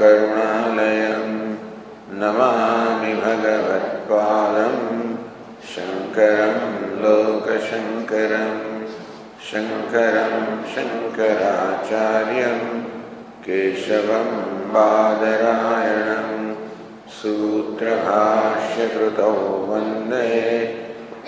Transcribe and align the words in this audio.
करुणालयं 0.00 1.32
नमामि 2.20 3.12
भगवत्पादं 3.24 4.76
शङ्करं 5.72 6.56
लोकशङ्करं 7.02 8.54
शङ्करं 9.48 10.34
शङ्कराचार्यं 10.74 12.60
केशवं 13.46 14.30
बादरायणं 14.74 16.30
सूत्रभाष्यकृतौ 17.18 19.32
वंदे 19.70 20.30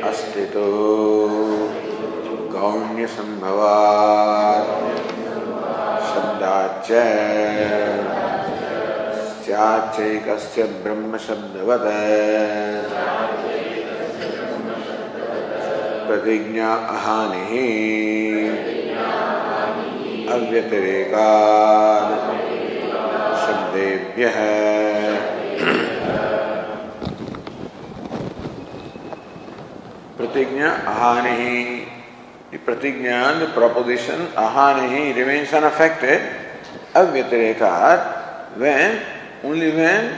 अस्तितो 0.09 0.69
गौण्यसम्भवात्। 2.53 4.70
शब्दाच्च 6.05 6.89
स्याच्चैकस्य 9.45 10.63
ब्रह्मशब्दवत्। 10.63 11.89
प्रतिज्ञा 16.08 16.70
अहानिः 16.75 17.52
अव्यतिरेकात्। 20.35 22.44
देव्यः 23.74 24.39
प्रतिज्ञा 30.18 30.70
अहानिहि 30.92 31.55
प्रतिज्ञा 32.67 33.17
द 33.40 33.48
प्रपोजिशन 33.55 34.20
अहानिहि 34.39 35.01
remains 35.13 35.55
unaffected 35.55 36.20
अव्यतिरेकात्। 36.96 38.05
When 38.58 38.92
only 39.48 39.70
when 39.70 40.11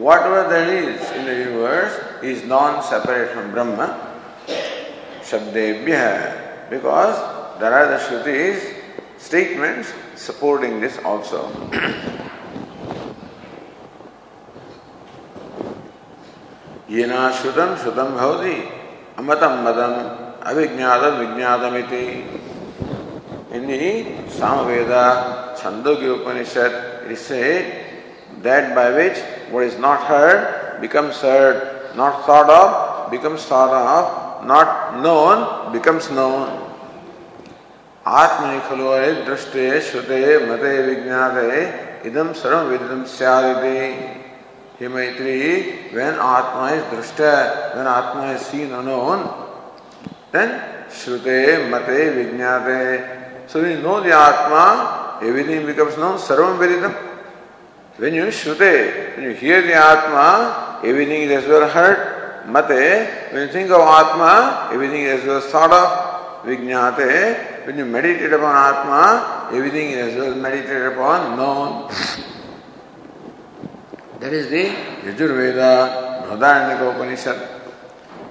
whatever 0.26 0.48
that 0.48 0.68
is 0.74 1.14
in 1.18 1.24
the 1.26 1.38
universe 1.38 1.92
is 2.32 2.44
non 2.48 2.80
separate 2.90 3.32
from 3.32 3.46
Brahma 3.52 3.86
शब्देभ्य 5.30 6.00
because 6.70 7.14
there 7.60 7.72
are 7.72 7.94
the 7.94 7.98
shruti 8.08 8.38
statements 9.26 9.94
supporting 10.26 10.80
this 10.80 10.98
also 11.12 11.40
येना 16.96 17.30
श्रुतम 17.38 17.74
श्रुतम 17.82 18.16
भवति। 18.16 18.56
अमतम 19.18 19.54
मदम 19.64 19.94
अभिज्ञात 20.50 21.02
विज्ञात 21.18 21.62
सामवेद 24.36 24.92
छंदो 25.58 25.92
उपनिषद 26.14 26.72
इससे 27.12 27.42
that 28.44 28.74
by 28.76 28.90
which 28.92 29.16
what 29.52 29.62
is 29.62 29.78
not 29.80 30.00
heard 30.10 30.80
becomes 30.80 31.24
heard 31.24 31.98
not 31.98 32.28
thought 32.28 32.50
of 32.50 33.10
becomes 33.10 33.50
thought 33.50 33.70
of 33.78 34.46
not 34.52 34.68
known 35.06 35.44
becomes 35.72 36.10
known 36.12 36.48
आत्मनि 38.06 38.60
खलु 38.68 38.90
दृष्टे 39.26 39.80
श्रुते 39.88 40.22
मते 40.46 40.76
विज्ञाते 40.82 41.62
इदं 42.08 42.32
सर्वं 42.42 42.68
विदितं 42.68 43.04
He 44.78 44.84
Maitri, 44.84 45.90
when 45.94 46.14
Atma 46.14 46.66
is 46.74 46.84
drashta, 46.92 47.76
when 47.76 47.86
Atma 47.86 48.32
is 48.32 48.42
seen 48.42 48.72
or 48.72 48.82
known, 48.82 49.26
then 50.30 50.88
Shrute, 50.90 51.70
Mate, 51.70 52.12
Vijnate. 52.12 53.48
So 53.48 53.62
when 53.62 53.78
you 53.78 53.82
know 53.82 54.02
the 54.02 54.12
Atma, 54.12 55.18
everything 55.22 55.64
becomes 55.64 55.96
known, 55.96 56.18
Sarvam 56.18 56.58
Vedidam. 56.58 56.94
When 57.96 58.12
you 58.12 58.24
Shrute, 58.24 59.16
when 59.16 59.24
you 59.24 59.34
hear 59.34 59.62
the 59.62 59.72
Atma, 59.72 60.80
everything 60.84 61.22
is 61.22 61.42
as 61.42 61.48
well 61.48 61.66
heard. 61.70 62.46
Mate, 62.46 63.32
when 63.32 63.46
you 63.46 63.52
think 63.52 63.70
of 63.70 63.80
Atma, 63.80 64.68
everything 64.74 65.04
is 65.04 65.20
as 65.22 65.26
well 65.26 65.40
thought 65.40 65.72
of. 65.72 66.44
Vijnate, 66.44 67.66
when 67.66 67.78
you 67.78 67.86
meditate 67.86 68.30
upon 68.30 68.54
Atma, 68.54 69.48
everything 69.56 69.92
is 69.92 70.12
as 70.12 70.16
well 70.16 70.34
meditated 70.34 70.92
upon, 70.92 71.38
known. 71.38 71.90
That 74.20 74.32
is 74.32 74.48
the 74.48 74.64
Yajurveda, 75.04 76.26
Bhadaranyaka 76.28 76.94
Upanishad. 76.94 77.38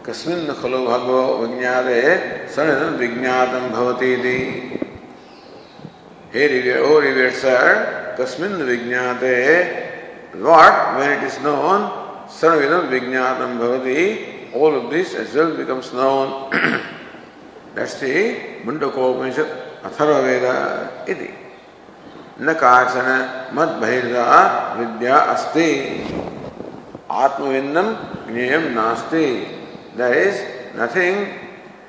कस्मिन् 0.05 0.53
खलु 0.61 0.79
भगवो 0.85 1.21
विज्ञाते 1.41 2.01
सनिधन 2.53 2.93
विज्ञातम 3.01 3.63
भवती 3.73 4.11
दी 4.21 4.39
हे 6.33 6.47
रिवियर 6.47 6.77
ओ 6.85 6.99
रिवियर 7.01 7.31
sir 7.41 7.65
कस्मिन् 8.19 8.61
विज्ञाते 8.69 9.33
what 10.41 10.97
when 10.97 11.11
it 11.11 11.23
is 11.23 11.39
known 11.39 11.89
sarvidam 12.27 12.89
vijnatam 12.89 13.57
bhavati 13.59 14.53
all 14.53 14.75
of 14.75 14.89
this 14.89 15.15
as 15.15 15.33
well 15.33 15.55
becomes 15.55 15.93
known 15.93 16.49
that's 17.73 17.99
the 17.99 18.35
atharva 19.85 20.23
veda 20.23 21.05
iti 21.07 21.44
न 22.41 22.53
काचन 22.61 23.07
मत 23.55 23.69
बहिर्दा 23.81 24.23
विद्या 24.77 25.17
अस्ति 25.33 25.71
आत्मविन्दम 27.23 27.93
ज्ञेयम 28.31 28.63
नास्ति 28.77 29.27
There 29.95 30.13
is 30.13 30.75
nothing 30.75 31.15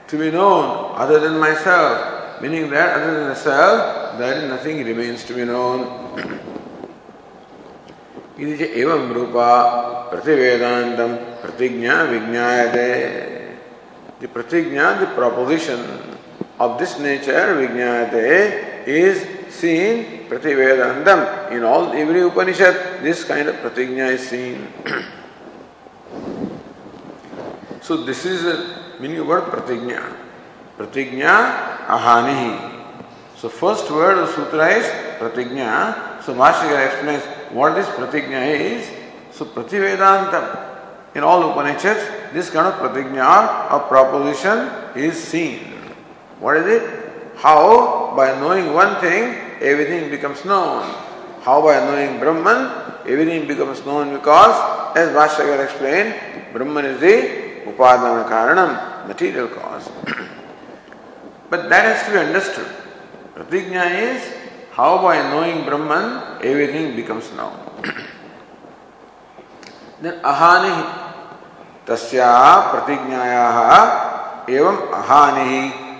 to 0.06 0.16
be 0.16 0.30
known 0.30 0.92
other 0.94 1.18
than 1.18 1.40
myself, 1.40 2.40
meaning 2.40 2.70
that 2.70 3.00
other 3.00 3.14
than 3.18 3.28
the 3.30 3.34
self, 3.34 4.16
there 4.16 4.42
is 4.42 4.48
nothing 4.48 4.84
remains 4.84 5.24
to 5.24 5.34
be 5.34 5.44
known. 5.44 5.80
इति 8.38 8.56
च 8.58 8.68
एवं 8.78 9.12
रूपा 9.14 9.50
प्रतिवेदान्तं 10.10 11.14
प्रतिज्ञा 11.42 12.02
विज्ञायते 12.12 12.90
The 14.20 14.28
pratigna, 14.28 14.98
the 15.00 15.06
proposition 15.06 15.80
of 16.58 16.78
this 16.78 16.98
nature, 16.98 17.54
vijnayate, 17.58 18.86
is 18.86 19.35
seen 19.56 20.28
prativedantam. 20.28 21.50
In 21.52 21.64
all, 21.64 21.92
every 21.92 22.20
Upanishad, 22.20 23.02
this 23.02 23.24
kind 23.24 23.48
of 23.48 23.56
pratigna 23.56 24.12
is 24.12 24.28
seen. 24.28 24.68
So 27.86 28.02
this 28.02 28.26
is 28.26 28.42
the 28.42 28.98
meaning 28.98 29.20
of 29.20 29.28
word 29.28 29.44
pratigna. 29.44 30.02
Pratigna 30.76 31.86
ahani. 31.86 32.74
So 33.36 33.48
first 33.48 33.88
word 33.92 34.18
of 34.18 34.28
sutra 34.30 34.66
is 34.74 34.86
pratigna. 35.20 36.20
So 36.24 36.34
Bhashyakara 36.34 36.86
explains 36.86 37.22
what 37.54 37.76
this 37.76 37.86
pratigna 37.86 38.42
is. 38.42 38.90
So 39.30 39.44
Prativedantam. 39.44 40.74
In 41.14 41.22
all 41.22 41.48
Upanishads, 41.52 42.02
this 42.32 42.50
kind 42.50 42.66
of 42.66 42.74
pratigna 42.74 43.70
or 43.72 43.80
proposition 43.86 44.68
is 44.96 45.16
seen. 45.16 45.60
What 46.40 46.56
is 46.56 46.66
it? 46.66 47.12
How 47.36 48.16
by 48.16 48.34
knowing 48.40 48.74
one 48.74 49.00
thing, 49.00 49.45
everything 49.61 50.09
becomes 50.09 50.43
known. 50.45 50.83
How 51.41 51.61
by 51.61 51.79
knowing 51.79 52.19
Brahman, 52.19 52.69
everything 53.07 53.47
becomes 53.47 53.83
known 53.85 54.13
because, 54.13 54.55
as 54.95 55.09
Bhashyakara 55.09 55.63
explained, 55.65 56.15
Brahman 56.53 56.85
is 56.85 56.99
the 56.99 57.71
Upadana 57.71 58.27
Karanam, 58.29 59.07
material 59.07 59.47
cause. 59.47 59.89
but 61.49 61.69
that 61.69 61.83
has 61.83 62.05
to 62.05 62.11
be 62.11 62.17
understood. 62.17 62.67
Pratigna 63.35 63.89
is 63.91 64.21
how 64.71 65.01
by 65.01 65.17
knowing 65.29 65.65
Brahman, 65.65 66.39
everything 66.43 66.95
becomes 66.95 67.31
known. 67.33 67.57
then 70.01 70.17
ahani 70.23 70.73
तस्या 71.87 72.31
प्रतिज्ञायाः 72.71 73.57
एवं 74.53 74.77
अहानि 74.99 75.55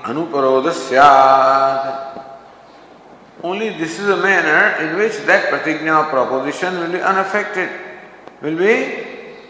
अनुपरोध 0.09 0.67
Only 3.46 3.68
this 3.78 4.00
is 4.00 4.08
a 4.08 4.16
manner 4.16 4.62
in 4.82 4.96
which 4.98 5.18
that 5.26 5.52
pratigna 5.52 6.10
proposition 6.10 6.80
will 6.80 6.90
be 6.90 7.00
unaffected, 7.00 7.70
will 8.42 8.58
be 8.58 8.74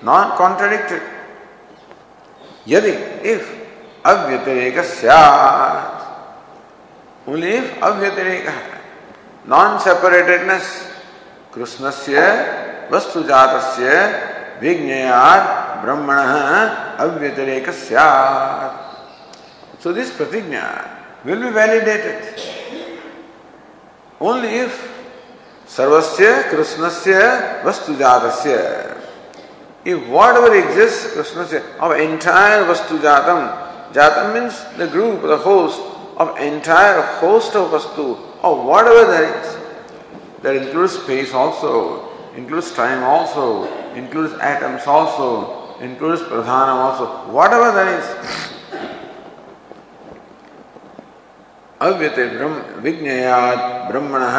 non-contradicted. 0.03 1.01
Yadi, 2.67 3.25
if 3.25 3.43
avyatireka 4.05 4.85
syat, 4.85 5.97
only 7.27 7.49
if 7.61 7.73
avyatireka, 7.81 8.55
non-separatedness, 9.47 10.93
कृष्णस्य 11.57 12.21
वस्तुजातस्य 12.93 13.93
विज्ञयात् 14.61 15.47
ब्रह्मण 15.85 16.19
अव्यतिरेक 17.01 17.69
So 19.79 19.93
this 24.21 24.23
pratigna 24.23 24.25
will 24.25 24.43
be 24.43 24.49
validated 24.49 24.49
only 24.49 24.49
if 24.49 24.93
sarvasya 25.67 26.43
krishnasya 26.43 27.63
vastujatasya 27.63 28.97
if 29.85 30.09
whatever 30.09 30.55
exists 30.55 31.15
krishnasya 31.15 31.79
of 31.81 31.93
entire 31.93 32.65
vastujatam 32.65 33.93
jatam 33.93 34.35
means 34.35 34.65
the 34.79 34.87
group 34.87 35.23
the 35.23 35.37
host 35.37 35.81
of 36.17 36.37
entire 36.39 37.03
host 37.03 37.55
of 37.55 37.71
vastu 37.71 38.19
or 38.43 38.65
whatever 38.65 39.11
there 39.11 39.41
is 39.41 39.57
that 40.43 40.57
includes 40.57 40.93
space 40.93 41.33
also 41.33 42.09
includes 42.37 42.73
time 42.73 43.03
also 43.03 43.65
includes 43.95 44.35
atoms 44.41 44.87
also 44.87 45.57
includes 45.81 46.23
pradhanam 46.23 46.77
also, 46.77 47.07
whatever 47.33 47.73
there 47.73 47.99
is. 47.99 48.56
अव्यति 51.81 52.25
ब्रह्म 52.37 52.83
Brahmanah. 52.83 53.91
ब्रह्मणः 53.91 54.37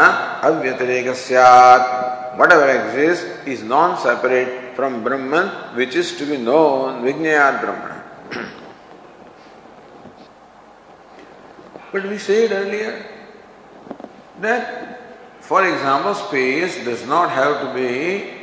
अव्यतिरेक 0.48 1.08
स्यात् 1.16 2.38
whatever 2.38 2.68
exists 2.70 3.26
is 3.48 3.64
non 3.64 3.98
separate 3.98 4.76
from 4.76 5.04
brahman 5.04 5.48
which 5.76 5.96
is 5.96 6.18
to 6.18 6.26
be 6.26 6.38
known 6.38 7.04
विज्ञयात् 7.04 7.62
Brahman. 7.62 7.98
But 11.92 12.06
we 12.06 12.18
said 12.18 12.52
earlier 12.52 13.06
that, 14.42 15.00
for 15.40 15.66
example, 15.66 16.14
space 16.16 16.84
does 16.84 17.08
not 17.08 17.32
have 17.32 17.62
to 17.62 17.74
be 17.74 18.34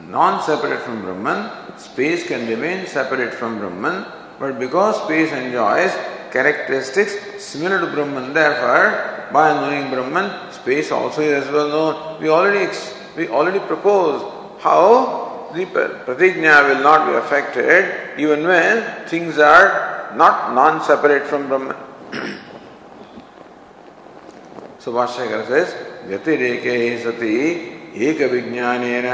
non 0.00 0.42
separate 0.42 0.80
from 0.80 1.02
Brahman. 1.02 1.78
Space 1.78 2.26
can 2.26 2.46
remain 2.46 2.86
separate 2.86 3.34
from 3.34 3.58
Brahman, 3.58 4.04
but 4.38 4.58
because 4.58 5.02
space 5.04 5.32
enjoys 5.32 5.92
characteristics 6.33 7.43
similar 7.43 7.79
to 7.79 7.87
Brahman, 7.87 8.33
therefore, 8.33 9.29
by 9.31 9.53
knowing 9.53 9.89
Brahman, 9.91 10.51
space 10.51 10.91
also 10.91 11.21
is 11.21 11.45
as 11.45 11.51
well 11.51 11.69
known. 11.69 12.21
We 12.21 12.29
already 12.29 12.73
we 13.15 13.27
already 13.27 13.59
proposed 13.59 14.25
how 14.59 15.51
the 15.53 15.65
pratigna 15.65 16.67
will 16.69 16.83
not 16.83 17.07
be 17.07 17.13
affected 17.15 18.19
even 18.19 18.43
when 18.43 19.07
things 19.07 19.39
are 19.39 20.13
not 20.15 20.53
non-separate 20.53 21.25
from 21.27 21.47
Brahman. 21.47 21.75
so 24.79 24.93
Bhashyakara 24.93 25.47
says, 25.47 25.73
Vyatireke 26.07 27.03
sati 27.03 27.79
एक 27.89 28.21
विज्ञानेन 28.31 29.05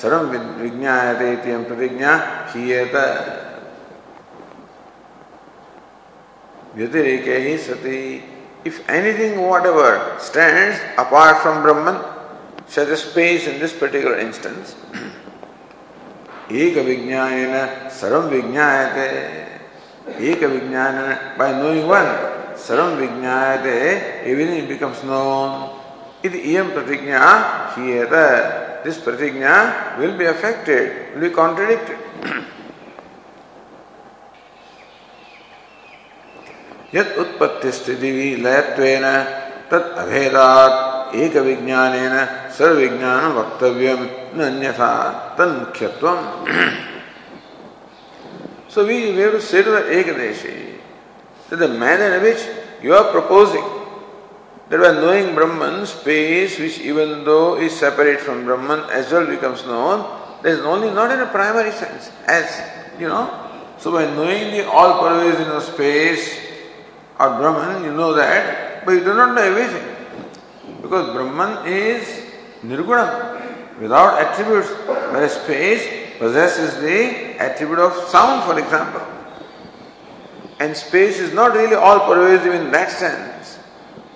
सर्व 0.00 0.22
विज्ञायते 0.60 1.32
इति 1.32 1.56
प्रतिज्ञा 1.68 2.12
हीयत 2.52 2.94
ही 6.75 7.57
सति 7.57 8.21
if 8.65 8.89
anything 8.89 9.39
whatever 9.39 10.17
stands 10.19 10.79
apart 10.97 11.37
from 11.41 11.61
brahman 11.61 12.03
such 12.67 12.89
as 12.89 13.03
space 13.03 13.47
in 13.47 13.59
this 13.59 13.73
particular 13.73 14.17
instance 14.17 14.75
एक 16.51 16.77
विज्ञानेन 16.77 17.89
सर्व 17.99 18.27
विज्ञायते 18.33 19.07
एक 20.31 20.43
विज्ञान 20.43 21.37
by 21.37 21.51
knowing 21.53 21.87
one 21.87 22.11
सर्व 22.57 22.95
विज्ञायते 22.99 23.75
everything 24.25 24.67
becomes 24.67 25.03
known 25.03 25.77
Iti 26.23 26.39
iyam 26.53 26.73
pratigna 26.73 27.73
hiyata. 27.75 28.83
This 28.83 28.97
pratigna 28.97 29.97
will 29.99 30.17
be 30.17 30.25
affected, 30.25 31.13
will 31.13 31.21
be 31.21 31.29
contradicted. 31.29 31.97
यद 36.95 37.15
उत्पत्ति 37.19 37.71
स्थिति 37.77 38.11
लयत्वेन 38.43 39.05
तत् 39.71 39.97
अभेदात् 40.03 41.15
एक 41.21 41.35
विज्ञानेन 41.47 42.15
सर्व 42.57 42.77
विज्ञान 42.79 43.25
वक्तव्यम 43.37 44.03
न 44.35 44.45
अन्यथा 44.49 44.91
तन्मुख्यत्वम 45.39 46.19
so 48.69 48.85
we, 48.85 49.11
we 49.13 49.19
have 49.19 49.31
to 49.31 49.41
say 49.41 49.63
to 49.63 49.71
the 49.71 49.81
Ekadeshi 49.81 50.75
that 51.49 51.55
the 51.55 51.67
manner 51.67 52.17
in 52.17 52.21
which 52.23 52.45
you 52.83 52.93
are 52.93 53.11
proposing 53.11 53.63
That 54.69 54.81
by 54.81 54.91
knowing 54.99 55.33
Brahman, 55.33 55.85
space 55.85 56.59
which 56.59 56.79
even 56.79 57.23
though 57.23 57.55
is 57.55 57.71
separate 57.71 58.19
from 58.19 58.43
Brahman 58.43 58.89
as 58.91 59.09
well 59.11 59.25
becomes 59.25 59.65
known, 59.65 60.03
there 60.43 60.51
is 60.51 60.59
only 60.59 60.91
not 60.91 61.09
in 61.09 61.21
a 61.21 61.25
primary 61.27 61.71
sense, 61.71 62.11
as 62.27 62.51
you 62.99 63.07
know. 63.07 63.31
So 63.79 63.93
by 63.93 64.03
knowing 64.11 64.51
the 64.51 64.69
all 64.69 64.99
pervasive 64.99 65.63
space 65.63 66.46
or 67.19 67.29
Brahman, 67.37 67.83
you 67.83 67.93
know 67.93 68.13
that, 68.13 68.85
but 68.85 68.91
you 68.91 68.99
do 68.99 69.13
not 69.13 69.33
know 69.33 69.41
everything. 69.41 69.95
Because 70.81 71.13
Brahman 71.13 71.67
is 71.67 72.25
Nirguna, 72.61 73.79
without 73.79 74.21
attributes, 74.21 74.69
whereas 74.85 75.33
space 75.33 76.17
possesses 76.19 76.79
the 76.81 77.39
attribute 77.41 77.79
of 77.79 77.93
sound, 78.09 78.43
for 78.43 78.59
example. 78.59 79.01
And 80.59 80.75
space 80.75 81.19
is 81.19 81.33
not 81.33 81.53
really 81.53 81.75
all 81.75 81.99
pervasive 82.01 82.53
in 82.53 82.71
that 82.71 82.91
sense. 82.91 83.59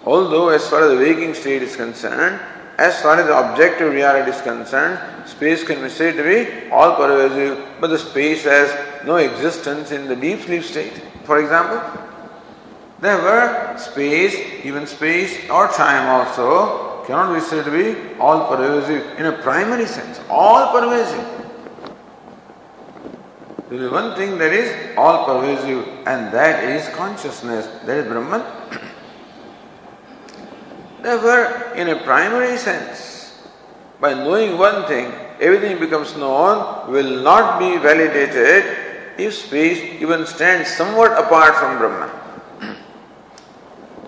Although, 0.06 0.50
as 0.50 0.68
far 0.68 0.84
as 0.84 0.98
the 0.98 1.04
waking 1.04 1.36
state 1.36 1.62
is 1.62 1.76
concerned, 1.76 2.40
as 2.78 3.00
far 3.02 3.20
as 3.20 3.28
the 3.28 3.38
objective 3.38 3.94
reality 3.94 4.32
is 4.32 4.42
concerned, 4.42 5.00
space 5.30 5.64
can 5.64 5.82
be 5.84 5.90
said 5.90 6.16
to 6.16 6.24
be 6.24 6.72
all 6.72 6.96
pervasive, 6.96 7.64
but 7.80 7.88
the 7.88 8.00
space 8.00 8.44
has 8.44 9.06
no 9.06 9.18
existence 9.18 9.92
in 9.92 10.08
the 10.08 10.16
deep 10.16 10.42
sleep 10.42 10.64
state. 10.64 10.94
For 11.26 11.40
example, 11.40 11.80
therefore, 13.02 13.78
space, 13.78 14.36
even 14.64 14.88
space 14.88 15.50
or 15.50 15.68
time 15.68 16.08
also, 16.08 17.04
cannot 17.06 17.34
be 17.34 17.42
said 17.42 17.66
to 17.66 17.72
be 17.72 18.18
all 18.20 18.56
pervasive 18.56 19.20
in 19.20 19.26
a 19.26 19.34
primary 19.42 19.86
sense, 19.86 20.22
all 20.30 20.72
pervasive. 20.72 21.28
There 23.70 23.84
is 23.84 23.92
one 23.92 24.16
thing 24.16 24.38
that 24.38 24.54
is 24.54 24.98
all 24.98 25.26
pervasive, 25.26 25.86
and 26.06 26.32
that 26.34 26.64
is 26.64 26.88
consciousness, 26.96 27.68
that 27.86 27.98
is 27.98 28.08
Brahman. 28.08 28.44
Therefore, 31.02 31.74
in 31.76 31.90
a 31.90 31.96
primary 32.04 32.58
sense, 32.58 33.40
by 34.00 34.14
knowing 34.14 34.58
one 34.58 34.88
thing, 34.88 35.12
everything 35.40 35.80
becomes 35.80 36.16
known, 36.18 36.92
will 36.92 37.24
not 37.24 37.60
be 37.60 37.78
validated 37.78 38.66
if 39.18 39.34
space 39.34 40.02
even 40.02 40.26
stands 40.26 40.70
somewhat 40.70 41.12
apart 41.14 41.56
from 41.56 41.78
Brahman. 41.78 42.21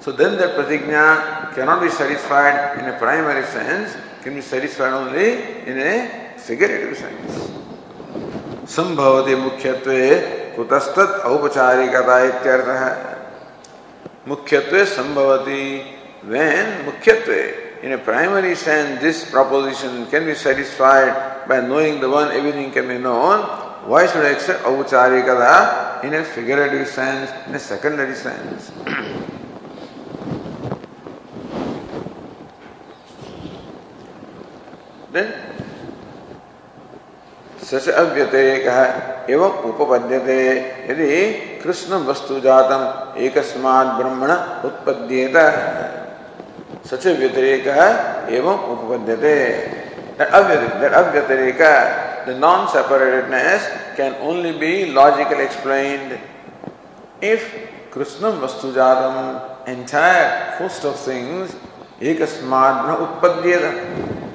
so 0.03 0.13
then 0.13 0.39
that 0.39 0.57
pratigna 0.57 1.55
cannot 1.55 1.83
be 1.83 1.91
satisfied 1.91 2.79
in 2.79 2.87
a 2.87 2.99
primary 2.99 3.45
sense, 3.47 3.97
can 4.23 4.35
be 4.35 4.41
satisfied 4.41 4.93
only 4.93 5.43
in 5.67 5.79
a 5.79 6.39
figurative 6.39 6.97
sense. 6.97 7.59
संभवते 8.69 9.35
मुख्यत्वे 9.37 10.01
कुतस्तत् 10.57 11.21
औपचारिकता 11.25 12.17
इत्यर्थः 12.25 12.83
मुख्यत्वे 14.29 14.85
संभवति 14.85 15.65
when 16.29 16.85
मुख्यत्वे 16.85 17.43
in 17.83 17.93
a 17.93 17.99
primary 17.99 18.55
sense 18.55 19.01
this 19.01 19.31
proposition 19.31 20.07
can 20.11 20.27
be 20.27 20.35
satisfied 20.35 21.49
by 21.49 21.61
knowing 21.61 22.01
the 22.01 22.11
one 22.11 22.31
everything 22.33 22.71
can 22.71 22.89
be 22.89 22.99
known 22.99 23.41
why 23.89 24.07
should 24.07 24.25
I 24.25 24.31
accept 24.31 24.65
aucharikada 24.65 26.05
in 26.05 26.15
a 26.15 26.25
figurative 26.25 26.89
sense 26.89 27.31
in 27.47 27.55
a 27.55 27.59
secondary 27.59 28.15
sense 28.15 28.71
then 35.14 35.28
सच 37.64 37.88
अव्यतिरेक 37.90 38.66
एवं 39.34 39.52
उपपद्यते 39.70 40.40
यदि 40.90 41.08
कृष्ण 41.64 42.00
वस्तु 42.08 42.40
जातम 42.46 42.82
एक 43.26 43.38
ब्रह्मण 44.00 44.32
उत्पद्येत 44.68 45.38
सच 46.90 47.06
व्यतिरेक 47.22 47.68
एवं 48.38 48.58
उपपद्यते 48.74 49.38
that 50.18 50.34
अव्यतिरेक 51.00 51.62
the 52.26 52.38
non-separatedness 52.38 53.96
can 53.96 54.14
only 54.22 54.58
be 54.58 54.92
logically 54.92 55.44
explained 55.44 56.20
if 57.22 57.42
Krishna 57.92 58.32
Vastujatam, 58.32 59.68
entire 59.68 60.56
host 60.58 60.84
of 60.86 61.00
things, 61.00 61.56
ekasmad 62.00 62.98
utpadyeta. 63.06 64.33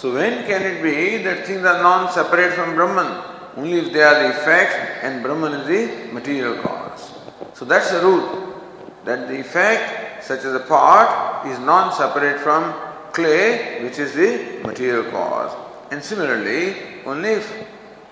So 0.00 0.14
when 0.14 0.46
can 0.46 0.62
it 0.62 0.82
be 0.82 1.22
that 1.24 1.46
things 1.46 1.62
are 1.62 1.82
non-separate 1.82 2.54
from 2.54 2.74
Brahman? 2.74 3.22
Only 3.54 3.80
if 3.80 3.92
they 3.92 4.02
are 4.02 4.22
the 4.22 4.30
effect 4.30 5.04
and 5.04 5.22
Brahman 5.22 5.52
is 5.60 5.66
the 5.66 6.10
material 6.10 6.56
cause. 6.62 7.12
So 7.52 7.66
that's 7.66 7.90
the 7.90 8.00
rule. 8.00 8.56
That 9.04 9.28
the 9.28 9.38
effect, 9.38 10.24
such 10.24 10.38
as 10.38 10.54
a 10.54 10.60
pot, 10.60 11.46
is 11.46 11.58
non-separate 11.58 12.40
from 12.40 12.72
clay, 13.12 13.82
which 13.82 13.98
is 13.98 14.14
the 14.14 14.66
material 14.66 15.04
cause. 15.10 15.54
And 15.90 16.02
similarly, 16.02 16.76
only 17.04 17.32
if 17.32 17.66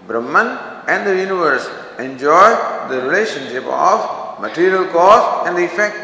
Brahman 0.07 0.59
and 0.89 1.07
the 1.07 1.17
universe 1.17 1.71
enjoy 1.99 2.51
the 2.91 3.01
relationship 3.01 3.65
of 3.65 4.39
material 4.43 4.85
cause 4.89 5.49
and 5.49 5.57
the 5.57 5.65
effect, 5.65 5.97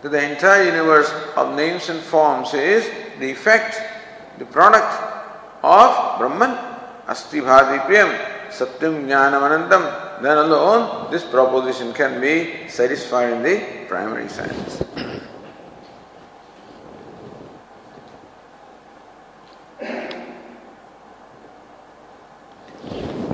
that 0.00 0.12
the 0.12 0.30
entire 0.32 0.64
universe 0.64 1.12
of 1.36 1.54
names 1.54 1.90
and 1.90 2.00
forms 2.00 2.54
is 2.54 2.88
the 3.18 3.30
effect 3.30 3.87
the 4.38 4.46
product 4.46 4.86
of 5.62 6.18
Brahman, 6.18 6.56
Asti 7.06 7.40
Bhati 7.40 7.80
Priyam, 7.86 8.10
Satyam 8.50 9.04
Jnanam 9.06 9.42
Anantam, 9.42 10.22
then 10.22 10.38
alone 10.38 11.10
this 11.10 11.24
proposition 11.24 11.92
can 11.92 12.20
be 12.20 12.68
satisfied 12.68 13.32
in 13.32 13.42
the 13.42 13.86
primary 13.88 14.28
sense. 14.28 14.82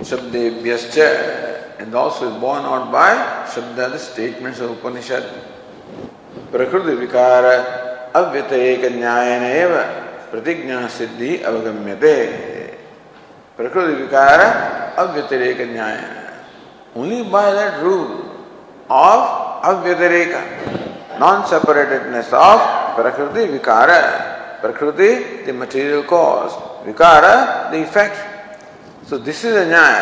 Shabdebhyascha 0.05 1.81
and 1.81 1.95
also 1.95 2.33
is 2.33 2.41
borne 2.41 2.65
out 2.65 2.93
by 2.93 3.15
Shabda, 3.47 3.91
the 3.93 3.99
statements 3.99 4.61
of 4.61 4.71
Upanishad. 4.71 5.25
Prakriti 6.51 7.07
Vikara 7.07 8.13
Nyayana 8.15 9.65
Eva 9.65 10.04
प्रतिज्ञा 10.35 10.87
सिद्धि 10.91 11.37
अवगम्यते। 11.47 12.15
प्रकृति 13.57 13.93
विकार 13.95 14.41
अव्यतिरेक 14.99 15.61
न्याय। 15.73 15.99
Only 16.99 17.23
by 17.31 17.53
that 17.53 17.75
rule 17.83 18.09
of 18.91 19.27
अव्यतिरेक 19.69 20.33
non 21.21 21.43
separatedness 21.51 22.33
of 22.35 22.63
प्रकृति 22.97 23.45
विकार। 23.53 23.91
प्रकृति 24.63 25.11
the 25.47 25.55
material 25.61 26.03
cause 26.11 26.51
विकार 26.87 27.25
the 27.71 27.75
effect 27.75 29.09
so 29.11 29.19
this 29.31 29.45
is 29.45 29.59
a 29.59 29.65
न्याय। 29.71 29.99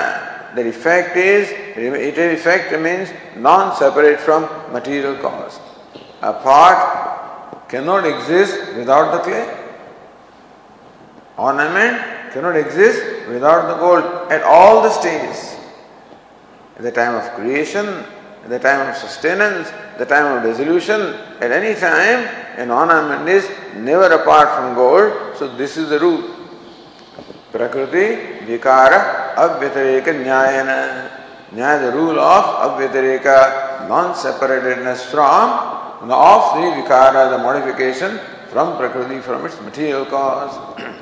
The 0.54 0.64
effect 0.68 1.14
is, 1.16 1.50
it 1.76 2.18
effect 2.18 2.78
means 2.78 3.12
non-separate 3.36 4.20
from 4.20 4.42
material 4.70 5.14
cause. 5.16 5.54
A 6.20 6.32
part 6.42 7.68
cannot 7.70 8.04
exist 8.04 8.74
without 8.76 9.12
the 9.12 9.20
clay. 9.20 9.44
Ornament 11.36 12.32
cannot 12.32 12.56
exist 12.56 13.28
without 13.28 13.68
the 13.68 13.76
gold 13.76 14.32
at 14.32 14.42
all 14.42 14.82
the 14.82 14.90
stages. 14.90 15.56
At 16.76 16.82
the 16.82 16.92
time 16.92 17.14
of 17.14 17.30
creation, 17.34 17.86
at 18.44 18.48
the 18.48 18.58
time 18.58 18.88
of 18.88 18.96
sustenance, 18.96 19.70
the 19.98 20.06
time 20.06 20.36
of 20.36 20.42
dissolution, 20.42 21.00
at 21.40 21.52
any 21.52 21.78
time, 21.78 22.26
an 22.56 22.70
ornament 22.70 23.28
is 23.28 23.48
never 23.76 24.06
apart 24.06 24.54
from 24.56 24.74
gold. 24.74 25.36
So 25.36 25.54
this 25.56 25.76
is 25.76 25.88
the 25.88 26.00
rule. 26.00 26.36
Prakriti, 27.52 28.44
Vikara, 28.46 29.34
Avyatareka, 29.34 30.12
Nyayana. 30.24 31.10
Nyaya, 31.54 31.90
the 31.90 31.96
rule 31.96 32.18
of 32.18 32.44
Avyatareka, 32.80 33.88
non-separatedness 33.88 35.04
from, 35.10 36.10
of 36.10 36.54
the 36.56 36.82
Vikara, 36.82 37.30
the 37.30 37.38
modification 37.38 38.18
from 38.48 38.76
Prakriti, 38.76 39.20
from 39.20 39.44
its 39.46 39.60
material 39.60 40.04
cause. 40.06 40.98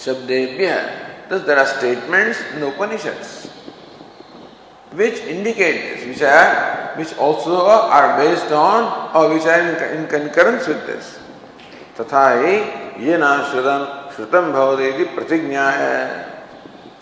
Shabdebhya. 0.00 1.28
Thus 1.28 1.46
there 1.46 1.58
are 1.58 1.66
statements 1.66 2.40
in 2.54 2.60
the 2.60 2.68
Upanishads 2.68 3.48
which 4.92 5.20
indicate 5.20 5.94
this, 5.94 6.06
which 6.06 6.22
are 6.22 6.96
which 6.96 7.14
also 7.16 7.66
are 7.66 8.18
based 8.18 8.50
on 8.50 9.14
or 9.14 9.32
which 9.32 9.46
are 9.46 9.60
in, 9.60 10.00
in 10.00 10.06
concurrence 10.08 10.66
with 10.66 10.86
this. 10.86 11.18
तथा 12.00 12.24
ही 12.40 12.56
ये 13.06 13.16
ना 13.20 13.30
श्रुतम 13.50 13.82
श्रुतम 14.16 14.52
भवदेति 14.52 15.04
प्रतिज्ञा 15.16 15.64
है 15.70 15.96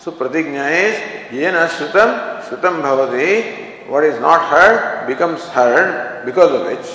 सो 0.03 0.11
प्रतिज्ञा 0.19 0.67
इज़ 0.69 1.35
ये 1.35 1.51
न 1.55 1.67
श्रुतम 1.75 2.09
श्रुतम 2.47 2.81
भवदे 2.83 3.29
what 3.89 4.03
is 4.03 4.19
not 4.19 4.41
heard 4.51 5.07
becomes 5.07 5.45
heard 5.55 6.25
because 6.25 6.51
of 6.51 6.65
which 6.67 6.89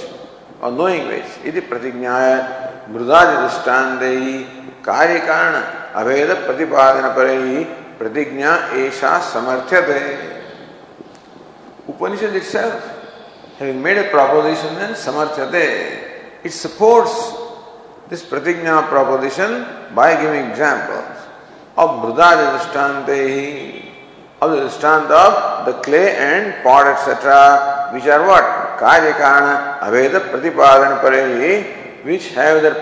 or 0.61 0.71
knowing 0.71 1.09
which 1.09 1.31
इति 1.49 1.61
प्रतिज्ञा 1.73 2.17
है 2.25 2.37
मृदादि 2.93 3.37
दृष्टांत 3.37 4.03
कार्य 4.85 5.19
कारण 5.21 5.55
अभेद 6.01 6.31
प्रतिपादन 6.39 7.09
पर 7.17 7.29
ही 7.29 7.65
प्रतिज्ञा 7.99 8.51
ऐसा 8.79 9.19
समर्थित 9.29 9.89
Upanishad 11.91 12.37
made 13.79 13.99
a 13.99 14.11
proposition 14.11 14.77
then 14.79 14.95
समर्थित 15.01 15.55
इट 16.47 16.53
सपोर्ट्स 16.53 17.17
दिस 18.11 18.23
प्रतिज्ञा 18.31 18.81
प्रपोजिशन 18.91 19.53
बाय 19.97 20.17
गिविंग 20.17 20.45
एग्जांपल्स 20.45 21.27
अब 21.77 22.01
मृदा 22.05 22.31
दृष्टांत 22.37 23.09
ही 23.11 23.47
अब 24.43 24.55
दृष्टांत 24.55 25.13
of 25.15 25.37
the 25.69 25.81
clay 25.85 26.05
and 26.07 26.53
pot 26.65 26.87
etcetera 26.87 27.41
which 27.93 28.09
are 28.09 28.21
what 28.23 28.51
कार्य 28.81 29.13
कारण 29.21 29.47
अभेद 29.87 30.17
प्रतिपादन 30.31 30.95
पर 31.03 31.15
ही 31.15 31.57
which 32.05 32.27
have 32.39 32.61
there 32.61 32.75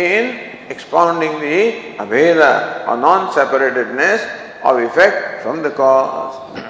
in 0.00 0.30
expounding 0.70 1.32
the 1.40 1.96
abheda 1.98 2.86
or 2.88 2.96
non-separatedness 2.96 4.62
of 4.62 4.78
effect 4.78 5.42
from 5.42 5.62
the 5.62 5.70
cause. 5.70 6.64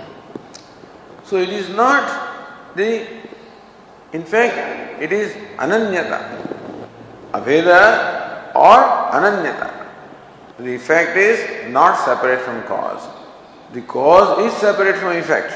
so 1.22 1.36
it 1.36 1.50
is 1.50 1.68
not 1.68 2.74
the, 2.74 3.06
in 4.12 4.24
fact, 4.24 5.02
it 5.02 5.12
is 5.12 5.32
ananyata. 5.56 6.20
Abheda 7.32 8.54
or 8.54 8.78
ananyata. 9.12 9.86
The 10.58 10.74
effect 10.74 11.16
is 11.16 11.70
not 11.70 11.98
separate 12.04 12.40
from 12.40 12.62
cause. 12.64 13.06
The 13.72 13.82
cause 13.82 14.38
is 14.46 14.52
separate 14.60 14.96
from 14.96 15.16
effect. 15.16 15.52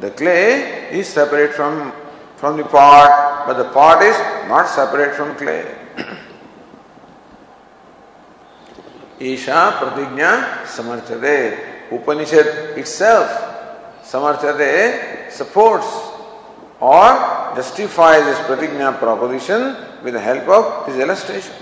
The 0.00 0.10
clay 0.10 0.90
is 0.90 1.06
separate 1.06 1.52
from, 1.52 1.92
from 2.36 2.56
the 2.56 2.64
pot, 2.64 3.44
but 3.46 3.54
the 3.54 3.68
pot 3.70 4.02
is 4.02 4.16
not 4.48 4.68
separate 4.68 5.14
from 5.14 5.36
clay. 5.36 5.81
ईशा 9.30 9.68
प्रतिज्ञा 9.80 10.30
समर्थते। 10.76 11.36
Upanishad 11.92 12.74
itself 12.78 13.30
समर्थते 14.12 14.72
supports 15.38 15.90
और 16.82 17.10
justifies 17.56 18.24
this 18.24 18.38
प्रतिज्ञा 18.46 18.90
proposition 19.02 19.64
with 20.04 20.16
help 20.26 20.48
of 20.50 20.90
this 20.90 21.00
illustration 21.00 21.60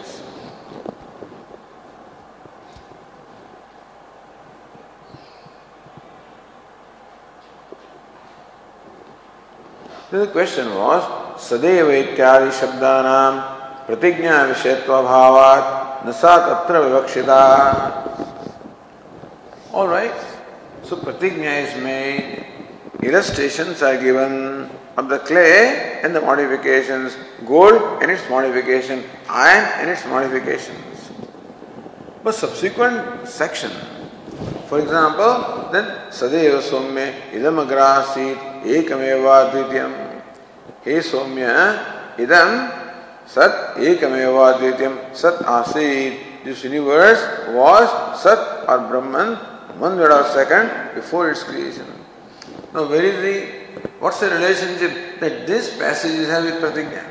question 10.12 10.68
was 10.68 11.02
सदैव 11.40 11.90
इत्यादि 11.90 12.50
शब्दा 12.60 12.94
प्रतिज्ञा 13.86 14.42
विषयत्व 14.44 15.00
भावात 15.02 15.89
सा 16.08 16.36
तत्र 16.46 16.78
विवक्षिता 16.84 17.40
right. 19.72 20.14
So 20.82 20.96
pratigna 20.96 21.62
is 21.66 21.82
made, 21.82 22.46
illustrations 23.02 23.82
are 23.82 23.96
given 24.00 24.70
of 24.96 25.08
the 25.08 25.18
clay 25.20 26.00
and 26.02 26.14
the 26.14 26.20
modifications, 26.20 27.16
gold 27.46 28.02
and 28.02 28.10
its 28.10 28.28
modification, 28.28 29.04
iron 29.28 29.64
and 29.80 29.90
its 29.90 30.04
modifications. 30.06 31.10
But 32.24 32.34
subsequent 32.34 33.28
section, 33.28 33.70
for 34.66 34.80
example, 34.80 35.68
then 35.72 35.84
Sadeva 36.10 36.60
Somya 36.60 37.30
Idam 37.30 37.64
Agrasit 37.66 38.62
Ekameva 38.64 39.50
Dvityam. 39.52 40.22
Hey 40.82 40.98
Somya 40.98 42.16
Idam 42.16 42.79
Ekameva 43.34 44.58
Dvityam 44.58 45.14
Sat 45.14 45.38
Asit. 45.40 46.44
This 46.44 46.64
universe 46.64 47.20
was 47.48 48.22
Sat 48.22 48.68
or 48.68 48.88
Brahman 48.88 49.36
one 49.78 49.96
word 49.96 50.12
or 50.12 50.24
second 50.28 50.94
before 50.94 51.30
its 51.30 51.42
creation. 51.42 51.86
Now, 52.74 52.88
where 52.88 53.02
is 53.02 53.16
the, 53.22 53.80
what's 53.98 54.20
the 54.20 54.30
relationship 54.30 55.20
that 55.20 55.46
this 55.46 55.76
passage 55.78 56.26
has 56.26 56.44
with 56.44 56.62
Pratigya? 56.62 57.04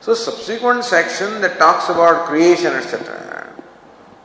So, 0.00 0.14
subsequent 0.14 0.84
section 0.84 1.40
that 1.42 1.58
talks 1.58 1.88
about 1.88 2.26
creation, 2.26 2.72
etc. 2.72 3.52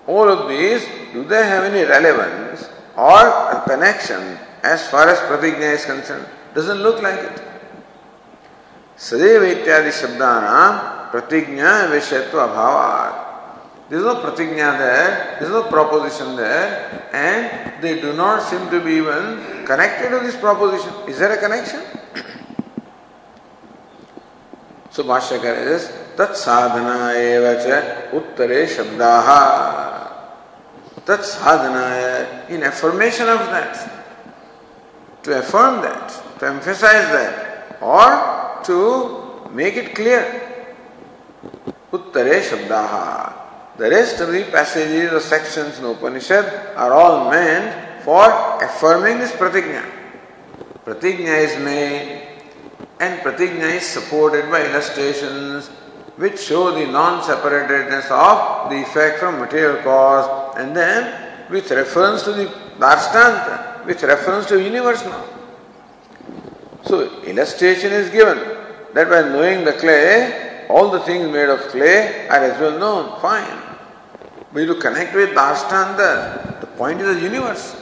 All 0.08 0.30
of 0.30 0.48
these, 0.48 0.86
do 1.12 1.24
they 1.24 1.44
have 1.44 1.64
any 1.66 1.84
relevance 1.84 2.70
or 2.96 3.28
a 3.28 3.64
connection 3.68 4.38
as 4.64 4.88
far 4.90 5.10
as 5.10 5.18
Pratigya 5.20 5.74
is 5.74 5.86
concerned? 5.86 6.26
Doesn't 6.54 6.78
look 6.78 7.02
like 7.02 7.20
it. 7.20 7.42
सदैव 9.10 9.44
इत्यादि 9.44 9.92
शब्दानाम 10.02 10.78
प्रतिज्ञा 11.12 11.72
विषयत्व 11.94 12.40
अभावात 12.40 13.24
there 13.90 14.00
is 14.00 14.06
no 14.06 14.16
pratigna 14.16 14.78
there, 14.78 15.38
there 15.40 15.44
is 15.44 15.50
no 15.50 15.64
proposition 15.70 16.36
there, 16.36 17.10
and 17.14 17.84
they 17.84 18.02
do 18.02 18.14
not 18.14 18.42
seem 18.42 18.68
to 18.72 18.80
be 18.84 18.94
even 18.94 19.66
connected 19.66 20.10
to 20.10 20.20
this 20.26 20.36
proposition. 20.36 20.92
Is 21.08 21.20
there 21.20 21.32
a 21.32 21.38
connection? 21.38 21.82
So 24.90 25.04
Bhashyakar 25.04 25.68
is 25.68 25.92
sadhana 26.38 27.14
eva 27.20 28.10
uttare 28.14 28.66
shabdaha. 28.66 30.12
Tat 31.06 31.24
sadhana 31.26 32.46
in 32.50 32.64
affirmation 32.64 33.28
of 33.28 33.40
that. 33.52 33.76
To 35.24 35.38
affirm 35.38 35.82
that, 35.82 36.40
to 36.40 36.48
emphasize 36.48 37.12
that, 37.12 37.78
or 37.82 38.33
to 38.66 39.50
make 39.52 39.76
it 39.76 39.96
clear. 39.96 40.24
Uttare 41.92 42.42
shabdaha. 42.42 43.78
The 43.78 43.90
rest 43.90 44.22
of 44.22 44.32
the 44.32 44.44
passages 44.52 45.12
or 45.12 45.20
sections 45.20 45.80
in 45.80 45.86
Upanishad 45.86 46.76
are 46.76 46.94
all 46.94 47.30
meant 47.30 48.04
for 48.04 48.30
affirming 48.62 49.20
this 49.20 49.32
pratigna. 49.32 49.84
Pratigna 50.86 51.44
is 51.44 51.58
made 51.64 52.28
and 53.00 53.20
pratigna 53.22 53.76
is 53.76 53.84
supported 53.86 54.50
by 54.52 54.66
illustrations 54.66 55.70
which 56.18 56.40
show 56.40 56.72
the 56.72 56.86
non-separatedness 56.86 58.12
of 58.12 58.70
the 58.70 58.82
effect 58.82 59.20
from 59.20 59.40
material 59.40 59.82
cause 59.82 60.56
and 60.58 60.76
then 60.76 61.50
with 61.50 61.72
reference 61.72 62.24
to 62.24 62.34
the 62.34 62.46
Darstanta, 62.78 63.86
with 63.86 64.04
reference 64.04 64.46
to 64.48 64.62
universe 64.62 65.04
now. 65.06 65.26
So 66.86 67.22
illustration 67.24 67.92
is 67.92 68.10
given 68.10 68.38
that 68.94 69.10
by 69.10 69.22
knowing 69.22 69.66
the 69.66 69.74
clay, 69.74 70.66
all 70.70 70.90
the 70.90 71.00
things 71.02 71.30
made 71.32 71.50
of 71.50 71.60
clay 71.70 72.28
are 72.30 72.44
as 72.44 72.60
well 72.60 72.80
known. 72.80 73.22
Fine. 73.22 73.60
But 74.54 74.66
to 74.66 74.76
connect 74.76 75.16
with 75.16 75.32
Dashtanta, 75.32 76.62
the 76.62 76.68
point 76.68 77.02
is 77.02 77.16
the 77.16 77.22
universe. 77.22 77.76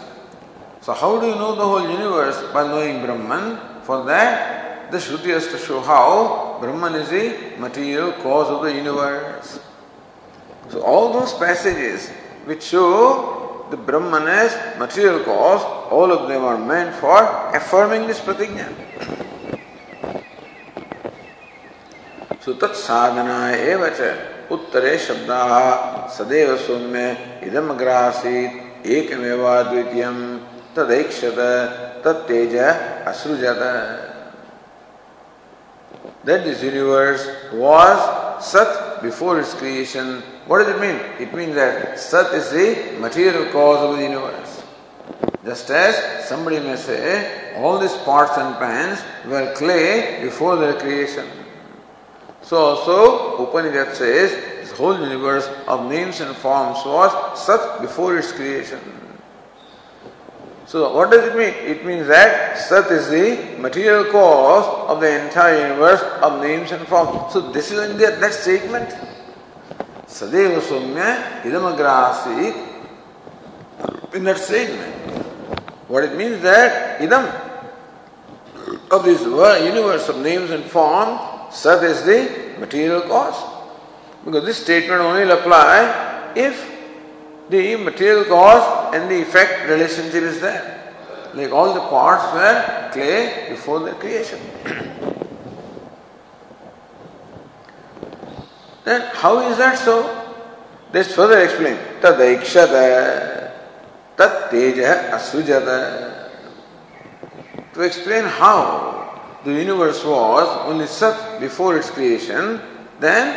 So 0.82 0.94
how 0.94 1.20
do 1.20 1.28
you 1.28 1.36
know 1.36 1.56
the 1.56 1.64
whole 1.64 1.88
universe? 1.90 2.42
By 2.54 2.64
knowing 2.64 3.06
Brahman. 3.06 3.84
For 3.84 4.04
that, 4.06 4.92
the 4.92 4.98
Shruti 4.98 5.34
has 5.34 5.48
to 5.48 5.58
show 5.58 5.82
how 5.82 6.58
Brahman 6.62 6.96
is 6.96 7.10
the 7.10 7.60
material 7.60 8.14
cause 8.14 8.48
of 8.50 8.64
the 8.64 8.74
universe. 8.74 9.60
So 10.70 10.82
all 10.82 11.14
those 11.14 11.34
passages 11.34 12.10
which 12.46 12.64
show 12.64 13.68
the 13.70 13.78
Brahman 13.78 14.28
as 14.28 14.52
material 14.80 15.24
cause, 15.24 15.64
all 15.92 16.12
of 16.12 16.28
them 16.30 16.44
are 16.44 16.58
meant 16.58 16.96
for 16.96 17.18
affirming 17.56 18.08
this 18.08 18.20
pratigna. 18.20 18.68
Tat 22.44 22.76
sadhana 22.76 23.56
eva 23.56 23.90
उत्तरे 24.52 24.98
शब्द 25.00 25.30
सदैव 26.12 26.56
सौम्य 26.68 27.04
इदम 27.48 27.70
अग्रासीत 27.74 28.88
एकमेवा 28.94 29.62
द्वितीयम 29.70 30.18
तदैक्षत 30.76 31.40
तत्तेज 32.06 32.56
असृजत 33.12 33.62
that 36.24 36.44
this 36.44 36.62
universe 36.62 37.26
was 37.54 38.00
Sat 38.44 39.02
before 39.04 39.40
its 39.40 39.54
creation. 39.54 40.22
What 40.48 40.60
does 40.60 40.76
it 40.76 40.82
mean? 40.82 41.00
It 41.20 41.34
means 41.34 41.56
that 41.56 42.00
Sat 42.00 42.34
is 42.34 42.50
the 42.52 43.00
material 43.00 43.52
cause 43.52 43.88
of 43.88 43.98
the 43.98 44.04
universe. 44.04 44.64
Just 45.46 45.70
as 45.70 46.28
somebody 46.28 46.60
may 46.60 46.76
say, 46.76 47.56
all 47.58 47.78
these 47.80 47.96
pots 47.98 48.38
and 48.38 48.56
pans 48.58 49.00
were 49.28 49.54
clay 49.56 50.24
before 50.24 50.56
their 50.56 50.74
creation. 50.80 51.28
So 52.44 52.58
also 52.58 53.48
Upanishad 53.48 53.96
says 53.96 54.32
this 54.62 54.72
whole 54.72 55.00
universe 55.00 55.48
of 55.68 55.90
names 55.90 56.20
and 56.22 56.36
forms 56.36 56.80
was 56.86 57.12
Sat 57.40 57.82
before 57.82 58.18
its 58.18 58.32
creation. 58.32 58.80
So 60.66 60.96
what 60.96 61.12
does 61.12 61.26
it 61.28 61.36
mean? 61.36 61.54
It 61.70 61.86
means 61.86 62.08
that 62.08 62.58
Sat 62.58 62.92
is 62.92 63.10
the 63.10 63.58
material 63.60 64.06
cause 64.12 64.66
of 64.90 65.02
the 65.02 65.26
entire 65.26 65.68
universe 65.68 66.02
of 66.22 66.42
names 66.42 66.72
and 66.72 66.88
forms. 66.88 67.34
So 67.34 67.52
this 67.52 67.72
is 67.72 67.92
in 67.92 67.98
the, 67.98 68.18
that 68.20 68.34
statement. 68.34 68.90
Sadeva 70.08 70.60
Somya 70.60 71.42
Idamagrasi 71.44 72.70
in 74.14 74.24
that 74.26 74.38
statement. 74.38 74.94
What 75.88 76.04
it 76.04 76.16
means 76.16 76.42
that 76.42 77.00
Idam 77.00 77.50
of 78.92 79.04
this 79.04 79.22
universe 79.22 80.10
of 80.10 80.18
names 80.18 80.52
and 80.52 80.64
forms 80.66 81.20
Sat 81.52 81.84
is 81.84 82.04
the 82.04 82.56
material 82.60 83.02
cause. 83.02 83.36
Because 84.24 84.46
this 84.46 84.64
statement 84.64 85.02
only 85.02 85.26
will 85.26 85.38
apply 85.38 86.32
if 86.36 86.70
the 87.50 87.76
material 87.76 88.24
cause 88.26 88.96
and 88.96 89.12
the 89.12 89.22
effect 89.22 89.70
relationship 89.70 90.24
is 90.24 90.40
there. 90.40 90.78
Like 91.34 91.52
all 91.52 91.74
the 91.74 91.82
parts 91.82 92.34
were 92.34 92.90
clay 92.94 93.48
before 93.50 93.80
their 93.82 93.96
creation. 93.96 94.40
then 98.86 99.02
how 99.16 99.40
is 99.50 99.58
that 99.58 99.78
so? 99.78 100.18
Let's 100.94 101.14
further 101.14 101.40
explain. 101.40 101.78
Tadaikshata, 102.02 103.52
tat 104.18 104.52
teja 104.52 105.12
asujata. 105.14 106.30
To 107.74 107.82
explain 107.82 108.26
how 108.26 109.01
the 109.44 109.54
universe 109.54 110.04
was 110.06 110.48
only 110.68 110.88
Sat 110.88 111.40
before 111.40 111.78
its 111.78 111.90
creation, 111.90 112.62
then 113.00 113.36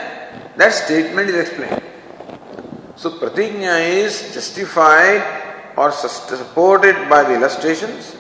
that 0.57 0.73
statement 0.73 1.31
is 1.31 1.37
explained. 1.37 1.83
So 2.97 3.11
pratigna 3.19 3.81
is 3.81 4.33
justified 4.35 5.23
or 5.77 5.91
supported 5.91 7.09
by 7.09 7.25
the 7.25 7.35
illustrations, 7.35 8.17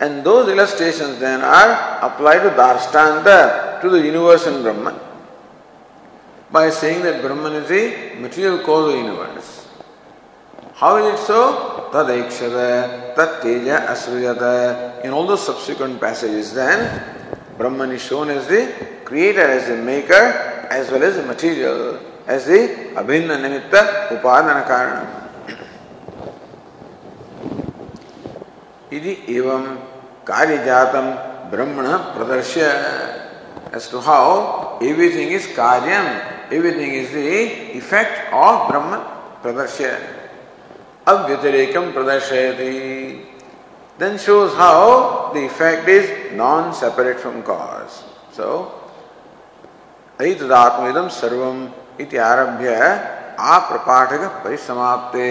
and 0.00 0.22
those 0.22 0.48
illustrations 0.48 1.18
then 1.18 1.40
are 1.40 1.98
applied 2.02 2.40
to 2.40 2.50
Darstanta, 2.50 3.80
to 3.80 3.90
the 3.90 4.00
universe 4.00 4.46
and 4.46 4.62
Brahman, 4.62 4.94
by 6.50 6.70
saying 6.70 7.02
that 7.02 7.20
Brahman 7.22 7.54
is 7.54 7.68
the 7.68 8.20
material 8.20 8.58
cause 8.64 8.88
of 8.88 8.92
the 8.92 8.98
universe. 8.98 9.66
How 10.74 10.96
is 10.96 11.18
it 11.18 11.24
so? 11.24 11.77
Tadaikshada, 11.90 13.14
Tat 13.14 13.42
Teja 13.42 13.86
Asriyata. 13.88 15.04
In 15.04 15.12
all 15.12 15.26
those 15.26 15.44
subsequent 15.44 16.00
passages, 16.00 16.54
then 16.54 17.02
Brahman 17.56 17.92
is 17.92 18.02
shown 18.02 18.30
as 18.30 18.46
the 18.46 18.72
creator, 19.04 19.40
as 19.40 19.68
the 19.68 19.76
maker, 19.76 20.66
as 20.70 20.90
well 20.90 21.02
as 21.02 21.16
the 21.16 21.22
material, 21.22 21.98
as 22.26 22.46
the 22.46 22.92
Abhinna 22.94 23.36
Nimitta 23.38 24.08
Upadana 24.08 24.66
Karana. 24.66 25.14
इति 28.88 29.12
एवं 29.28 29.64
कार्यजातम 30.26 31.06
ब्रह्मण 31.52 31.86
प्रदर्श्य 32.16 33.28
as 33.72 33.88
to 33.88 34.00
how 34.00 34.78
everything 34.80 35.30
is 35.30 35.46
karyam, 35.48 36.06
everything 36.50 36.94
is 36.94 37.12
the 37.12 37.76
effect 37.76 38.32
of 38.32 38.68
Brahman 38.68 39.00
pradarshya. 39.42 40.17
Avyatirekam 41.08 41.92
pradashayati, 41.92 43.24
then 43.98 44.18
shows 44.18 44.54
how 44.54 45.32
the 45.34 45.44
effect 45.46 45.88
is 45.88 46.32
non-separate 46.34 47.18
from 47.18 47.42
cause. 47.42 48.04
So, 48.32 48.74
सर्वम 50.20 51.68
इति 52.00 52.16
आरभ्य 52.16 52.74
आप्रपाठक 53.38 54.42
परिसमाप्ते 54.44 55.28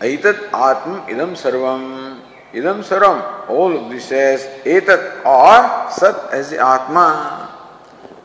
Aitat 0.00 0.52
Atma 0.54 1.06
Idam 1.08 1.32
Sarvam. 1.34 2.20
Idam 2.52 2.84
Sarvam. 2.84 3.48
All 3.48 3.76
of 3.76 3.90
this 3.90 4.04
says 4.04 4.46
Etat 4.64 5.24
or 5.26 5.90
Sat 5.90 6.32
as 6.32 6.50
the 6.50 6.64
Atma. 6.64 7.50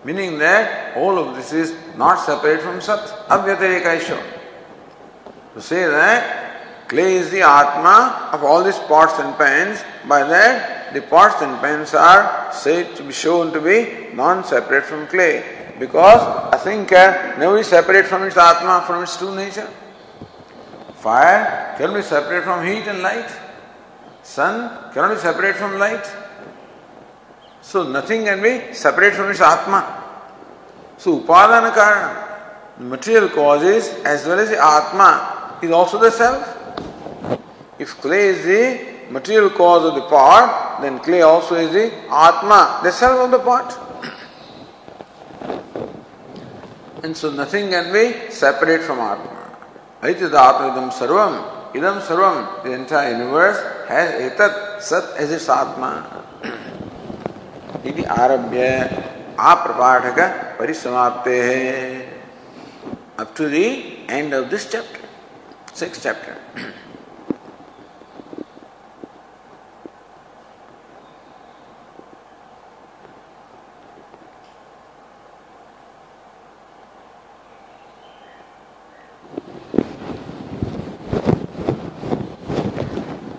Meaning 0.04 0.38
that 0.38 0.96
all 0.96 1.18
of 1.18 1.36
this 1.36 1.52
is 1.52 1.74
not 1.98 2.20
separate 2.20 2.62
from 2.62 2.80
Sat. 2.80 3.10
To 5.54 5.62
say 5.62 5.86
that 5.86 6.88
clay 6.88 7.16
is 7.16 7.30
the 7.30 7.42
Atma 7.42 8.30
of 8.34 8.44
all 8.44 8.64
these 8.64 8.80
pots 8.80 9.20
and 9.20 9.38
pans, 9.38 9.84
by 10.08 10.24
that 10.24 10.94
the 10.94 11.02
pots 11.02 11.42
and 11.42 11.60
pans 11.60 11.94
are 11.94 12.52
said 12.52 12.96
to 12.96 13.04
be 13.04 13.14
shown 13.14 13.52
to 13.54 13.62
be 13.62 14.14
non-separate 14.14 14.86
from 14.86 15.08
clay. 15.08 15.44
Because 15.80 16.22
a 16.54 16.58
thing 16.58 16.86
can 16.86 17.40
never 17.40 17.58
be 17.58 17.64
separate 17.64 18.06
from 18.06 18.24
its 18.24 18.38
Atma, 18.38 18.84
from 18.86 19.04
its 19.04 19.18
true 19.18 19.36
nature. 19.36 19.70
Fire 20.96 21.76
cannot 21.78 21.96
be 21.96 22.02
separate 22.02 22.44
from 22.44 22.66
heat 22.66 22.88
and 22.88 23.02
light. 23.02 23.30
Sun 24.22 24.94
cannot 24.94 25.16
be 25.16 25.20
separate 25.20 25.56
from 25.56 25.78
light. 25.80 26.06
So 27.62 27.84
nothing 27.84 28.26
can 28.26 28.42
be 28.42 28.74
separate 28.74 29.16
from 29.16 29.32
its 29.32 29.42
Atma. 29.42 30.04
So 30.98 31.20
Upadana 31.20 31.72
Karana, 31.74 32.80
material 32.80 33.30
causes 33.30 33.90
as 34.06 34.26
well 34.28 34.40
as 34.40 34.50
the 34.50 34.64
Atma 34.64 35.33
is 35.64 35.72
also 35.72 35.98
the 36.00 36.12
self. 36.12 36.42
If 37.80 38.00
clay 38.02 38.28
is 38.28 38.46
the 38.46 39.12
material 39.12 39.50
cause 39.50 39.86
of 39.86 39.96
the 39.96 40.08
pot, 40.10 40.82
then 40.82 41.00
clay 41.00 41.22
also 41.22 41.56
is 41.56 41.72
the 41.72 41.92
Atma, 42.12 42.82
the 42.84 42.92
self 42.92 43.20
of 43.26 43.32
the 43.32 43.40
pot. 43.40 43.80
And 47.04 47.16
so 47.16 47.32
nothing 47.32 47.70
can 47.70 47.92
be 47.92 48.32
separate 48.32 48.82
from 48.82 49.00
Atma. 49.00 49.58
Aityadatma 50.02 50.72
idam 50.72 50.92
sarvam, 50.92 51.72
idam 51.74 52.02
sarvam, 52.02 52.64
the 52.64 52.72
entire 52.72 53.12
universe 53.12 53.60
has 53.88 54.32
etat 54.32 54.82
sat 54.82 55.18
as 55.18 55.32
its 55.32 55.50
Atma. 55.50 56.20
इति 57.84 58.04
आरभ्य 58.16 58.66
आप्रपाठक 59.40 60.20
परिसमाप्ते 60.60 61.42
है 61.44 62.14
up 63.20 63.36
to 63.36 63.48
the 63.50 64.08
end 64.10 64.34
of 64.34 64.50
this 64.50 64.70
chapter, 64.72 65.03
sixth 65.74 66.04
chapter. 66.04 66.38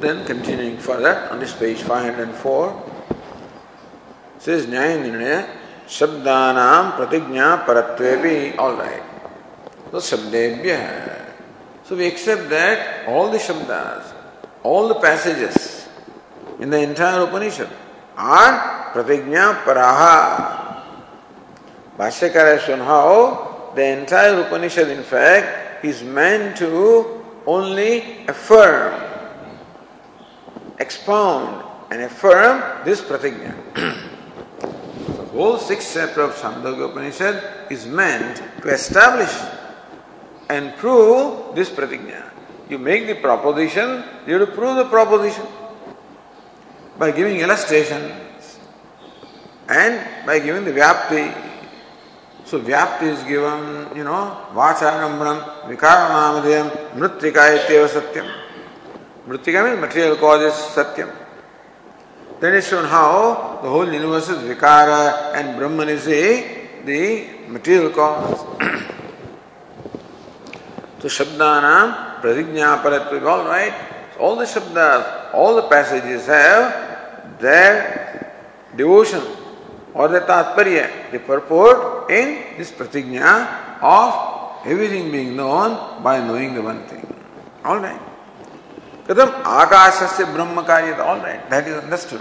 then 0.01 0.27
continuing 0.27 0.77
further 0.77 1.29
on 1.31 1.39
this 1.41 1.55
page 1.55 1.81
504 1.81 2.67
says 4.39 4.67
न्याय 4.69 4.97
निर्णय 5.01 5.37
शब्दानाम 5.99 6.91
प्रतिज्ञा 6.97 7.55
परत्वे 7.69 8.17
भी 8.25 8.35
all 8.65 8.75
right 8.81 9.93
तो 9.93 10.01
So 11.85 11.97
we 11.97 12.07
accept 12.07 12.49
that 12.49 13.07
all 13.07 13.31
the 13.31 13.37
shabdas, 13.37 14.13
all 14.63 14.89
the 14.89 14.95
passages 14.95 15.87
in 16.59 16.71
the 16.71 16.81
entire 16.81 17.25
Upanishad 17.25 17.69
are 18.17 18.91
pratigna 18.95 19.63
paraha. 19.65 20.83
Bhashyakara 21.99 22.57
has 22.57 22.63
shown 22.63 22.79
how 22.79 23.73
the 23.75 23.85
entire 23.85 24.41
Upanishad 24.41 24.89
in 24.89 25.03
fact 25.03 25.85
is 25.85 26.03
meant 26.03 26.57
to 26.57 27.23
only 27.47 28.27
affirm, 28.29 28.99
expound 30.79 31.65
and 31.91 32.01
affirm 32.01 32.85
this 32.87 33.03
pratigna. 33.03 33.55
The 33.75 35.41
whole 35.41 35.59
sixth 35.59 35.93
chapter 35.93 36.23
of 36.23 36.35
Chandogya 36.37 36.91
Upanishad 36.91 37.71
is 37.71 37.87
meant 37.87 38.43
to 38.63 38.69
establish 38.69 39.33
and 40.49 40.75
prove 40.77 41.55
this 41.55 41.71
pratigna. 41.71 42.31
You 42.69 42.79
make 42.79 43.07
the 43.07 43.15
proposition, 43.15 44.05
you 44.27 44.39
have 44.39 44.49
to 44.49 44.55
prove 44.55 44.77
the 44.77 44.85
proposition 44.87 45.47
by 46.99 47.11
giving 47.11 47.41
illustrations 47.41 48.59
and 49.69 50.27
by 50.27 50.39
giving 50.39 50.65
the 50.65 50.73
vyapti. 50.73 51.53
So 52.45 52.61
vyapti 52.61 53.05
is 53.05 53.23
given, 53.25 53.97
you 53.97 54.05
know, 54.05 54.47
vacharambram, 54.53 55.67
vikaramadhyam, 55.67 56.95
mritrika 56.95 57.59
ityeva 57.59 57.89
satyam. 57.89 58.31
Mritrika 59.27 59.65
means 59.65 59.81
material 59.81 60.17
cause 60.17 60.43
is 60.43 60.55
satyam. 60.75 61.15
Then 62.41 62.55
it's 62.55 62.69
shown 62.69 62.85
how 62.85 63.61
the 63.63 63.69
whole 63.69 63.91
universe 63.91 64.29
is 64.29 64.39
vikara 64.39 65.35
and 65.35 65.57
Brahman 65.59 65.89
is 65.89 66.05
the, 66.05 66.45
the 66.85 67.49
material 67.49 67.91
cause. 67.91 68.45
so 71.05 71.25
Shabdanam, 71.25 72.23
Pradigna 72.23 72.83
Paratva, 72.83 73.27
all 73.27 73.45
right. 73.45 73.75
All 74.19 74.37
the 74.37 74.45
Shabdas, 74.45 75.35
all 75.35 75.57
the 75.57 75.69
passages 75.69 76.27
have 76.27 77.39
their 77.41 78.33
devotion 78.75 79.21
or 79.93 80.09
their 80.09 80.23
tatparya, 80.23 81.11
the 81.13 81.19
purport 81.19 82.11
in 82.11 82.57
this 82.57 82.73
pratigna 82.73 83.83
of 83.83 84.67
everything 84.67 85.11
being 85.11 85.37
known 85.37 86.03
by 86.03 86.21
knowing 86.27 86.55
the 86.55 86.63
one 86.63 86.83
thing. 86.89 87.05
All 87.65 87.79
right. 87.79 88.01
कथम 89.07 89.31
आकाश 89.45 89.95
से 90.17 90.25
ब्रह्म 90.33 90.63
कार्य 90.65 90.93
all 91.05 91.19
right 91.21 91.41
that 91.51 91.67
is 91.69 91.75
understood 91.75 92.21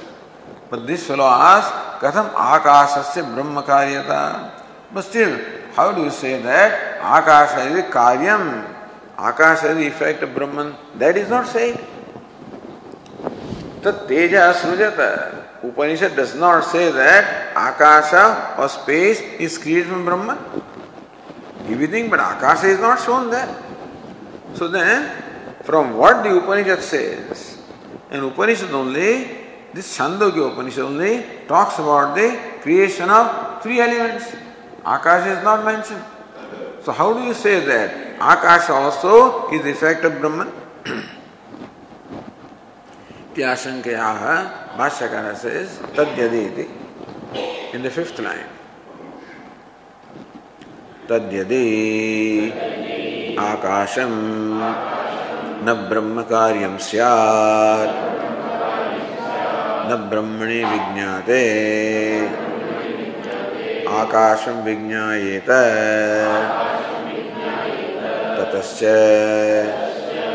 but 0.71 0.79
this 0.87 1.07
fellow 1.07 1.23
आस 1.23 1.71
कथम 2.03 2.29
आकाश 2.45 2.97
से 3.13 3.21
ब्रह्म 3.31 3.61
कार्यता 3.69 4.19
but 4.93 5.03
still 5.03 5.39
how 5.77 5.91
do 5.95 6.09
say 6.19 6.37
that 6.43 6.99
Akash 7.15 7.55
is 7.67 7.79
Akash 9.17 9.63
is 9.63 9.79
effect 9.79 10.23
Brahman 10.35 10.73
that 10.99 11.17
is 11.17 11.29
not 11.31 11.45
said 11.47 11.75
तो 13.83 13.91
तेज 14.07 14.35
सृजत 14.57 14.97
Upanishad 15.65 16.15
does 16.19 16.35
not 16.37 16.63
say 16.65 16.91
that 16.91 17.57
आकाश 17.57 18.13
और 18.13 18.67
space 18.69 19.21
is 19.41 19.59
create 19.61 19.85
from 19.87 20.05
Brahma 20.05 20.37
everything 21.71 22.09
but 22.11 22.19
Akash 22.19 22.63
is 22.65 22.81
not 22.81 22.99
shown 22.99 23.29
that 23.31 24.57
so 24.57 24.67
they 24.67 24.83
from 25.65 25.91
what 25.93 26.15
the 26.23 26.29
Upanishad 26.37 26.79
say 26.83 27.03
Upanishad 28.23 28.73
only 28.75 29.13
this 29.75 29.93
छंदो 29.95 30.29
के 30.31 30.39
Upanishad 30.41 30.81
only 30.81 31.17
talks 31.49 31.79
about 31.79 32.17
the 32.17 32.31
creation 32.63 33.09
of 33.11 33.61
three 33.63 33.79
elements 33.79 34.33
Akash 34.95 35.27
is 35.27 35.45
not 35.45 35.65
mention 35.65 36.01
how 36.91 37.13
do 37.13 37.19
you 37.19 37.33
say 37.35 37.59
that 37.67 38.02
Akash 38.23 38.69
also 38.71 39.15
is 39.53 39.67
effect 39.67 40.05
of 40.05 40.13
Brahma 40.13 40.43
आशंकया 43.43 44.09
भाष्यकार 44.77 45.33
से 45.35 45.51
तद्यदि 45.97 46.43
in 47.75 47.83
the 47.83 47.89
fifth 47.95 48.19
line 48.21 48.47
तद्यदि 51.09 51.65
आकाशम 53.39 54.13
न 55.65 55.73
ब्रह्म 55.89 56.21
कार्य 56.31 56.65
न 59.89 59.95
ब्रह्मणे 60.09 60.63
विज्ञाते। 60.65 61.41
आकाशम 63.93 64.61
विज्ञाएत 64.63 65.49
ततश्च 68.52 68.82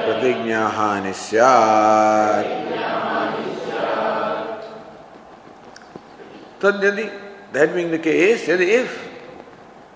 प्रतिज्ञाहानि 0.05 1.13
स्यात् 1.23 2.61
तद्यदि 6.63 7.05
that 7.53 7.73
being 7.75 7.91
the 7.91 7.99
case, 7.99 8.47
if 8.47 9.09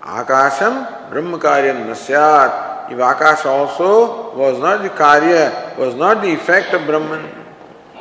Akasham 0.04 1.10
Brahma 1.10 1.40
Karyam 1.40 1.88
Nasyat 1.88 2.68
If 2.90 2.98
Akash 3.00 3.46
also 3.46 4.34
was 4.34 4.60
not 4.60 4.82
the 4.82 4.90
Karya, 4.90 5.78
was 5.78 5.94
not 5.96 6.22
the 6.22 6.32
effect 6.32 6.74
of 6.74 6.86
Brahman, 6.86 7.26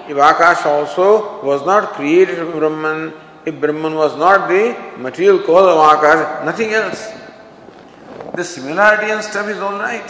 if 0.08 0.16
Akash 0.16 0.64
also 0.64 1.44
was 1.44 1.66
not 1.66 1.94
created 1.94 2.36
from 2.36 2.52
Brahman, 2.52 3.12
if 3.44 3.60
Brahman 3.60 3.96
was 3.96 4.16
not 4.16 4.48
the 4.48 4.76
material 4.96 5.40
cause 5.40 5.66
of 5.66 5.78
Akash, 5.98 6.44
nothing 6.44 6.72
else. 6.72 7.12
the 8.33 8.43
similarity 8.43 9.11
and 9.11 9.23
stuff 9.23 9.47
is 9.49 9.59
all 9.59 9.77
right. 9.77 10.09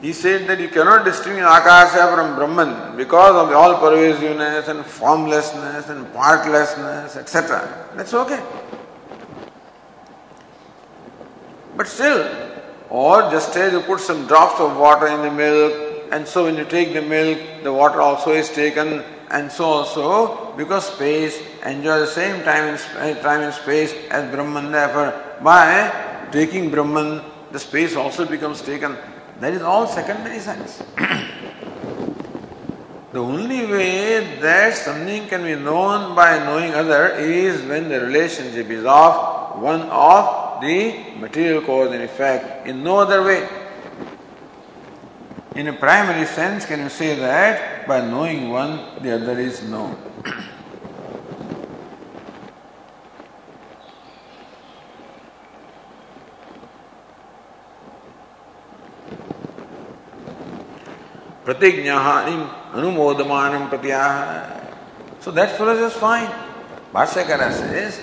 He 0.00 0.12
said 0.12 0.46
that 0.48 0.60
you 0.60 0.68
cannot 0.68 1.04
distinguish 1.04 1.42
Akasha 1.42 2.12
from 2.14 2.36
Brahman 2.36 2.96
because 2.96 3.34
of 3.34 3.52
all 3.54 3.78
pervasiveness 3.78 4.68
and 4.68 4.84
formlessness 4.84 5.88
and 5.88 6.12
partlessness, 6.12 7.16
etc. 7.16 7.90
That's 7.96 8.14
okay. 8.14 8.42
But 11.76 11.86
still, 11.86 12.28
or 12.90 13.22
just 13.30 13.56
as 13.56 13.72
you 13.72 13.80
put 13.80 14.00
some 14.00 14.26
drops 14.26 14.60
of 14.60 14.76
water 14.76 15.06
in 15.06 15.22
the 15.22 15.30
milk, 15.30 16.08
and 16.12 16.26
so 16.26 16.44
when 16.44 16.56
you 16.56 16.64
take 16.64 16.92
the 16.92 17.02
milk, 17.02 17.38
the 17.62 17.72
water 17.72 18.00
also 18.00 18.32
is 18.32 18.48
taken, 18.48 19.02
and 19.30 19.50
so 19.50 19.64
also 19.64 20.52
because 20.56 20.86
space 20.86 21.40
enjoys 21.64 22.00
the 22.00 22.06
same 22.06 22.44
time 22.44 22.76
and, 22.98 23.20
time 23.22 23.40
and 23.40 23.54
space 23.54 23.92
as 24.10 24.32
Brahman. 24.32 24.70
Therefore, 24.70 25.14
by 25.42 26.05
taking 26.32 26.70
Brahman, 26.70 27.22
the 27.52 27.58
space 27.58 27.96
also 27.96 28.24
becomes 28.24 28.62
taken. 28.62 28.96
That 29.40 29.52
is 29.52 29.62
all 29.62 29.86
secondary 29.86 30.38
sense. 30.38 30.78
the 33.12 33.20
only 33.20 33.66
way 33.66 34.38
that 34.40 34.74
something 34.74 35.28
can 35.28 35.42
be 35.44 35.54
known 35.54 36.14
by 36.14 36.38
knowing 36.38 36.74
other 36.74 37.08
is 37.14 37.62
when 37.62 37.88
the 37.88 38.00
relationship 38.00 38.70
is 38.70 38.84
of 38.84 39.60
one 39.60 39.82
of 39.82 40.60
the 40.60 41.14
material 41.18 41.62
cause 41.62 41.92
and 41.92 42.02
effect. 42.02 42.66
In 42.66 42.82
no 42.82 42.98
other 42.98 43.22
way. 43.22 43.48
In 45.54 45.68
a 45.68 45.72
primary 45.72 46.26
sense, 46.26 46.66
can 46.66 46.80
you 46.80 46.90
say 46.90 47.14
that 47.16 47.86
by 47.86 48.00
knowing 48.00 48.50
one, 48.50 49.02
the 49.02 49.14
other 49.14 49.38
is 49.38 49.62
known? 49.62 49.96
प्रतिज्ञाहानिम 61.46 62.40
अनुमोदमानम 62.78 63.66
प्रत्याह 63.72 64.14
so 65.26 65.32
that 65.32 65.56
follows 65.58 65.78
is 65.78 65.92
fine 66.00 66.28
Bhashyakara 66.92 67.52
says 67.52 68.00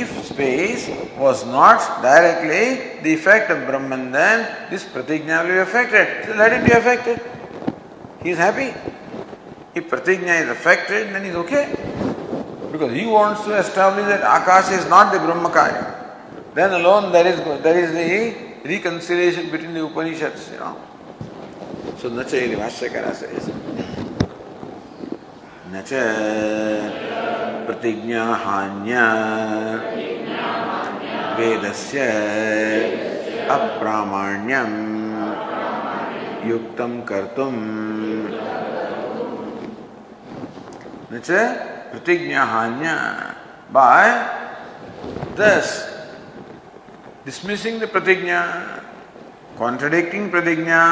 if 0.00 0.10
space 0.24 0.88
was 1.16 1.44
not 1.46 2.02
directly 2.02 3.00
the 3.02 3.12
effect 3.14 3.50
of 3.50 3.66
Brahman 3.68 4.12
then 4.12 4.70
this 4.70 4.84
pratigna 4.84 5.42
will 5.42 5.54
be 5.54 5.58
affected 5.58 6.26
so 6.26 6.34
let 6.34 6.52
it 6.52 6.64
be 6.64 6.72
affected 6.72 7.20
he 8.22 8.30
is 8.30 8.38
happy 8.38 8.68
if 9.74 9.88
pratigna 9.88 10.42
is 10.42 10.48
affected 10.50 11.14
then 11.14 11.24
he 11.24 11.30
is 11.30 11.36
okay 11.44 11.64
because 12.72 12.92
he 12.92 13.06
wants 13.06 13.44
to 13.44 13.58
establish 13.58 14.06
that 14.06 14.22
Akash 14.36 14.76
is 14.76 14.88
not 14.88 15.12
the 15.12 15.18
Brahmakaya 15.18 16.54
then 16.54 16.72
alone 16.80 17.12
there 17.12 17.26
is 17.26 17.38
there 17.62 17.78
is 17.84 17.92
the 17.92 18.70
reconciliation 18.76 19.50
between 19.50 19.74
the 19.74 19.84
Upanishads 19.84 20.50
you 20.52 20.58
know 20.58 20.76
So 22.02 22.08
न 22.10 22.22
च 22.26 22.34
यदि 22.34 22.56
भाष्यकार 22.58 23.04
न 25.70 25.74
च 25.86 25.90
प्रतिज्ञाहान्य 27.66 28.94
वेदस्य। 31.38 31.98
अप्रामाण्यं 33.56 34.72
युक्तं 36.50 36.92
कर्तुं 37.10 37.54
न 41.12 41.20
च 41.22 41.30
प्रतिज्ञाहान्य 41.92 42.86
by 43.72 44.04
thus 45.38 45.88
dismissing 47.24 47.78
the 47.78 47.86
pratigna 47.86 48.91
contradicting 49.62 50.28
pradigna, 50.30 50.82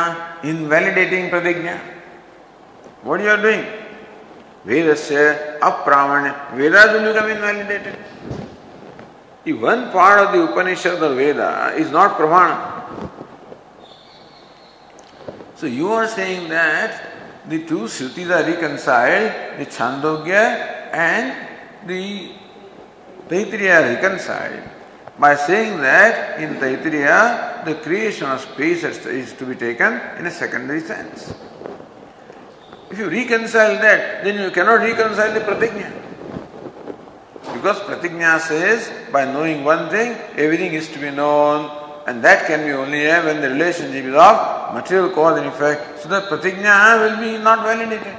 invalidating 0.45 1.29
pradigna. 1.29 1.77
What 3.03 3.21
you 3.21 3.31
are 3.35 3.43
doing? 3.49 3.65
Vedasya 4.65 5.59
apramanya. 5.59 6.33
Vedas 6.55 6.93
will 6.93 7.13
become 7.13 7.31
invalidated. 7.31 7.97
If 9.45 9.59
one 9.61 9.91
part 9.91 10.21
of 10.21 10.33
the 10.33 10.41
Upanishad 10.45 11.03
or 11.03 11.15
Veda 11.15 11.75
is 11.77 11.91
not 11.91 12.17
pramana, 12.19 13.11
so 15.57 15.67
you 15.67 15.91
are 15.93 16.07
saying 16.07 16.49
that 16.51 17.07
the 17.49 17.67
two 17.67 17.85
Shrutis 17.95 18.31
are 18.31 18.45
reconciled, 18.53 19.59
the 19.59 19.67
Chandogya 19.67 20.45
and 20.93 21.89
the 21.89 22.33
Taittiriya 23.29 23.81
are 23.81 23.95
reconciled 23.95 24.63
by 25.19 25.35
saying 25.35 25.81
that 25.81 26.41
in 26.41 26.55
Taittiriya 26.57 27.50
the 27.65 27.75
creation 27.77 28.29
of 28.29 28.41
space 28.41 28.85
is 28.85 29.33
to 29.35 29.45
be 29.47 29.55
taken 29.55 30.01
in 30.19 30.27
a 30.27 30.31
secondary 30.31 30.81
sense. 30.81 31.35
If 32.91 32.99
you 32.99 33.09
reconcile 33.09 33.81
that, 33.81 34.25
then 34.25 34.43
you 34.43 34.51
cannot 34.51 34.81
reconcile 34.81 35.33
the 35.33 35.41
pratigna. 35.41 35.93
Because 37.55 37.79
pratigna 37.81 38.41
says 38.41 38.91
by 39.13 39.25
knowing 39.25 39.65
one 39.65 39.91
thing, 39.91 40.13
everything 40.37 40.73
is 40.73 40.89
to 40.89 40.99
be 40.99 41.11
known, 41.11 41.71
and 42.07 42.25
that 42.25 42.47
can 42.47 42.67
be 42.67 42.73
only 42.73 43.07
when 43.07 43.41
the 43.41 43.51
relationship 43.51 44.05
is 44.05 44.15
of 44.15 44.75
material 44.75 45.11
cause 45.11 45.39
and 45.39 45.47
effect. 45.47 46.01
So 46.01 46.09
the 46.09 46.23
pratigna 46.23 46.99
will 47.01 47.21
be 47.21 47.43
not 47.43 47.63
validated. 47.63 48.17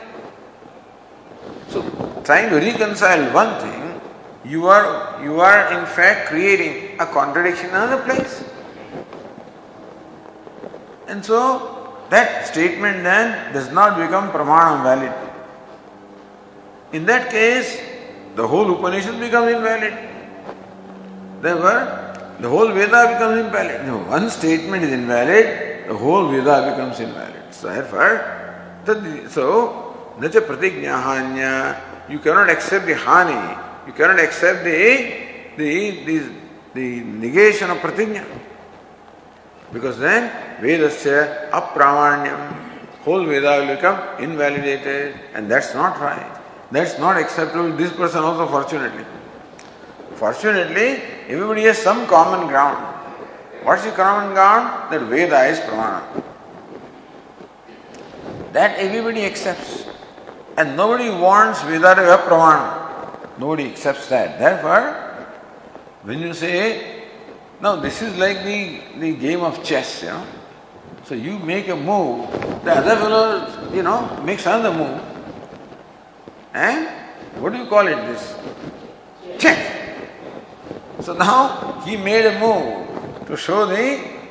So 1.69 1.81
trying 2.23 2.49
to 2.49 2.57
reconcile 2.57 3.33
one 3.33 3.59
thing 3.59 4.01
you 4.45 4.67
are, 4.67 5.21
you 5.23 5.41
are 5.41 5.71
in 5.79 5.85
fact 5.85 6.29
creating 6.29 6.99
a 6.99 7.05
contradiction 7.05 7.69
in 7.69 7.75
another 7.75 8.03
place. 8.03 8.43
And 11.11 11.25
so 11.25 12.05
that 12.09 12.47
statement 12.47 13.03
then 13.03 13.53
does 13.53 13.69
not 13.71 13.97
become 13.99 14.31
pramana 14.31 14.81
valid. 14.81 15.13
In 16.93 17.05
that 17.05 17.29
case, 17.29 17.81
the 18.35 18.47
whole 18.47 18.71
Upanishad 18.71 19.19
becomes 19.19 19.51
invalid. 19.51 19.93
Therefore, 21.41 22.37
the 22.39 22.47
whole 22.47 22.69
Veda 22.71 23.01
becomes 23.13 23.45
invalid. 23.45 23.85
No, 23.85 23.97
one 23.97 24.29
statement 24.29 24.85
is 24.85 24.93
invalid, 24.93 25.89
the 25.89 25.97
whole 25.97 26.29
Veda 26.29 26.71
becomes 26.71 26.99
invalid. 27.01 27.53
So 27.53 27.67
therefore, 27.67 28.15
so, 29.29 30.15
nacha 30.17 30.39
pratignya 30.47 32.09
you 32.09 32.19
cannot 32.19 32.49
accept 32.49 32.85
the 32.85 32.93
hani 32.93 33.85
you 33.85 33.93
cannot 33.93 34.19
accept 34.19 34.63
the, 34.63 35.55
the, 35.57 36.05
the, 36.05 36.29
the 36.73 37.03
negation 37.03 37.69
of 37.69 37.77
pratigna. 37.77 38.25
Because 39.71 39.97
then 39.97 40.29
Vedasya 40.61 41.49
apramanyam, 41.51 42.53
whole 43.03 43.25
Veda 43.25 43.59
will 43.59 43.75
become 43.75 44.21
invalidated, 44.21 45.19
and 45.33 45.49
that's 45.49 45.73
not 45.73 45.99
right. 45.99 46.39
That's 46.71 46.99
not 46.99 47.17
acceptable. 47.17 47.71
This 47.75 47.91
person 47.91 48.23
also, 48.23 48.47
fortunately. 48.47 49.05
Fortunately, 50.15 51.01
everybody 51.27 51.63
has 51.63 51.77
some 51.77 52.05
common 52.07 52.47
ground. 52.47 52.77
What's 53.63 53.83
the 53.83 53.91
common 53.91 54.33
ground? 54.33 54.91
That 54.91 55.01
Veda 55.03 55.45
is 55.45 55.59
pramana. 55.59 56.23
That 58.53 58.77
everybody 58.77 59.25
accepts. 59.25 59.85
And 60.57 60.75
nobody 60.75 61.09
wants 61.09 61.61
Veda 61.63 61.95
to 61.95 62.03
have 62.03 62.19
pramana. 62.21 63.39
Nobody 63.39 63.71
accepts 63.71 64.09
that. 64.09 64.37
Therefore, 64.37 65.27
when 66.03 66.19
you 66.19 66.33
say, 66.33 67.00
now 67.61 67.75
this 67.75 68.01
is 68.01 68.17
like 68.17 68.43
the, 68.43 68.81
the 68.97 69.15
game 69.15 69.41
of 69.41 69.63
chess, 69.63 70.03
you 70.03 70.09
know. 70.09 70.25
So 71.05 71.15
you 71.15 71.39
make 71.39 71.67
a 71.67 71.75
move, 71.75 72.29
the 72.63 72.71
other 72.73 72.95
fellow, 72.95 73.73
you 73.73 73.83
know, 73.83 74.21
makes 74.23 74.45
another 74.45 74.73
move. 74.73 75.01
And 76.53 76.87
what 77.41 77.53
do 77.53 77.59
you 77.59 77.67
call 77.67 77.87
it 77.87 77.95
this? 77.95 78.35
Check. 79.39 80.09
So 81.01 81.13
now 81.13 81.81
he 81.85 81.97
made 81.97 82.25
a 82.25 82.39
move 82.39 83.27
to 83.27 83.37
show 83.37 83.65
the 83.65 84.21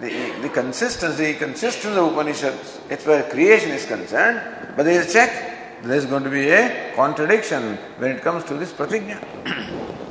the, 0.00 0.34
the 0.42 0.48
consistency, 0.48 1.34
consistency 1.34 1.96
of 1.98 2.12
Upanishads. 2.12 2.80
It's 2.90 3.06
where 3.06 3.22
creation 3.30 3.70
is 3.70 3.86
concerned, 3.86 4.42
but 4.76 4.82
there 4.82 5.00
is 5.00 5.08
a 5.08 5.12
check 5.12 5.54
there 5.84 5.96
is 5.96 6.06
going 6.06 6.24
to 6.24 6.30
be 6.30 6.48
a 6.48 6.92
contradiction 6.96 7.76
when 7.98 8.12
it 8.12 8.22
comes 8.22 8.44
to 8.44 8.54
this 8.54 8.72
pratigna. 8.72 9.22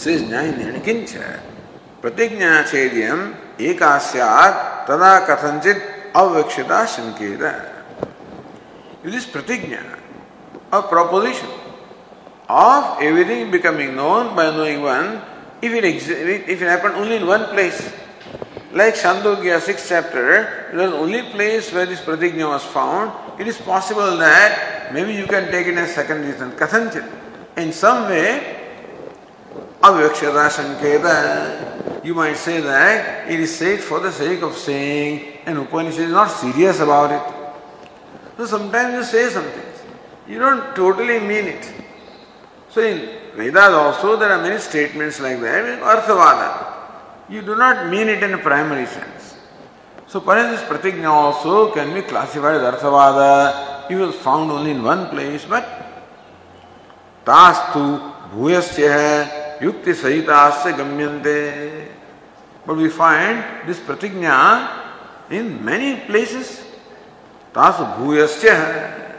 says 0.00 0.22
Jnana 0.22 0.80
Kincha 0.80 1.40
Pratigna 2.00 2.64
Chedyam 2.64 3.36
Ekasyat 3.58 4.86
Tada 4.86 5.26
Kathanchit 5.26 6.12
Avvikshita 6.12 6.86
Shankeda. 6.88 7.68
It 9.04 9.14
is 9.14 9.26
pratigna, 9.26 9.98
a 10.72 10.82
proposition 10.82 11.48
of 12.48 13.00
everything 13.02 13.50
becoming 13.50 13.94
known 13.94 14.34
by 14.34 14.50
knowing 14.50 14.80
one 14.82 15.20
if 15.60 15.72
it, 15.72 15.84
exi- 15.84 16.48
if 16.48 16.62
it 16.62 16.66
happened 16.66 16.94
only 16.94 17.16
in 17.16 17.26
one 17.26 17.44
place, 17.46 17.92
like 18.72 18.94
Chandogya, 18.94 19.60
6th 19.60 19.86
chapter, 19.86 20.70
the 20.72 20.94
only 20.96 21.22
place 21.30 21.70
where 21.72 21.84
this 21.84 22.00
pratigna 22.00 22.48
was 22.48 22.64
found, 22.64 23.12
it 23.38 23.46
is 23.46 23.58
possible 23.58 24.16
that 24.16 24.92
maybe 24.94 25.12
you 25.12 25.26
can 25.26 25.50
take 25.50 25.66
it 25.66 25.76
as 25.76 25.94
second 25.94 26.24
reason, 26.24 26.52
kathanchit. 26.52 27.06
In 27.58 27.72
some 27.72 28.08
way, 28.08 28.59
avyakshata 29.82 30.48
sanketa, 30.50 32.04
you 32.04 32.14
might 32.14 32.36
say 32.36 32.60
that 32.60 33.30
it 33.30 33.40
is 33.40 33.56
said 33.56 33.80
for 33.80 34.00
the 34.00 34.12
sake 34.12 34.42
of 34.42 34.56
saying, 34.56 35.38
and 35.46 35.58
Upanishad 35.58 36.00
is 36.00 36.12
not 36.12 36.30
serious 36.30 36.80
about 36.80 37.10
it. 37.12 37.34
So 38.36 38.46
sometimes 38.46 38.94
you 38.94 39.04
say 39.04 39.28
something, 39.30 39.62
you 40.26 40.38
don't 40.38 40.74
totally 40.76 41.18
mean 41.20 41.46
it. 41.46 41.72
So 42.70 42.82
in 42.82 43.08
Vedas 43.36 43.72
also 43.72 44.16
there 44.16 44.30
are 44.32 44.40
many 44.42 44.58
statements 44.58 45.20
like 45.20 45.40
that. 45.40 45.80
Arthavada. 45.80 46.66
You 47.28 47.42
do 47.42 47.54
not 47.56 47.88
mean 47.88 48.08
it 48.08 48.22
in 48.22 48.34
a 48.34 48.38
primary 48.38 48.86
sense. 48.86 49.36
So 50.06 50.20
this 50.20 50.62
pratigna 50.62 51.08
also 51.10 51.72
can 51.72 51.94
be 51.94 52.02
classified 52.02 52.56
as 52.56 52.74
Arthavada. 52.74 53.90
It 53.90 53.96
was 53.96 54.14
found 54.16 54.50
only 54.50 54.72
in 54.72 54.82
one 54.82 55.08
place, 55.08 55.44
but 55.44 55.64
tastu 57.24 58.12
bhuyasya 58.34 59.39
sahitasya 59.60 60.76
gamyante. 60.76 61.88
But 62.66 62.76
we 62.76 62.88
find 62.88 63.68
this 63.68 63.78
pratigna 63.78 64.68
in 65.30 65.64
many 65.64 66.00
places. 66.06 66.64
Tasu 67.52 67.84
bhuyasya 67.96 69.10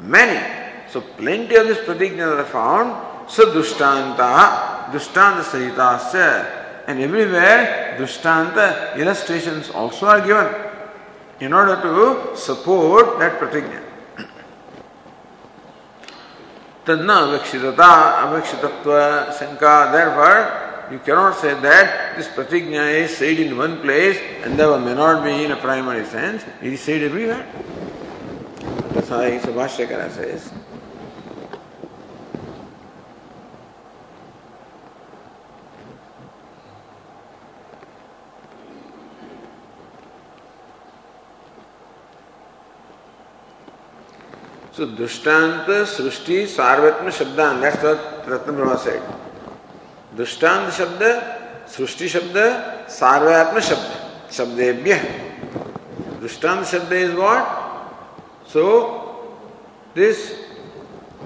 many. 0.00 0.88
So 0.90 1.00
plenty 1.00 1.56
of 1.56 1.66
these 1.66 1.78
pratignas 1.78 2.38
are 2.38 2.44
found. 2.44 3.30
So 3.30 3.52
dushtanta, 3.52 4.90
dushtanta 4.90 5.42
sahitasya. 5.42 6.86
And 6.88 7.00
everywhere 7.00 7.96
dushtanta 7.98 8.96
illustrations 8.96 9.70
also 9.70 10.06
are 10.06 10.20
given 10.20 10.72
in 11.40 11.52
order 11.52 11.80
to 11.80 12.36
support 12.36 13.18
that 13.18 13.40
pratigna. 13.40 13.91
तदना 16.86 17.16
अवेक्षितता 17.26 17.90
अवेक्षितत्व 18.26 18.90
शंका 19.38 19.74
therefore 19.92 20.38
you 20.90 20.98
cannot 20.98 21.36
say 21.36 21.54
that 21.60 22.16
this 22.16 22.28
pratigna 22.28 22.92
is 22.92 23.16
said 23.16 23.38
in 23.38 23.56
one 23.56 23.80
place 23.80 24.18
and 24.42 24.58
there 24.58 24.76
may 24.78 24.94
not 24.94 25.24
be 25.24 25.44
in 25.44 25.52
a 25.52 25.56
primary 25.56 26.04
sense 26.04 26.42
it 26.60 26.72
is 26.72 26.80
said 26.80 27.02
everywhere 27.02 27.46
that's 28.92 29.10
why 29.10 29.38
Subhashakara 29.38 30.10
says 30.10 30.52
So 44.72 44.86
Dushtanta, 44.86 45.84
Srushti, 45.84 46.44
Sarvatma, 46.44 47.10
Shabdan. 47.10 47.60
That's 47.60 47.82
what 47.82 48.28
Ratna 48.28 48.52
Brahma 48.52 48.78
said. 48.78 49.02
Dushtanta 50.16 50.70
Shabda, 50.70 51.66
Srushti 51.66 52.06
Shabda, 52.08 52.86
Sarvatma 52.86 53.60
Shabda. 53.60 53.96
Shabdebhya. 54.28 54.98
Dushtanta 56.20 56.64
Shabda 56.64 56.92
is 56.92 57.14
what? 57.14 58.44
So, 58.46 59.34
this 59.94 60.46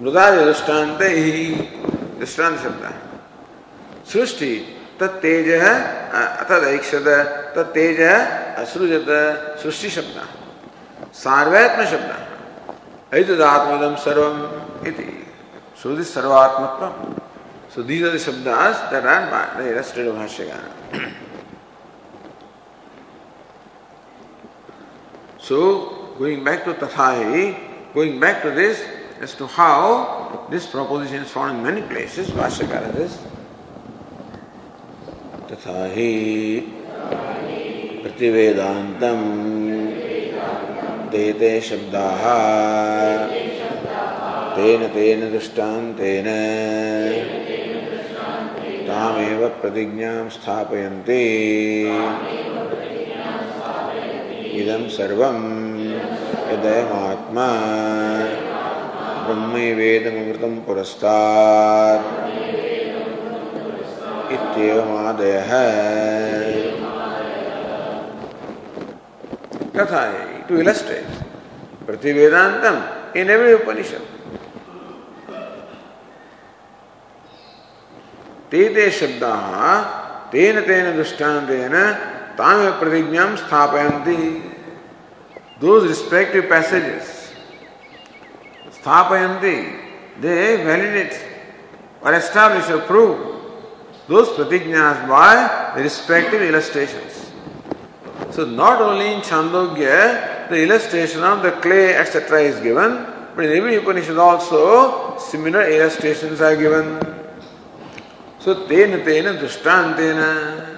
Mrudaya 0.00 0.52
Dushtanta 0.52 1.06
hi 1.06 1.54
Dushtanta 2.18 2.58
Shabda. 2.58 2.92
Srushti, 4.04 4.76
तत्तेज 5.00 5.48
अतद 5.62 6.64
ऐक्षद 6.64 7.08
तत्तेज 7.56 8.00
असृजत 8.00 9.10
सृष्टि 9.62 9.90
शब्द 9.96 10.16
सार्वैत्म 11.14 11.84
शब्द 11.90 12.25
Aitadaatmadam 13.16 13.96
sarvam 13.96 14.36
iti. 14.84 15.24
So 15.74 15.96
this 15.96 16.14
sarvatmatvam. 16.14 17.22
So 17.70 17.82
these 17.82 18.02
are 18.02 18.10
the 18.10 18.18
shabdas 18.18 18.90
that 18.90 19.06
are 19.06 19.30
by 19.30 19.62
the 19.62 19.72
illustrated 19.72 20.12
Bhashyagana. 20.14 21.14
so 25.38 26.12
going 26.18 26.44
back 26.44 26.64
to 26.64 26.74
Tathahi, 26.74 27.94
going 27.94 28.20
back 28.20 28.42
to 28.42 28.50
this 28.50 28.84
as 29.20 29.34
to 29.36 29.46
how 29.46 30.46
this 30.50 30.66
proposition 30.66 31.22
is 31.22 31.30
found 31.30 31.56
in 31.56 31.62
many 31.62 31.82
places, 31.82 32.28
Bhashyakara 32.28 32.92
says, 32.94 33.18
तथा 35.46 35.78
प्रतिवेदान्तम् 38.02 39.85
ते 41.16 41.32
ते 41.32 41.60
शब्दाः। 41.60 42.22
तेन 44.56 44.88
तेन 44.88 45.32
दृष्टान्तेन। 45.32 46.24
तामेव 48.88 49.48
प्रतिज्ञां 49.48 50.28
स्थापयन्ति। 50.28 51.22
इदं 54.54 54.88
सर्वं 54.88 55.38
यदयमात्मा 56.52 57.48
ब्रह्मैवेदमृतं 59.26 60.60
पुरस्तात्। 60.60 62.30
इत्येवमादयः 64.32 65.48
कथा 69.76 70.00
है 70.00 70.35
to 70.48 70.60
illustrate. 70.60 71.06
Prativedantam 71.86 73.14
in 73.14 73.30
every 73.30 73.52
Upanishad. 73.52 74.02
ते 78.50 78.62
ते 78.74 78.90
शब्दाः 78.94 80.30
तेन 80.32 80.60
तेन 80.66 80.86
दृष्टान्तेन 80.96 81.74
तामेव 82.38 82.72
प्रतिज्ञां 82.80 83.28
स्थापयन्ति 83.42 84.22
those 85.58 85.88
respective 85.88 86.48
passages 86.48 87.10
स्थापयन्ति 88.76 89.56
they 90.20 90.62
validate 90.62 91.18
or 92.02 92.14
establish 92.14 92.70
or 92.70 92.80
prove 92.82 93.18
those 94.08 94.28
pratignas 94.28 95.08
by 95.08 95.72
the 95.74 95.82
respective 95.82 96.40
illustrations. 96.40 97.32
So 98.30 98.44
not 98.44 98.80
only 98.80 99.14
in 99.14 99.20
Chandogya 99.20 100.35
the 100.48 100.62
illustration 100.62 101.22
of 101.22 101.42
the 101.42 101.52
clay, 101.52 101.94
etc. 101.94 102.42
is 102.42 102.60
given, 102.60 103.06
but 103.34 103.44
in 103.44 103.56
every 103.56 103.76
Upanishad 103.76 104.18
also 104.18 105.18
similar 105.18 105.68
illustrations 105.68 106.40
are 106.40 106.56
given. 106.56 106.98
So 108.38 108.66
tena 108.66 109.04
tena 109.04 109.38
dushtantena. 109.38 110.74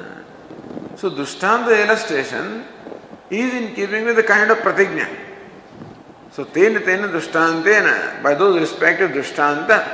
So 0.97 1.11
dushtanta 1.11 1.85
illustration 1.85 2.65
is 3.31 3.55
in 3.55 3.75
keeping 3.75 4.05
with 4.05 4.17
the 4.17 4.23
kind 4.23 4.51
of 4.51 4.59
pratigna. 4.59 5.07
So 6.31 6.45
tena 6.45 6.81
tena 6.81 7.09
dushtantena, 7.11 8.23
by 8.23 8.35
those 8.35 8.59
respective 8.61 9.11
dushtanta, 9.11 9.85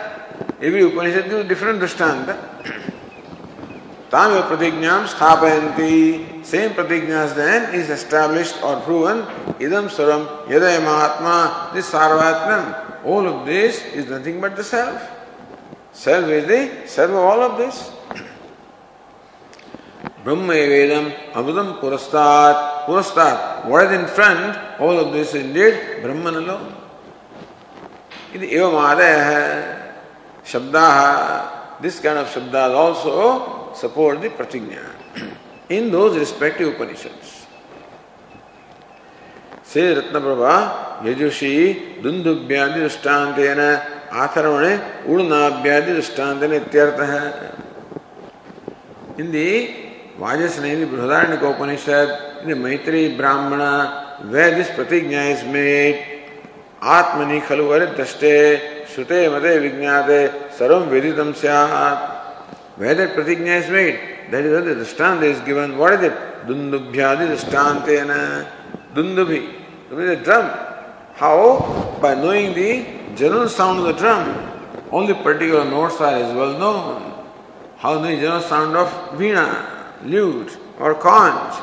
every 0.61 0.83
Upanishad 0.83 1.29
gives 1.29 1.49
different 1.49 1.81
dushtanta. 1.81 2.37
Tame 4.11 4.43
pratignyam 4.43 5.07
sthapayanti. 5.07 6.34
same 6.45 6.71
pratigna 6.71 7.25
as 7.25 7.35
then 7.35 7.75
is 7.75 7.91
established 7.91 8.63
or 8.63 8.81
proven. 8.81 9.23
Idam 9.59 9.89
saram 9.89 10.47
yadaya 10.47 10.81
mahatma, 10.81 11.71
this 11.75 11.91
sarvatman. 11.91 13.05
All 13.05 13.27
of 13.27 13.47
this 13.47 13.83
is 13.87 14.09
nothing 14.09 14.41
but 14.41 14.55
the 14.55 14.65
self. 14.65 15.03
Self 15.93 16.27
is 16.29 16.47
the 16.47 16.87
self 16.87 17.11
of 17.11 17.17
all 17.17 17.41
of 17.41 17.59
this. 17.59 17.91
Brahma 20.23 20.55
Vedam 20.55 21.33
Amritam 21.33 21.81
Purastat 21.81 22.87
Purastat. 22.87 23.67
What 23.67 23.93
is 23.93 24.01
in 24.01 24.07
front? 24.07 24.81
All 24.81 24.99
of 24.99 25.13
this 25.13 25.35
indeed 25.35 26.03
Brahman 26.03 26.37
alone. 26.37 26.75
इति 28.35 28.47
एवम 28.51 28.77
आदय 28.77 29.13
है 29.27 29.43
शब्दाः 30.53 31.83
this 31.83 32.01
kind 32.03 32.19
of 32.19 32.29
शब्दास 32.35 32.73
also 32.83 33.19
support 33.81 34.21
the 34.21 34.31
प्रतिज्ञा 34.37 34.83
in 35.77 35.91
those 35.91 36.17
respective 36.17 36.75
Upanishads. 36.75 37.47
Say 39.63 39.95
Ratnaprabha, 39.95 41.01
Yajushi, 41.03 42.01
Dundubhyadi 42.03 42.81
Dushtantena, 42.85 44.09
Atharvane, 44.09 45.05
Udnabhyadi 45.05 45.97
Dushtantena 45.97 46.61
Ityartha. 46.61 47.61
In 49.19 49.33
the 49.33 49.85
the 50.17 50.23
Brihadaranyaka 50.23 51.55
Upanishad, 51.55 52.43
in 52.43 52.49
the 52.51 52.55
Maitri 52.55 53.17
Brahmana, 53.17 54.19
where 54.29 54.51
this 54.53 54.69
pratigna 54.69 55.33
is 55.33 55.45
made, 55.45 56.11
आत्मनि 56.85 57.41
खलु 57.49 57.65
वरिदृष्टे 57.65 58.37
श्रुते 58.93 59.29
मते 59.33 59.59
विज्ञाते 59.59 60.21
सर्वं 60.59 60.83
विदितं 60.91 61.33
स्यात् 61.33 62.79
that 62.79 63.17
pratigna 63.17 63.61
is 63.63 63.71
made, 63.71 64.14
that 64.31 64.45
is 64.45 64.51
where 64.51 64.75
the 64.75 64.85
drishtanta 64.85 65.23
is 65.23 65.41
given. 65.41 65.77
What 65.79 65.95
is 65.95 66.13
it? 66.13 66.13
Dundubhyadi 66.47 67.37
drishtantena. 67.37 68.47
Dundubhi. 68.95 69.63
That 69.89 69.97
means 69.99 70.19
the 70.19 70.25
drum. 70.25 70.51
How? 71.15 71.99
By 72.01 72.15
knowing 72.15 72.55
the 72.55 73.17
general 73.17 73.49
sound 73.49 73.81
of 73.81 73.85
the 73.87 73.93
drum. 73.93 74.51
Only 74.91 75.15
particular 75.15 75.65
notes 75.65 76.01
are 76.01 76.15
as 76.15 76.35
well 76.35 76.59
known. 76.59 77.25
How 77.77 78.01
knowing 78.01 78.17
the 78.17 78.23
general 78.23 78.41
sound 78.41 78.77
of 78.77 78.89
veena, 79.19 80.03
lute, 80.05 80.57
or 80.79 80.95
conch. 80.95 81.55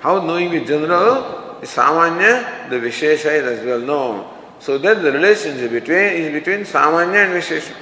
How 0.00 0.24
knowing 0.24 0.50
the 0.50 0.64
general, 0.64 1.58
the 1.60 1.66
samanya, 1.66 2.68
the 2.70 2.76
vishesha 2.76 3.32
is 3.32 3.58
as 3.58 3.64
well 3.66 3.80
known. 3.80 4.34
So 4.60 4.78
that 4.78 5.02
the 5.02 5.12
relationship 5.12 5.70
between 5.70 5.98
is 5.98 6.32
between 6.32 6.60
samanya 6.60 7.26
and 7.26 7.42
vishesha. 7.42 7.74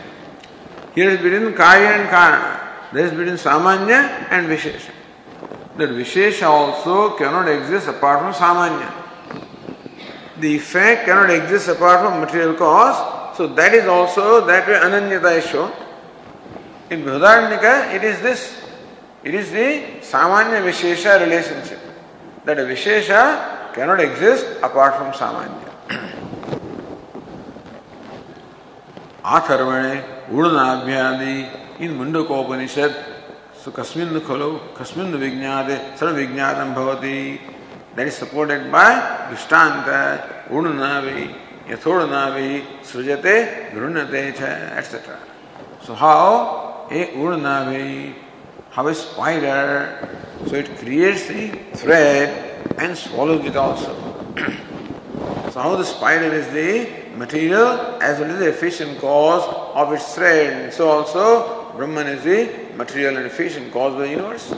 Here 0.95 1.11
is 1.11 1.21
between 1.21 1.53
Karya 1.53 2.01
and 2.01 2.09
Karana. 2.09 2.56
There 2.93 3.05
is 3.05 3.11
between 3.11 3.37
Samanya 3.37 4.27
and 4.31 4.47
Vishesha. 4.47 4.93
That 5.77 5.91
Vishesha 5.91 6.47
also 6.47 7.17
cannot 7.17 7.49
exist 7.49 7.89
apart 7.89 8.21
from 8.21 8.33
Samanya. 8.33 8.93
The 10.39 10.55
effect 10.57 11.07
cannot 11.07 11.31
exist 11.31 11.69
apart 11.69 12.01
from 12.01 12.21
material 12.21 12.55
cause. 12.55 13.37
So 13.37 13.47
that 13.49 13.75
is 13.75 13.87
also 13.87 14.47
that 14.47 14.67
way 14.67 14.75
Ananyata 14.75 15.39
is 15.39 15.47
shown. 15.47 15.73
In 16.91 17.03
Bhudarnika, 17.03 17.95
it 17.95 18.05
is 18.05 18.21
this. 18.21 18.63
It 19.25 19.35
is 19.35 19.51
the 19.51 20.01
Samanya 20.01 20.63
Vishesha 20.63 21.21
relationship. 21.21 21.81
That 22.45 22.59
a 22.59 22.63
Vishesha 22.63 23.75
cannot 23.75 24.01
exist 24.01 24.47
apart 24.63 24.97
from 24.97 25.13
Samanya. 25.13 25.65
आथर्वणे 29.27 29.95
गुणनाभ्यादि 30.31 31.66
in 31.79 31.93
Mundukopanishad. 31.93 32.95
So 33.55 33.71
Kasmin 33.71 34.21
Khalo, 34.21 34.75
Kasmin 34.75 35.13
Vijnade, 35.13 35.97
Sarva 35.97 36.27
Vijnadam 36.27 36.75
Bhavati. 36.75 37.41
That 37.95 38.07
is 38.07 38.15
supported 38.15 38.71
by 38.71 39.29
Vishtanta, 39.31 40.49
Udunavi, 40.49 41.35
Yathodanavi, 41.67 42.81
Srijate, 42.83 43.71
Grunate, 43.73 44.41
etc. 44.77 45.19
So 45.83 45.95
how 45.95 46.87
a 46.91 47.07
Udunavi, 47.09 48.15
how 48.71 48.87
a 48.87 48.95
spider, 48.95 50.09
so 50.47 50.57
it 50.57 50.79
creates 50.79 51.27
the 51.27 51.49
thread 51.75 52.75
and 52.79 52.97
swallows 52.97 53.45
it 53.45 53.57
also. 53.57 53.95
so 55.51 55.61
how 55.61 55.75
the 55.77 55.85
spider 55.85 56.33
is 56.35 56.47
the 56.53 57.07
material 57.17 57.99
as 58.03 58.21
well 58.21 58.31
as 58.31 58.39
the 58.39 58.49
efficient 58.49 58.99
cause 59.01 59.43
of 59.75 59.93
its 59.93 60.15
thread. 60.15 60.73
So 60.73 60.89
also 60.89 61.66
Brahman 61.77 62.07
is 62.07 62.25
the 62.25 62.75
material 62.77 63.17
and 63.19 63.27
efficient 63.27 63.73
cause 63.73 63.93
of 63.95 64.01
the 64.01 64.09
universe. 64.09 64.49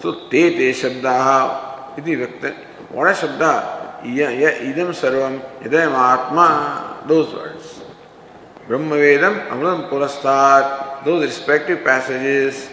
so 0.00 0.28
te 0.28 0.50
te 0.56 0.72
shabdaha 0.72 1.98
iti 1.98 2.16
vyakta. 2.16 2.54
What 2.90 3.08
are 3.08 3.14
shabda? 3.14 4.04
Ya, 4.04 4.28
ya 4.30 4.50
idam 4.60 4.92
sarvam 4.92 5.40
idam 5.60 5.92
atma. 5.92 7.04
Those 7.06 7.32
words. 7.34 7.80
Brahma 8.66 8.96
Vedam, 8.96 9.48
Amrutam 9.48 9.90
Purastat, 9.90 11.04
those 11.04 11.26
respective 11.26 11.84
passages, 11.84 12.70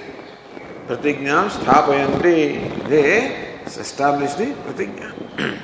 Pratignyam 0.88 1.50
Sthapayanti, 1.50 2.88
they 2.88 3.60
establish 3.66 4.34
the 4.36 4.54
pratigya. 4.64 5.62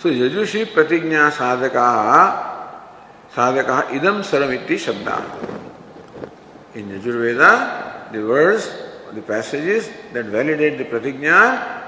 So 0.00 0.08
యజుషి 0.18 0.60
ప్రతిజ్ఞా 0.74 1.22
సాధక 1.30 1.78
సాధక 3.36 3.70
ఇదం 3.92 4.18
సరమితి 4.22 4.76
శబ్ద 4.78 5.08
in 6.76 6.90
Yajurveda 6.92 7.44
the 8.12 8.22
words 8.24 8.68
the 9.14 9.20
passages 9.20 9.88
that 10.14 10.28
validate 10.28 10.76
the 10.78 10.84
ప్రతిజ్ఞ 10.84 11.28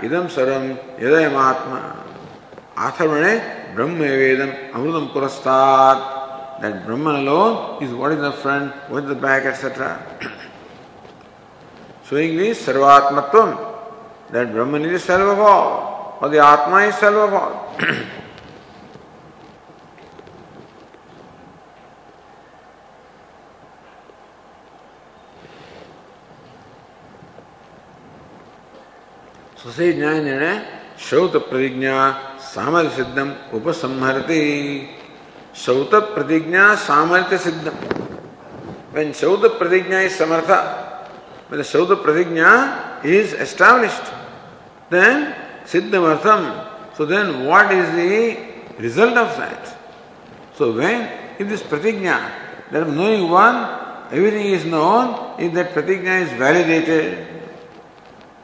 ఇదం 0.02 0.26
సరం 0.28 0.64
యదయమాత్మ 1.02 1.72
ఆథర్వణే 2.78 3.34
బ్రహ్మవేదం 3.74 4.50
అమృతం 4.74 5.06
పురస్తాత్ 5.06 6.04
that 6.62 6.78
బ్రహ్మలో 6.86 7.40
is 7.82 7.92
what 7.92 8.12
is 8.12 8.22
the 8.22 8.32
front 8.42 8.72
what 8.90 9.04
is 9.04 9.12
the 9.14 9.18
back 9.20 9.46
etcetera 9.46 9.90
so 12.08 12.16
the 12.38 12.48
సర్వాత్మత్వం 12.64 13.50
that 14.32 14.50
Brahman 14.52 14.86
is 14.90 15.06
serve 15.06 15.30
of 15.30 15.42
all 15.50 15.70
और 16.22 16.34
ये 16.34 16.40
आत्मा 16.40 16.80
ही 16.80 16.92
सर्वभाव 16.92 17.50
सुशील 29.62 29.98
न्याय 29.98 30.18
निर्णय 30.24 30.54
श्रोत 31.08 31.34
प्रतिज्ञा 31.48 31.94
सामर्थ 32.40 32.90
सिद्धम 32.96 33.28
उपसंहरती। 33.56 34.42
श्रोत 35.56 35.94
प्रतिज्ञा 36.14 36.64
सामर्थ्य 36.84 37.38
सिद्धम 37.38 37.76
वेन 38.94 39.12
श्रोत 39.12 39.44
प्रतिज्ञा 39.58 40.00
इज़ 40.00 40.16
समर्थ 40.18 40.50
मैंने 41.50 41.64
श्रोत 41.64 41.90
प्रतिज्ञा 42.02 42.50
is 43.06 43.34
established 43.44 44.06
then 44.92 45.16
Siddhamartham. 45.70 46.96
So 46.96 47.06
then 47.06 47.46
what 47.46 47.72
is 47.72 47.86
the 47.94 48.82
result 48.82 49.16
of 49.16 49.36
that? 49.38 49.76
So 50.56 50.72
when, 50.72 51.08
if 51.38 51.48
this 51.48 51.62
Pratigna, 51.62 52.30
that 52.70 52.88
knowing 52.88 53.30
one, 53.30 53.56
everything 54.12 54.46
is 54.46 54.64
known, 54.64 55.40
if 55.40 55.54
that 55.54 55.72
Pratigna 55.72 56.22
is 56.22 56.32
validated, 56.32 57.26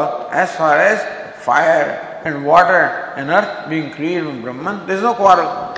as 0.43 0.55
far 0.59 0.81
as 0.91 1.03
fire 1.47 1.89
and 2.28 2.45
water 2.45 3.14
and 3.18 3.30
earth 3.30 3.70
being 3.70 3.91
created 3.91 4.26
from 4.26 4.41
Brahman. 4.41 4.88
There 4.88 4.97
is 4.97 5.03
no 5.03 5.14
quarrel. 5.14 5.76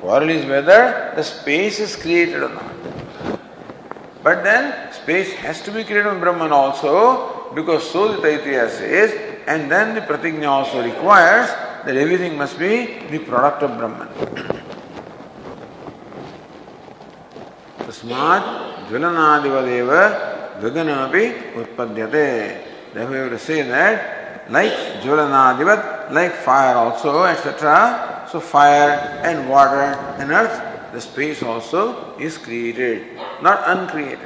Quarrel 0.00 0.30
is 0.30 0.46
whether 0.46 1.12
the 1.16 1.22
space 1.22 1.78
is 1.78 1.96
created 1.96 2.42
or 2.42 2.48
not. 2.48 2.74
But 4.22 4.44
then 4.44 4.92
space 4.92 5.32
has 5.34 5.62
to 5.62 5.70
be 5.70 5.84
created 5.84 6.04
from 6.04 6.20
Brahman 6.20 6.52
also 6.52 7.52
because 7.54 7.88
so 7.90 8.12
the 8.12 8.18
Taitya 8.18 8.68
says 8.70 9.12
and 9.46 9.70
then 9.70 9.94
the 9.94 10.00
pratigna 10.02 10.48
also 10.48 10.82
requires 10.82 11.48
that 11.84 11.96
everything 11.96 12.36
must 12.36 12.58
be 12.58 12.98
the 13.10 13.18
product 13.18 13.62
of 13.62 13.78
Brahman. 13.78 14.08
तस्मात् 17.90 18.46
ज्वलनादिवदेव 18.90 19.90
गगनमपि 20.62 21.24
उत्पद्यते 21.60 22.26
Therefore, 22.92 23.12
we 23.12 23.18
have 23.18 23.30
to 23.30 23.38
say 23.38 23.62
that 23.62 24.23
like 24.49 24.73
jvalanadivat, 25.01 26.11
like 26.11 26.33
fire 26.33 26.75
also, 26.75 27.23
etc. 27.23 28.27
So 28.31 28.39
fire 28.39 29.21
and 29.23 29.49
water 29.49 29.97
and 30.19 30.31
earth, 30.31 30.61
the 30.93 31.01
space 31.01 31.43
also 31.43 32.15
is 32.17 32.37
created, 32.37 33.19
not 33.41 33.63
uncreated. 33.65 34.19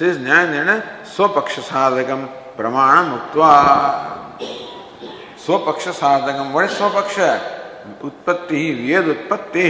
says 0.00 0.18
निर्णय 0.18 0.80
स्वपक्ष 1.06 1.58
साधकम 1.60 2.24
प्रमाण 2.56 3.08
मुक्त्वा 3.08 3.50
स्वपक्ष 5.44 5.88
साधकम 5.98 6.52
what 6.54 6.64
is 6.64 6.76
स्वपक्ष 6.76 7.18
उत्पत्ति 8.04 8.62
वेद 8.80 9.08
उत्पत्ति 9.08 9.66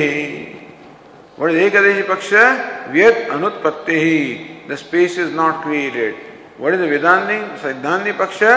what 1.41 1.55
is 1.55 1.59
ekadashi 1.65 2.05
paksha 2.13 2.45
vyat 2.93 3.21
anutpatti 3.37 4.69
the 4.69 4.77
space 4.77 5.17
is 5.25 5.33
not 5.33 5.63
created 5.63 6.15
what 6.59 6.75
is 6.75 6.81
the 6.85 6.91
vedanti 6.95 7.39
siddhanti 7.65 8.13
paksha 8.23 8.55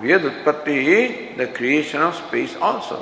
vyad 0.00 0.28
utpatti 0.30 1.36
the 1.36 1.48
creation 1.58 2.00
of 2.08 2.14
space 2.14 2.54
also 2.68 2.98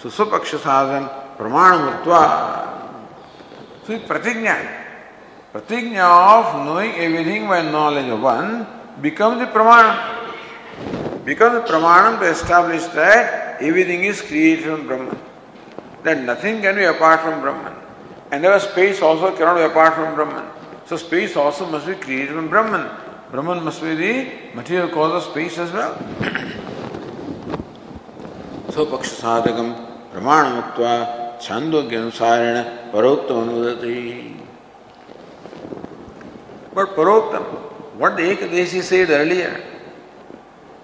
so 0.00 0.12
swapaksha 0.16 0.58
sadhan 0.66 1.06
pramana 1.38 1.78
mutva 1.86 2.24
so 3.86 3.98
pratignya 4.10 4.58
Pratigna 5.56 6.04
of 6.04 6.66
knowing 6.66 6.92
everything 6.96 7.48
by 7.48 7.62
knowledge 7.62 8.10
of 8.10 8.20
one 8.20 8.66
becomes 9.00 9.38
the 9.38 9.46
pramana. 9.46 11.24
Because 11.24 11.66
Pramanam 11.70 12.18
to 12.18 12.26
establish 12.26 12.84
that 12.88 13.62
everything 13.62 14.04
is 14.04 14.20
created 14.20 14.64
from 14.64 14.86
Brahman. 14.86 15.18
That 16.02 16.20
nothing 16.20 16.60
can 16.60 16.76
be 16.76 16.84
apart 16.84 17.22
from 17.22 17.40
Brahman. 17.40 17.85
And 18.30 18.42
there 18.42 18.52
was 18.52 18.64
space 18.64 19.00
also 19.02 19.34
cannot 19.36 19.56
be 19.56 19.62
apart 19.62 19.94
from 19.94 20.14
Brahman. 20.14 20.50
So 20.86 20.96
space 20.96 21.36
also 21.36 21.66
must 21.66 21.86
be 21.86 21.94
created 21.94 22.34
from 22.34 22.48
Brahman. 22.48 22.90
Brahman 23.30 23.64
must 23.64 23.82
be 23.82 23.94
the 23.94 24.54
material 24.54 24.88
cause 24.88 25.24
of 25.24 25.30
space 25.30 25.58
as 25.58 25.72
well. 25.72 25.96
so 28.70 28.86
Paksha 28.86 29.14
Sadhakam 29.22 30.10
Pramanamutva 30.12 31.38
Chandogya 31.40 31.98
Anusarena 32.02 32.90
Paroktam 32.90 33.48
Anudati. 33.48 34.36
But 36.74 36.94
Paroktam, 36.94 37.44
what 37.96 38.16
the 38.16 38.22
Ekadeshi 38.22 38.82
said 38.82 39.10
earlier, 39.10 39.62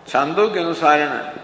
Chandogya 0.06 0.62
Anusarena, 0.64 1.40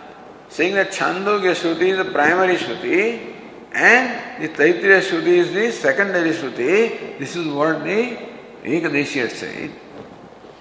saying 0.49 0.75
that 0.75 0.91
Chandogya 0.91 1.55
Shruti 1.55 1.91
is 1.91 1.99
the 1.99 2.11
primary 2.13 2.57
Shruti 2.57 3.38
and 3.73 4.43
the 4.43 4.49
Taittiriya 4.49 5.01
Shruti 5.01 5.39
is 5.39 5.53
the 5.53 5.71
secondary 5.73 6.31
Shruti. 6.31 7.19
This 7.19 7.37
is 7.37 7.47
what 7.47 7.85
the 7.85 8.19
Ekadeshi 8.65 9.21
had 9.21 9.33
said. 9.33 9.71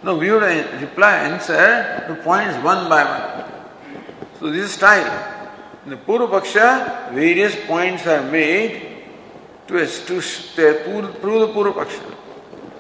Now 0.03 0.16
we 0.16 0.32
would 0.32 0.43
uh, 0.43 0.78
reply, 0.80 1.14
answer 1.16 2.05
to 2.08 2.16
points 2.24 2.55
one 2.64 2.89
by 2.89 3.03
one. 3.03 3.51
So 4.39 4.51
this 4.51 4.66
is 4.66 4.72
style. 4.72 5.34
In 5.86 5.91
the 5.91 5.97
Purva 5.97 6.30
Paksha, 6.30 7.14
various 7.14 7.55
points 7.66 8.05
are 8.05 8.24
made 8.30 9.05
to, 9.68 9.86
to, 9.86 10.22
to 10.22 11.16
prove 11.22 11.47
the 11.47 11.53
Purva 11.53 11.74
Paksha. 11.74 12.16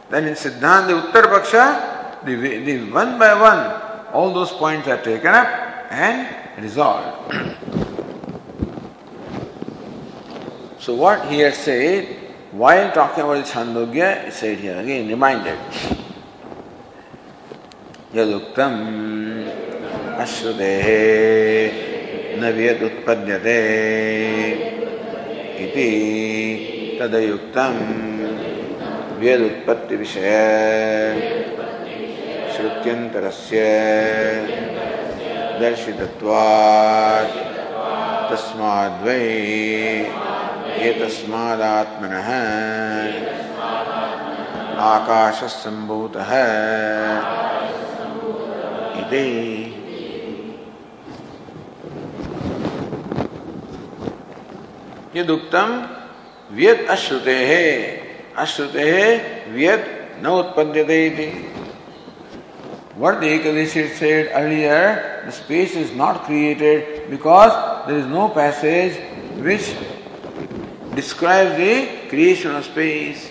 Then 0.09 0.25
in 0.25 0.33
Siddhanta, 0.35 0.87
the 0.87 0.93
Uttar 0.93 1.23
Paksha, 1.23 2.25
the, 2.25 2.35
the 2.35 2.91
one 2.91 3.17
by 3.17 3.33
one, 3.33 4.13
all 4.13 4.33
those 4.33 4.51
points 4.51 4.87
are 4.87 5.01
taken 5.01 5.33
up 5.33 5.47
and 5.91 6.63
resolved. 6.63 7.33
so 10.87 10.95
what 10.95 11.27
he 11.29 11.39
had 11.39 11.53
said, 11.53 12.05
while 12.53 12.89
talking 12.93 13.21
about 13.21 13.43
the 13.45 13.51
Chandogya, 13.51 14.23
he 14.23 14.31
said 14.31 14.57
here 14.57 14.79
again, 14.79 15.09
reminded. 15.09 15.59
यदुक्तम् 18.15 18.77
अश्रुतेः 20.23 20.87
न 22.39 22.51
व्यदुत्पद्यते 22.57 23.57
इति 25.65 25.89
तदयुक्तम् 27.01 27.83
व्यदुत्पत्तिविषय 29.19 30.31
श्रुत्यन्तरस्य 32.55 33.59
दर्शितत्वात् 35.59 37.37
तस्माद्वै 38.31 39.21
एतस्मादात्मनः 40.85 42.29
आकाशः 44.87 45.47
सम्भूतः 45.47 46.31
इति 49.01 49.25
यदुक्तम 55.15 55.69
व्यद 56.55 56.85
अश्रुते 56.95 57.35
है 57.51 57.67
अश्रुते 58.45 58.89
है 58.91 59.11
व्यद 59.53 59.85
न 60.23 60.27
उत्पद्यते 60.41 61.29
What 62.97 63.19
the 63.21 63.27
Ekadashi 63.27 63.93
said 63.95 64.31
earlier, 64.33 65.21
the 65.23 65.31
space 65.31 65.75
is 65.75 65.91
not 65.91 66.23
created 66.23 67.11
because 67.11 67.51
there 67.85 67.99
is 67.99 68.07
no 68.07 68.29
passage 68.29 68.97
which 69.37 69.75
describes 70.97 71.57
the 71.57 72.09
creation 72.09 72.55
of 72.55 72.65
space. 72.65 73.29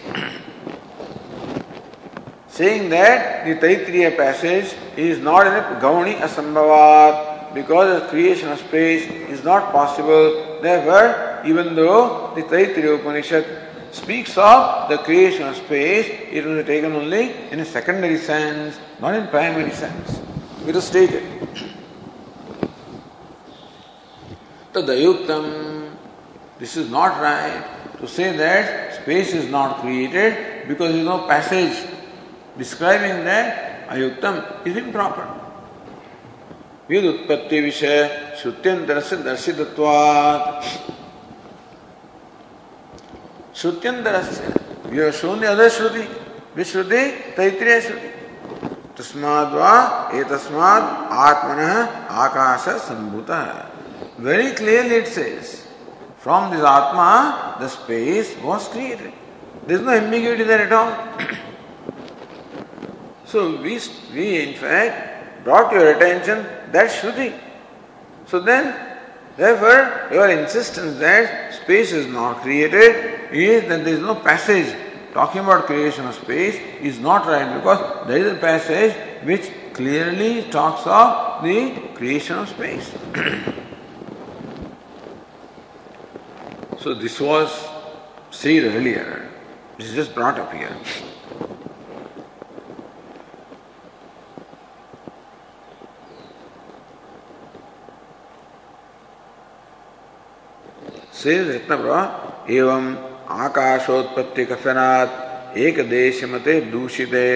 saying 2.56 2.88
that 2.88 3.44
the 3.44 3.54
Taitriya 3.62 4.16
passage 4.16 4.74
is 4.96 5.18
not 5.18 5.46
in 5.46 5.52
a 5.52 5.78
Gauni 5.78 6.14
Asambhavat 6.26 7.52
because 7.52 8.00
the 8.00 8.06
creation 8.08 8.48
of 8.48 8.58
space 8.58 9.04
is 9.28 9.44
not 9.44 9.72
possible. 9.72 10.58
Therefore, 10.62 11.42
even 11.44 11.76
though 11.76 12.32
the 12.34 12.40
Taitriya 12.42 12.98
Upanishad 12.98 13.44
speaks 13.92 14.38
of 14.38 14.88
the 14.88 14.96
creation 14.98 15.48
of 15.48 15.56
space, 15.56 16.06
it 16.30 16.46
was 16.46 16.64
taken 16.64 16.92
only 16.92 17.32
in 17.50 17.60
a 17.60 17.64
secondary 17.64 18.16
sense, 18.16 18.78
not 19.00 19.14
in 19.14 19.28
primary 19.28 19.72
sense. 19.72 20.18
It 20.66 20.74
was 20.74 20.86
stated. 20.86 21.22
Tadayuktam. 24.72 25.85
This 26.58 26.76
is 26.76 26.90
not 26.90 27.20
right 27.20 27.64
to 28.00 28.08
say 28.08 28.36
that 28.36 28.94
space 29.02 29.34
is 29.34 29.50
not 29.50 29.80
created 29.80 30.68
because 30.68 30.94
is 30.94 31.04
no 31.04 31.26
passage 31.26 31.76
describing 32.56 33.24
that 33.24 33.88
ayuktam 33.88 34.66
is 34.66 34.76
improper. 34.76 35.26
व्युत्पत्ति 36.88 37.60
विषय 37.60 37.96
श्रुत्यंतर 38.40 39.00
से 39.02 39.16
दर्शित्वात् 39.26 40.66
श्रुत्यंतर 43.58 44.22
से 44.22 45.10
शून्य 45.20 45.46
other 45.46 45.68
श्रुति 45.76 46.04
विश्रुति 46.56 47.02
तैतृय 47.36 47.80
श्रुति 47.80 48.08
तस्माद 48.98 49.52
वा 49.58 49.74
ए 50.14 50.22
तस्माद 50.30 50.82
आत्मन 51.26 51.60
आकाश 52.22 52.68
संभूत 52.86 53.30
very 54.26 54.50
clearly 54.60 54.96
it 54.96 55.06
says 55.18 55.65
From 56.26 56.50
this 56.50 56.64
Atma, 56.64 57.54
the 57.60 57.68
space 57.68 58.36
was 58.42 58.66
created. 58.66 59.12
There 59.64 59.76
is 59.76 59.82
no 59.82 59.92
ambiguity 59.92 60.42
there 60.42 60.66
at 60.66 60.72
all. 60.72 60.90
so 63.24 63.62
we, 63.62 63.78
we 64.12 64.48
in 64.48 64.54
fact 64.54 65.44
brought 65.44 65.72
your 65.72 65.92
attention 65.92 66.44
that 66.72 66.90
Shruti. 66.90 67.32
So 68.26 68.40
then, 68.40 68.74
therefore, 69.36 70.12
your 70.12 70.28
insistence 70.30 70.98
that 70.98 71.54
space 71.62 71.92
is 71.92 72.08
not 72.08 72.42
created 72.42 73.32
is 73.32 73.68
that 73.68 73.84
there 73.84 73.94
is 73.94 74.00
no 74.00 74.16
passage 74.16 74.74
talking 75.14 75.42
about 75.42 75.66
creation 75.66 76.06
of 76.06 76.16
space 76.16 76.56
is 76.80 76.98
not 76.98 77.24
right 77.28 77.56
because 77.56 78.08
there 78.08 78.18
is 78.18 78.32
a 78.32 78.40
passage 78.40 78.96
which 79.22 79.52
clearly 79.74 80.42
talks 80.50 80.84
of 80.88 81.44
the 81.44 81.70
creation 81.94 82.36
of 82.36 82.48
space. 82.48 82.92
so 86.86 86.94
this 86.94 87.18
was 87.18 87.50
said 88.30 88.62
earlier. 88.62 89.28
This 89.76 89.88
is 89.88 89.94
just 89.96 90.14
brought 90.14 90.38
up 90.38 90.52
here. 90.52 90.70
से 101.22 101.34
एवं 102.54 102.84
आकाशोत्पत्ति 103.42 104.44
कथनात् 104.52 105.58
एक 105.58 105.78
देश 105.90 106.22
मते 106.30 106.60
दूषिते 106.70 107.26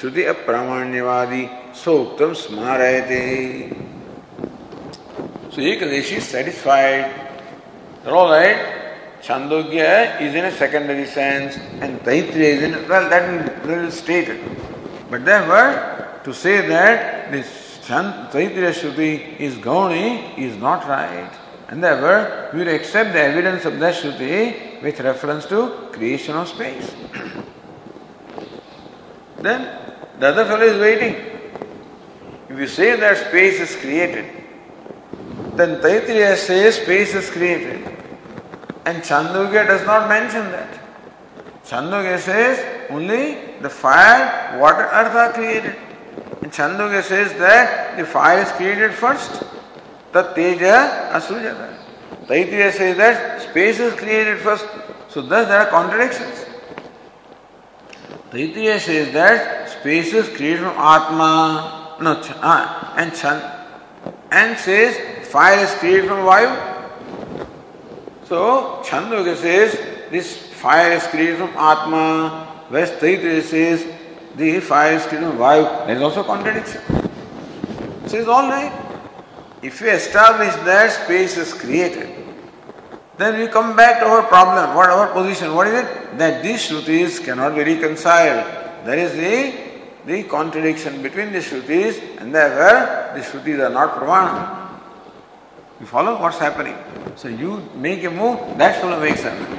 श्रुति 0.00 0.24
अप्रामाण्यवादी 0.36 1.44
सोक्तम 1.84 2.32
स्मारयते 2.44 3.22
So 5.50 5.62
Ekadashi 5.62 6.18
is 6.18 7.25
All 8.06 8.30
right, 8.30 8.94
Chandogya 9.20 10.20
is 10.20 10.36
in 10.36 10.44
a 10.44 10.52
secondary 10.52 11.06
sense 11.06 11.56
and 11.80 11.98
Taitriya 12.02 12.56
is 12.56 12.62
in, 12.62 12.88
well, 12.88 13.10
that 13.10 13.66
will, 13.66 13.90
state 13.90 14.28
it. 14.28 15.10
But 15.10 15.24
therefore, 15.24 16.20
to 16.22 16.32
say 16.32 16.64
that 16.68 17.32
this 17.32 17.80
Taitriya 17.82 18.70
Shruti 18.70 19.40
is 19.40 19.56
Gauni 19.56 20.38
is 20.38 20.56
not 20.56 20.86
right. 20.86 21.32
And 21.66 21.82
therefore, 21.82 22.50
we 22.52 22.60
will 22.60 22.76
accept 22.76 23.12
the 23.12 23.20
evidence 23.20 23.64
of 23.64 23.80
the 23.80 23.86
Shruti 23.86 24.80
with 24.82 25.00
reference 25.00 25.46
to 25.46 25.88
creation 25.90 26.36
of 26.36 26.46
space. 26.46 26.94
then 29.38 29.80
the 30.20 30.28
other 30.28 30.44
fellow 30.44 30.64
is 30.64 30.80
waiting. 30.80 31.16
If 32.48 32.56
you 32.56 32.68
say 32.68 32.94
that 32.94 33.26
space 33.26 33.58
is 33.58 33.74
created, 33.74 34.26
then 35.56 35.80
Taitriya 35.80 36.36
says 36.36 36.76
space 36.76 37.12
is 37.12 37.28
created. 37.30 37.95
And 38.86 39.02
Chandogya 39.02 39.66
does 39.66 39.84
not 39.84 40.08
mention 40.08 40.50
that. 40.52 40.80
Chandogya 41.64 42.18
says 42.20 42.88
only 42.88 43.58
the 43.60 43.68
fire, 43.68 44.58
water, 44.60 44.88
earth 44.92 45.14
are 45.14 45.32
created. 45.32 45.74
And 46.40 46.52
Chandogya 46.52 47.02
says 47.02 47.32
that 47.34 47.98
the 47.98 48.06
fire 48.06 48.42
is 48.42 48.52
created 48.52 48.94
first. 48.94 49.42
Tat-teja 50.12 51.10
asujata. 51.10 51.76
Taitriya 52.28 52.72
says 52.72 52.96
that 52.96 53.42
space 53.42 53.80
is 53.80 53.92
created 53.94 54.38
first. 54.38 54.66
So 55.08 55.20
thus 55.20 55.48
there 55.48 55.58
are 55.58 55.66
contradictions. 55.66 56.44
Taitriya 58.30 58.78
says 58.78 59.12
that 59.12 59.68
space 59.68 60.12
is 60.12 60.28
created 60.36 60.60
from 60.60 60.78
Atma, 60.78 61.96
no, 62.00 62.12
uh, 62.12 62.94
and 62.96 63.12
Chan, 63.14 63.42
and 64.30 64.56
says 64.58 65.26
fire 65.26 65.64
is 65.64 65.74
created 65.74 66.06
from 66.06 66.18
Vayu. 66.18 66.75
So 68.28 68.82
Chandogya 68.84 69.36
says 69.36 69.78
this 70.10 70.36
fire 70.36 70.92
is 70.92 71.06
created 71.06 71.38
from 71.38 71.50
Atma, 71.50 72.64
whereas 72.68 72.90
says 73.48 73.86
the 74.34 74.60
fire 74.60 74.94
is 74.94 75.06
created 75.06 75.30
from 75.30 75.38
Vayu. 75.38 75.86
There 75.86 75.96
is 75.96 76.02
also 76.02 76.24
contradiction. 76.24 76.82
So 78.06 78.18
it's 78.18 78.28
all 78.28 78.48
right. 78.48 78.72
If 79.62 79.80
we 79.80 79.90
establish 79.90 80.54
that 80.64 80.90
space 81.04 81.36
is 81.36 81.54
created, 81.54 82.24
then 83.16 83.38
we 83.38 83.46
come 83.46 83.76
back 83.76 84.00
to 84.00 84.06
our 84.06 84.22
problem, 84.24 84.74
what 84.74 84.90
our 84.90 85.12
position, 85.12 85.54
what 85.54 85.68
is 85.68 85.84
it? 85.84 86.18
That 86.18 86.42
these 86.42 86.68
Shrutis 86.68 87.24
cannot 87.24 87.54
be 87.54 87.62
reconciled. 87.62 88.44
There 88.84 88.98
is 88.98 89.12
the 89.12 89.66
the 90.06 90.22
contradiction 90.24 91.02
between 91.02 91.32
the 91.32 91.40
Shrutis 91.40 92.20
and 92.20 92.34
therefore 92.34 93.18
the 93.18 93.24
Shrutis 93.24 93.66
are 93.66 93.72
not 93.72 93.96
Pramana. 93.96 94.65
You 95.80 95.86
follow 95.86 96.20
what's 96.20 96.38
happening? 96.38 96.76
So 97.16 97.28
you 97.28 97.68
make 97.74 98.04
a 98.04 98.10
move, 98.10 98.56
that 98.58 98.80
fellow 98.80 99.00
makes 99.00 99.24
a 99.24 99.34
move. 99.34 99.58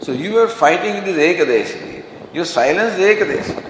So 0.00 0.12
you 0.12 0.38
are 0.38 0.48
fighting 0.48 1.04
this 1.04 1.16
Ekadeshi. 1.16 2.02
You 2.34 2.44
silence 2.44 2.96
the 2.96 3.04
Ekadeshi. 3.04 3.64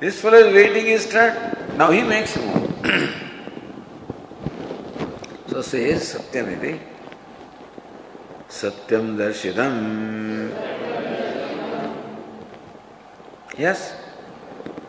This 0.00 0.20
fellow 0.20 0.38
is 0.38 0.54
waiting 0.54 0.86
his 0.86 1.08
turn. 1.08 1.56
Now 1.76 1.90
he 1.90 2.02
makes 2.02 2.36
a 2.36 2.40
move. 2.40 2.68
so 5.48 5.62
says 5.62 6.14
Satyamiti. 6.14 6.80
Satyam 8.48 9.16
Darshidam. 9.16 10.48
Yes, 13.58 13.92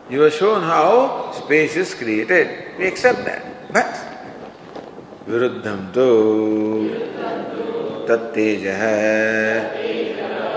you 0.08 0.20
have 0.22 0.32
shown 0.32 0.62
how 0.62 1.32
space 1.32 1.76
is 1.76 1.94
created. 1.94 2.78
We 2.78 2.86
accept 2.86 3.24
that. 3.24 3.72
But 3.72 4.09
विरुद्धम 5.28 5.80
तो 5.94 6.06
तत्तेज 8.08 8.66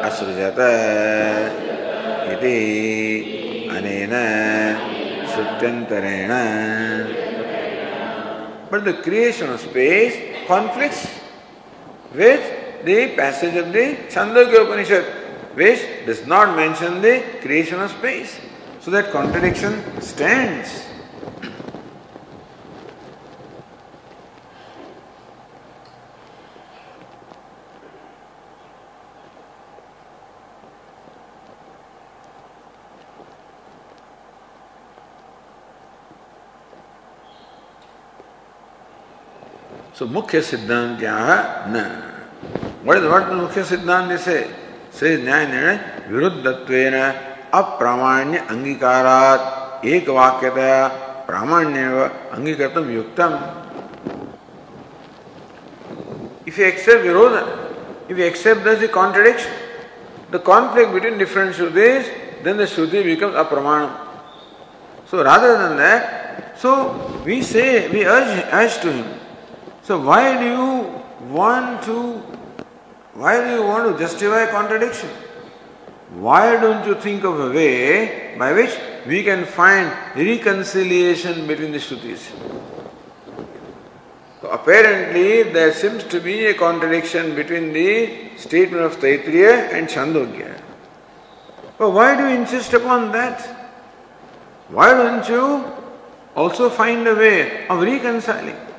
असृजत 0.09 0.59
इति 2.33 2.57
अनेन 3.77 4.15
श्रुत्यंतरेण 5.33 6.31
But 8.73 8.85
the 8.85 8.93
creation 9.05 9.51
of 9.51 9.59
space 9.59 10.15
conflicts 10.47 11.05
with 12.15 12.43
the 12.85 13.15
passage 13.15 13.55
of 13.55 13.71
the 13.71 13.97
Chandogya 14.09 14.63
Upanishad, 14.63 15.03
which 15.53 15.79
does 16.07 16.25
not 16.25 16.55
mention 16.55 16.99
the 16.99 17.21
creation 17.43 17.79
of 17.79 17.91
space. 17.91 18.39
So 18.81 18.89
that 18.89 19.11
contradiction 19.11 20.01
stands. 20.01 20.71
So 39.93 40.05
क्या 40.07 41.15
है 41.29 41.37
न 41.69 41.77
what 42.83 42.97
is 42.97 43.05
what 43.05 43.29
the 43.29 44.17
से 44.17 44.37
से 44.93 45.17
न्याय 45.17 45.45
निर्णय 45.47 45.79
विरुद्धत्वेन 46.09 46.95
अप्रामाण्य 47.59 48.37
अंगीकारात 48.53 49.85
एक 49.85 50.09
वाक्यतया 50.09 50.87
प्रामाण्य 51.27 52.09
अंगीकृतम 52.37 52.89
युक्तम 52.95 53.37
if 56.45 56.57
you 56.57 56.65
accept 56.65 57.03
virodha 57.03 57.43
if 58.09 58.17
you 58.17 58.25
accept 58.25 58.63
there's 58.63 58.83
a 58.83 58.87
contradiction 58.87 59.51
the 60.31 60.39
conflict 60.39 60.91
between 60.93 61.17
different 61.17 61.55
shrutis 61.55 62.05
then 62.43 62.57
the 62.57 62.65
shruti 62.65 63.03
becomes 63.03 63.35
apramanam 63.35 63.91
so 65.07 65.23
rather 65.23 65.57
than 65.57 65.77
that 65.77 66.59
so 66.59 67.21
we 67.25 67.41
say 67.41 67.89
we 67.89 68.05
urge, 68.05 68.43
urge 68.51 68.79
to 68.81 68.91
him 68.91 69.22
so 69.83 69.99
why 69.99 70.39
do 70.39 70.45
you 70.45 71.31
want 71.31 71.83
to 71.83 72.21
why 73.13 73.43
do 73.43 73.55
you 73.55 73.63
want 73.63 73.91
to 73.91 73.99
justify 74.03 74.47
contradiction? 74.49 75.09
Why 76.15 76.59
don't 76.59 76.85
you 76.87 76.95
think 76.95 77.23
of 77.23 77.39
a 77.39 77.51
way 77.51 78.35
by 78.37 78.53
which 78.53 78.75
we 79.05 79.23
can 79.23 79.45
find 79.45 79.91
reconciliation 80.15 81.45
between 81.45 81.71
the 81.71 81.77
Shrutis? 81.77 82.31
So 84.41 84.49
apparently, 84.49 85.43
there 85.43 85.71
seems 85.73 86.03
to 86.05 86.19
be 86.19 86.47
a 86.47 86.53
contradiction 86.55 87.35
between 87.35 87.71
the 87.71 88.35
statement 88.35 88.81
of 88.83 88.97
Taittiriya 88.97 89.73
and 89.73 89.87
Chandogya. 89.87 90.59
But 91.77 91.91
why 91.91 92.15
do 92.17 92.27
you 92.27 92.41
insist 92.41 92.73
upon 92.73 93.11
that? 93.11 93.41
Why 94.69 94.89
don't 94.89 95.27
you 95.29 95.71
also 96.35 96.69
find 96.69 97.07
a 97.07 97.15
way 97.15 97.67
of 97.67 97.79
reconciling? 97.81 98.72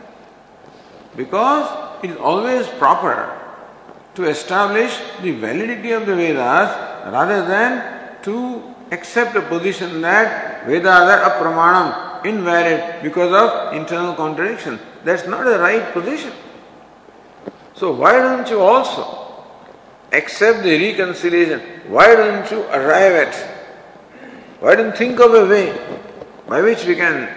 Because 1.16 2.04
it 2.04 2.10
is 2.10 2.16
always 2.16 2.66
proper 2.68 3.40
to 4.14 4.24
establish 4.24 4.96
the 5.22 5.32
validity 5.32 5.92
of 5.92 6.06
the 6.06 6.14
Vedas 6.14 6.70
rather 7.12 7.46
than 7.46 8.22
to 8.22 8.62
accept 8.90 9.36
a 9.36 9.42
position 9.42 10.00
that 10.00 10.66
Vedas 10.66 10.86
are 10.86 11.30
apramanam, 11.30 12.24
invalid 12.24 13.02
because 13.02 13.32
of 13.32 13.74
internal 13.74 14.14
contradiction. 14.14 14.78
That's 15.04 15.26
not 15.26 15.44
the 15.44 15.58
right 15.58 15.92
position. 15.92 16.32
So 17.74 17.92
why 17.92 18.12
don't 18.12 18.48
you 18.48 18.60
also 18.60 19.44
accept 20.12 20.62
the 20.62 20.78
reconciliation? 20.78 21.60
Why 21.88 22.14
don't 22.14 22.48
you 22.50 22.62
arrive 22.64 23.14
at? 23.26 23.34
Why 24.60 24.76
don't 24.76 24.92
you 24.92 24.96
think 24.96 25.20
of 25.20 25.34
a 25.34 25.46
way 25.46 25.76
by 26.48 26.62
which 26.62 26.84
we 26.86 26.94
can 26.94 27.28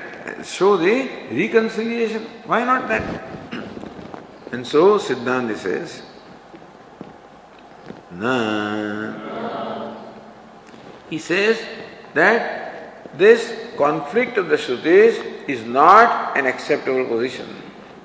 show 0.43 0.78
the 0.78 1.09
reconciliation? 1.32 2.23
Why 2.45 2.63
not 2.63 2.88
that? 2.88 3.03
And 4.52 4.66
so 4.66 4.98
Siddhanta 4.98 5.58
says, 5.58 6.02
Na. 8.12 9.93
He 11.10 11.20
says 11.20 11.62
that 12.14 13.18
this 13.18 13.54
conflict 13.78 14.38
of 14.38 14.50
the 14.50 14.56
Shrutis 14.56 15.48
is 15.48 15.64
not 15.64 16.38
an 16.38 16.45
acceptable 16.45 17.06
position. 17.06 17.48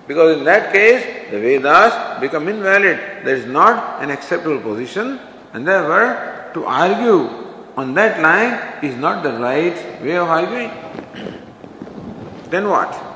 Because 0.07 0.39
in 0.39 0.45
that 0.45 0.73
case, 0.73 1.31
the 1.31 1.39
Vedas 1.39 2.21
become 2.21 2.49
invalid. 2.49 2.99
There 3.25 3.37
is 3.37 3.47
not 3.47 4.03
an 4.03 4.11
acceptable 4.11 4.61
position, 4.61 5.21
and 5.53 5.67
therefore, 5.67 6.51
to 6.55 6.65
argue 6.65 7.29
on 7.77 7.95
that 7.95 8.21
line 8.21 8.85
is 8.85 8.97
not 8.97 9.23
the 9.23 9.33
right 9.33 9.75
way 10.03 10.17
of 10.17 10.29
arguing. 10.29 10.71
then 12.51 12.69
what? 12.69 13.12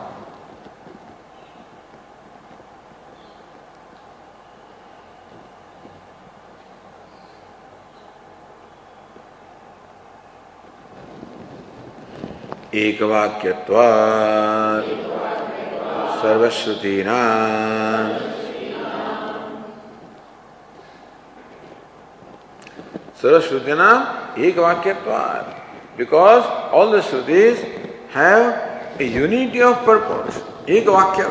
एक 12.76 13.00
वाक्य 13.02 13.52
सर्वश्रुति 16.22 16.96
सर्वश्रुति 23.22 23.70
एक 24.46 24.58
वाक्य 24.58 24.92
because 25.98 26.44
all 26.76 26.96
the 26.96 27.02
श्रुतिज 27.02 27.64
have 28.16 29.02
a 29.02 29.06
unity 29.10 29.60
of 29.62 29.84
purpose 29.86 30.70
एक 30.70 30.88
वाक्य 30.88 31.28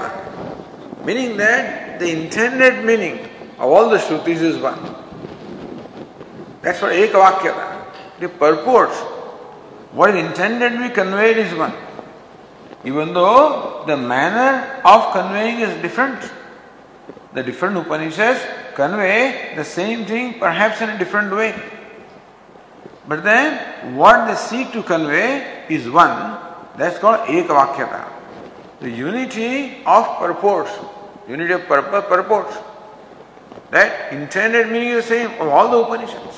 meaning 1.05 1.37
that 1.37 1.99
the 1.99 2.07
intended 2.09 2.83
meaning 2.85 3.17
of 3.59 3.71
all 3.71 3.95
the 3.95 4.01
श्रुतिज 4.01 4.43
is 4.45 4.57
one 4.61 4.79
एक 6.95 7.15
वाक्य 7.15 7.53
purports 8.39 9.14
what 9.91 10.15
is 10.15 10.25
intended 10.25 10.73
to 10.73 10.87
be 10.87 10.93
conveyed 10.93 11.37
is 11.37 11.53
one. 11.53 11.73
Even 12.83 13.13
though 13.13 13.83
the 13.87 13.97
manner 13.97 14.81
of 14.85 15.11
conveying 15.11 15.59
is 15.59 15.81
different. 15.81 16.31
The 17.33 17.43
different 17.43 17.77
Upanishads 17.77 18.39
convey 18.75 19.53
the 19.55 19.63
same 19.63 20.05
thing 20.05 20.39
perhaps 20.39 20.81
in 20.81 20.89
a 20.89 20.97
different 20.97 21.33
way. 21.33 21.53
But 23.07 23.23
then 23.23 23.95
what 23.95 24.27
they 24.27 24.35
seek 24.35 24.71
to 24.73 24.83
convey 24.83 25.65
is 25.69 25.89
one. 25.89 26.39
That's 26.77 26.99
called 26.99 27.27
Ekavakyata. 27.27 28.11
The 28.81 28.89
unity 28.89 29.83
of 29.85 30.17
purpose, 30.19 30.71
unity 31.27 31.53
of 31.53 31.65
purpose, 31.65 32.05
purpose. 32.07 32.57
That 33.71 34.13
intended 34.13 34.69
meaning 34.69 34.89
is 34.89 35.07
the 35.07 35.09
same 35.09 35.41
of 35.41 35.47
all 35.47 35.71
the 35.71 35.77
Upanishads. 35.77 36.34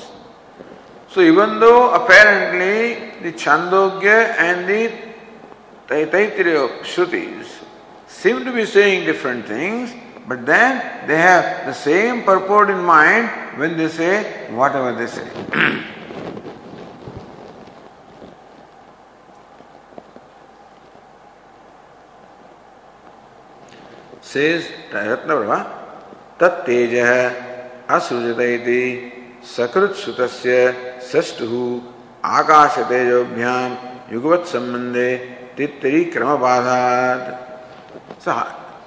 So 1.10 1.20
even 1.22 1.58
though 1.58 1.94
apparently 1.94 3.20
the 3.22 3.32
Chandogya 3.36 4.36
and 4.38 4.68
the 4.68 4.92
Taittiriya 5.88 6.80
Shrutis 6.82 7.48
seem 8.06 8.44
to 8.44 8.52
be 8.52 8.66
saying 8.66 9.06
different 9.06 9.46
things, 9.46 9.94
but 10.26 10.44
then 10.44 11.06
they 11.08 11.16
have 11.16 11.64
the 11.66 11.72
same 11.72 12.24
purport 12.24 12.68
in 12.68 12.84
mind 12.84 13.30
when 13.58 13.78
they 13.78 13.88
say 13.88 14.52
whatever 14.52 14.92
they 14.92 15.06
say. 15.06 15.26
says 24.20 24.68
Ratnavrava, 24.92 26.38
tat 26.38 26.66
teja 26.66 27.48
सकृत 29.48 29.94
श्रुत 29.96 30.20
षष्ठ 31.10 31.42
आकाश 32.30 32.78
तेजोभ्याम 32.88 33.76
युगवत 34.12 34.44
क्रम 36.12 36.34
बाधा 36.38 36.78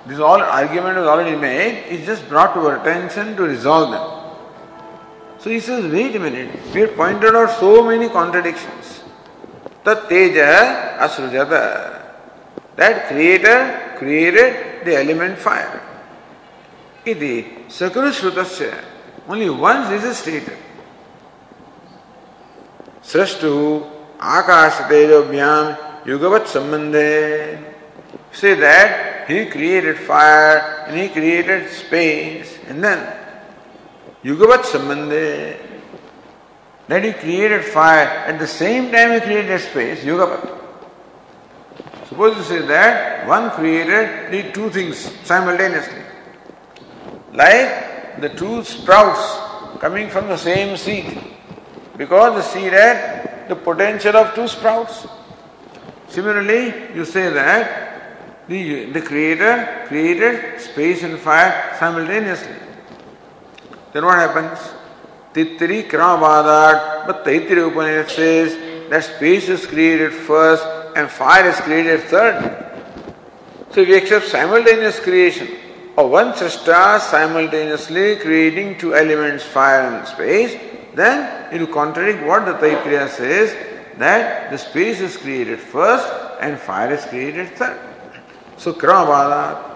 this 0.08 0.20
all 0.22 0.42
argument 0.42 0.98
is 0.98 1.06
already 1.06 1.36
made 1.38 1.92
is 1.94 2.06
just 2.06 2.30
brought 2.30 2.54
to 2.54 2.62
our 2.62 2.74
attention 2.74 3.34
to 3.36 3.46
resolve 3.46 3.92
that 3.92 5.44
so 5.44 5.50
is 5.50 5.70
is 5.70 5.86
wait 5.88 6.18
minute 6.22 6.76
we 6.76 6.86
pointed 6.98 7.36
out 7.36 7.50
so 7.60 7.82
many 7.84 8.10
contradiction 8.10 9.94
Tej 10.06 10.38
असृजत 10.38 11.54
that 12.80 13.08
creator 13.08 13.66
created 14.00 14.86
the 14.86 14.98
element 15.00 15.38
fire 15.40 15.80
सकृत 17.72 18.14
श्रुत 18.14 18.38
Only 19.32 19.50
once 19.50 19.88
this 19.88 20.04
is 20.04 20.18
stated. 20.18 20.58
Srashtu 23.02 23.90
Akash 24.20 24.90
Tejobhyam 24.90 26.04
Yugavat 26.04 26.48
Sambandhe. 26.48 27.74
Say 28.34 28.56
that 28.56 29.30
he 29.30 29.46
created 29.46 29.98
fire 30.00 30.84
and 30.86 31.00
he 31.00 31.08
created 31.08 31.70
space 31.70 32.60
and 32.68 32.84
then 32.84 33.00
Yugavat 34.26 34.64
Sambandhe. 34.64 35.58
That 36.90 37.06
he 37.06 37.14
created 37.14 37.64
fire 37.64 38.10
at 38.28 38.38
the 38.38 38.48
same 38.48 38.92
time 38.92 39.14
he 39.14 39.22
created 39.22 39.62
space, 39.62 40.04
Yugavat. 40.04 40.60
Suppose 42.10 42.36
you 42.36 42.44
say 42.44 42.68
that 42.68 43.26
one 43.26 43.50
created 43.52 44.30
the 44.34 44.52
two 44.52 44.70
things 44.72 44.98
simultaneously. 45.24 46.04
Like 47.32 47.92
the 48.22 48.30
two 48.30 48.64
sprouts 48.64 49.80
coming 49.80 50.10
from 50.10 50.28
the 50.28 50.38
same 50.38 50.78
seed. 50.78 51.20
Because 51.98 52.36
the 52.36 52.42
seed 52.42 52.74
had 52.74 53.50
the 53.50 53.56
potential 53.56 54.16
of 54.16 54.34
two 54.36 54.48
sprouts. 54.48 55.08
Similarly, 56.08 56.96
you 56.96 57.06
say 57.06 57.30
that 57.30 58.48
the, 58.48 58.92
the 58.92 59.02
Creator 59.02 59.86
created 59.88 60.60
space 60.60 61.04
and 61.04 61.18
fire 61.20 61.76
simultaneously. 61.80 62.56
Then 63.94 64.06
what 64.06 64.18
happens? 64.18 64.60
Tittiri 65.34 65.90
Kramavadat, 65.90 67.08
but 67.08 67.26
Taittiriya 67.26 67.72
Upanishad 67.72 68.10
says 68.10 68.90
that 68.90 69.04
space 69.04 69.48
is 69.48 69.66
created 69.66 70.14
first 70.14 70.66
and 70.96 71.10
fire 71.10 71.50
is 71.50 71.56
created 71.62 72.02
third. 72.02 72.68
So 73.72 73.82
if 73.82 73.88
you 73.88 73.96
accept 73.96 74.28
simultaneous 74.28 75.00
creation 75.00 75.48
of 76.02 76.10
one 76.10 76.34
Srishta 76.34 77.00
simultaneously 77.00 78.16
creating 78.18 78.78
two 78.78 78.96
elements, 78.96 79.44
fire 79.44 79.82
and 79.82 80.08
space, 80.08 80.60
then 80.96 81.54
it 81.54 81.60
will 81.60 81.68
contradict 81.68 82.26
what 82.26 82.46
the 82.46 82.54
Taittiriya 82.54 83.10
says 83.10 83.56
that 83.98 84.52
the 84.52 84.58
space 84.58 85.00
is 85.00 85.16
created 85.16 85.60
first 85.60 86.12
and 86.40 86.60
fire 86.60 86.94
is 86.94 87.06
created 87.06 87.50
third. 87.56 87.80
So 88.58 88.74
Kramavadat. 88.74 89.70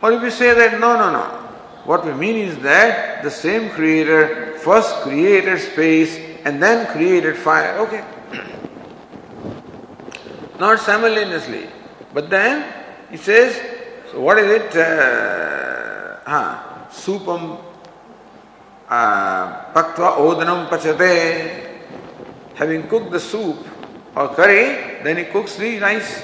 Or 0.00 0.12
if 0.12 0.22
you 0.22 0.30
say 0.30 0.54
that 0.54 0.80
no, 0.80 0.96
no, 0.96 1.12
no. 1.12 1.24
What 1.84 2.04
we 2.04 2.14
mean 2.14 2.36
is 2.36 2.58
that 2.58 3.22
the 3.22 3.30
same 3.30 3.70
creator 3.70 4.56
first 4.58 4.94
created 5.02 5.60
space 5.60 6.16
and 6.44 6.62
then 6.62 6.86
created 6.92 7.36
fire. 7.36 7.78
Okay. 7.78 8.04
Not 10.58 10.80
simultaneously. 10.80 11.68
But 12.14 12.30
then 12.30 12.72
he 13.10 13.16
says, 13.16 13.71
so 14.12 14.20
what 14.20 14.38
is 14.38 14.60
it? 14.60 14.76
Uh, 14.76 16.18
uh, 16.26 16.88
supam 16.90 17.58
uh, 18.88 19.72
paktva 19.72 20.18
odanam 20.20 20.68
pachate. 20.68 21.70
Having 22.54 22.88
cooked 22.88 23.10
the 23.10 23.18
soup 23.18 23.56
or 24.14 24.28
curry, 24.34 25.02
then 25.02 25.16
he 25.16 25.24
cooks 25.24 25.56
the 25.56 25.78
rice. 25.78 26.22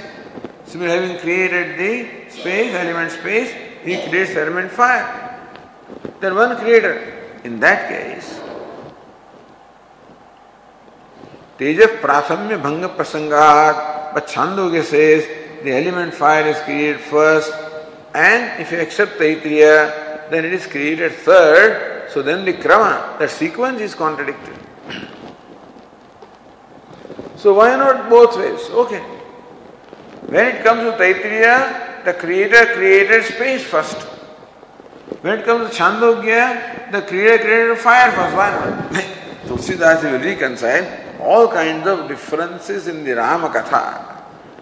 So 0.66 0.78
having 0.80 1.18
created 1.18 1.78
the 1.78 2.30
space, 2.30 2.74
element 2.74 3.10
space, 3.10 3.50
he 3.82 3.96
creates 4.10 4.36
element 4.36 4.70
fire. 4.70 5.40
Then 6.20 6.34
one 6.34 6.54
creator. 6.58 7.40
In 7.44 7.58
that 7.60 7.88
case, 7.88 8.38
Teja 11.56 11.88
Prasamya 12.02 12.60
Bhanga 12.60 12.94
Prasangat, 12.94 14.12
but 14.12 14.26
Chandogya 14.26 14.84
says 14.84 15.26
the 15.64 15.72
element 15.72 16.12
fire 16.12 16.46
is 16.46 16.58
created 16.60 17.00
first, 17.00 17.52
and 18.18 18.60
if 18.60 18.72
you 18.72 18.80
accept 18.80 19.18
Taitriya, 19.18 20.28
then 20.30 20.44
it 20.44 20.52
is 20.52 20.66
created 20.66 21.12
third, 21.12 22.10
so 22.10 22.20
then 22.20 22.44
the 22.44 22.54
Krama, 22.54 23.16
the 23.18 23.28
sequence 23.28 23.80
is 23.80 23.94
contradicted. 23.94 24.58
so 27.36 27.54
why 27.54 27.76
not 27.76 28.10
both 28.10 28.36
ways? 28.36 28.68
Okay. 28.70 29.00
When 30.26 30.56
it 30.56 30.64
comes 30.64 30.82
to 30.82 30.98
Taitriya, 30.98 32.04
the 32.04 32.14
creator 32.14 32.66
created 32.74 33.24
space 33.24 33.62
first. 33.62 33.96
When 35.22 35.38
it 35.38 35.44
comes 35.44 35.70
to 35.70 35.76
Chandogya, 35.76 36.90
the 36.90 37.02
creator 37.02 37.44
created 37.44 37.78
fire 37.78 38.10
first. 38.12 38.36
Why 38.36 38.50
not? 38.50 38.92
Tulsidas 39.46 40.02
will 40.02 40.20
reconcile 40.20 40.86
all 41.20 41.48
kinds 41.48 41.86
of 41.86 42.08
differences 42.08 42.88
in 42.88 43.04
the 43.04 43.12
Rama 43.12 43.48
Katha 43.48 44.08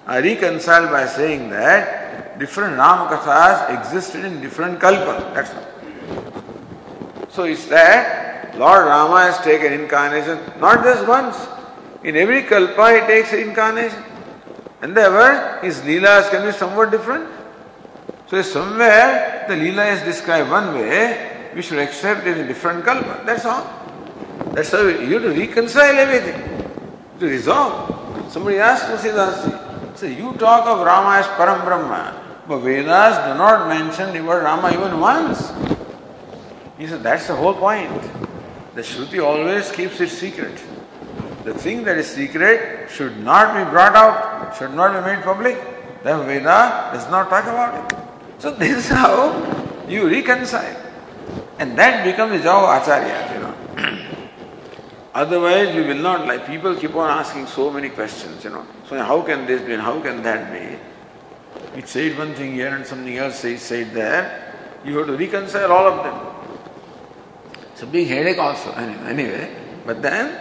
are 0.06 0.22
reconciled 0.22 0.90
by 0.90 1.06
saying 1.06 1.50
that 1.50 2.06
different 2.38 2.76
Ramakathas 2.76 3.78
existed 3.78 4.24
in 4.24 4.40
different 4.40 4.80
kalpas. 4.80 5.34
That's 5.34 5.54
all. 5.54 7.28
So 7.30 7.44
it's 7.44 7.66
that 7.66 8.56
Lord 8.58 8.86
Rama 8.86 9.20
has 9.20 9.38
taken 9.38 9.72
incarnation 9.72 10.38
not 10.60 10.82
just 10.82 11.06
once. 11.06 11.36
In 12.04 12.16
every 12.16 12.42
kalpa 12.42 13.00
he 13.00 13.06
takes 13.06 13.32
incarnation. 13.32 14.02
And 14.82 14.96
therefore 14.96 15.60
his 15.62 15.80
leelas 15.80 16.30
can 16.30 16.46
be 16.46 16.52
somewhat 16.52 16.90
different. 16.90 17.28
So 18.28 18.42
somewhere 18.42 19.44
the 19.48 19.54
leela 19.54 19.92
is 19.92 20.02
described 20.02 20.50
one 20.50 20.74
way, 20.74 21.50
we 21.54 21.62
should 21.62 21.78
accept 21.78 22.26
it 22.26 22.38
in 22.38 22.46
different 22.46 22.84
kalpa. 22.84 23.22
That's 23.24 23.44
all. 23.44 23.64
That's 24.52 24.70
how 24.70 24.82
you 24.82 25.20
have 25.20 25.22
to 25.22 25.38
reconcile 25.38 25.96
everything, 25.96 26.40
to 27.20 27.26
resolve. 27.26 28.32
Somebody 28.32 28.58
asked 28.58 28.84
Tusidasi, 28.84 29.96
so 29.96 30.06
you 30.06 30.32
talk 30.34 30.66
of 30.66 30.84
Rama 30.84 31.18
as 31.18 31.26
Param 31.38 31.64
Brahma, 31.64 32.25
but 32.48 32.58
Vedas 32.60 33.16
do 33.26 33.38
not 33.38 33.68
mention 33.68 34.12
the 34.12 34.20
word 34.22 34.44
Rama 34.44 34.72
even 34.72 35.00
once. 35.00 35.52
He 36.78 36.86
said, 36.86 37.02
that's 37.02 37.26
the 37.26 37.34
whole 37.34 37.54
point. 37.54 37.90
The 38.74 38.82
Shruti 38.82 39.24
always 39.24 39.72
keeps 39.72 40.00
it 40.00 40.10
secret. 40.10 40.62
The 41.44 41.54
thing 41.54 41.84
that 41.84 41.96
is 41.98 42.06
secret 42.06 42.90
should 42.90 43.18
not 43.18 43.56
be 43.56 43.70
brought 43.70 43.96
out, 43.96 44.56
should 44.56 44.74
not 44.74 44.92
be 44.92 45.10
made 45.10 45.24
public. 45.24 45.56
The 46.02 46.18
Veda 46.18 46.90
does 46.92 47.08
not 47.10 47.30
talk 47.30 47.44
about 47.44 47.92
it. 47.92 47.98
So 48.38 48.50
this 48.58 48.84
is 48.84 48.88
how 48.88 49.32
you 49.88 50.08
reconcile. 50.08 50.76
And 51.58 51.76
that 51.78 52.04
becomes 52.04 52.32
the 52.32 52.44
job 52.44 52.64
of 52.64 52.82
Acharya, 52.82 53.32
you 53.32 53.40
know. 53.40 53.98
Otherwise, 55.14 55.74
we 55.74 55.82
will 55.82 56.02
not 56.02 56.26
like 56.26 56.46
people 56.46 56.74
keep 56.76 56.94
on 56.94 57.10
asking 57.10 57.46
so 57.46 57.70
many 57.70 57.88
questions, 57.88 58.44
you 58.44 58.50
know. 58.50 58.66
So 58.88 59.02
how 59.02 59.22
can 59.22 59.46
this 59.46 59.62
be 59.62 59.72
and 59.72 59.82
how 59.82 60.00
can 60.00 60.22
that 60.22 60.52
be? 60.52 60.78
It 61.76 61.88
said 61.88 62.16
one 62.16 62.34
thing 62.34 62.54
here 62.54 62.74
and 62.74 62.86
something 62.86 63.16
else 63.18 63.40
said, 63.40 63.58
said 63.58 63.92
there. 63.92 64.54
You 64.82 64.96
have 64.98 65.08
to 65.08 65.16
reconcile 65.16 65.70
all 65.70 65.86
of 65.86 66.04
them. 66.04 66.36
It's 67.72 67.82
a 67.82 67.86
big 67.86 68.08
headache 68.08 68.38
also, 68.38 68.72
anyway. 68.72 69.54
But 69.84 70.00
then, 70.00 70.40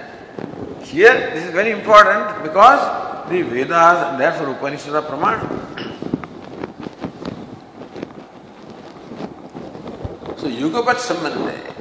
here, 0.81 1.31
this 1.33 1.43
is 1.43 1.51
very 1.51 1.71
important 1.71 2.41
because 2.41 3.27
the 3.29 3.41
Vedas 3.41 4.11
and 4.11 4.21
therefore 4.21 4.51
Upanishads 4.51 4.93
are 4.93 5.01
pramana. 5.01 5.43
So, 10.37 10.47
Yugapat 10.47 10.95
Sambandhe. 10.95 11.73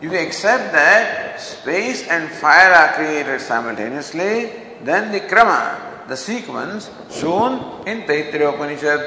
If 0.00 0.12
you 0.12 0.18
accept 0.18 0.72
that 0.72 1.40
space 1.40 2.06
and 2.06 2.30
fire 2.30 2.72
are 2.72 2.92
created 2.94 3.40
simultaneously, 3.40 4.52
then 4.84 5.10
the 5.10 5.20
krama, 5.20 5.89
the 6.10 6.16
sequence 6.16 6.90
shown 7.08 7.52
in 7.86 8.02
Taittiriya 8.02 8.52
Upanishad, 8.52 9.00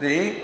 the 0.00 0.40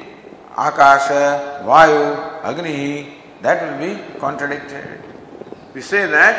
Akasha, 0.53 1.63
Vayu, 1.67 2.45
Agni, 2.45 3.15
that 3.43 3.59
will 3.65 3.79
be 3.85 4.21
contradicted. 4.21 5.03
We 5.75 5.81
say 5.81 6.07
that 6.07 6.37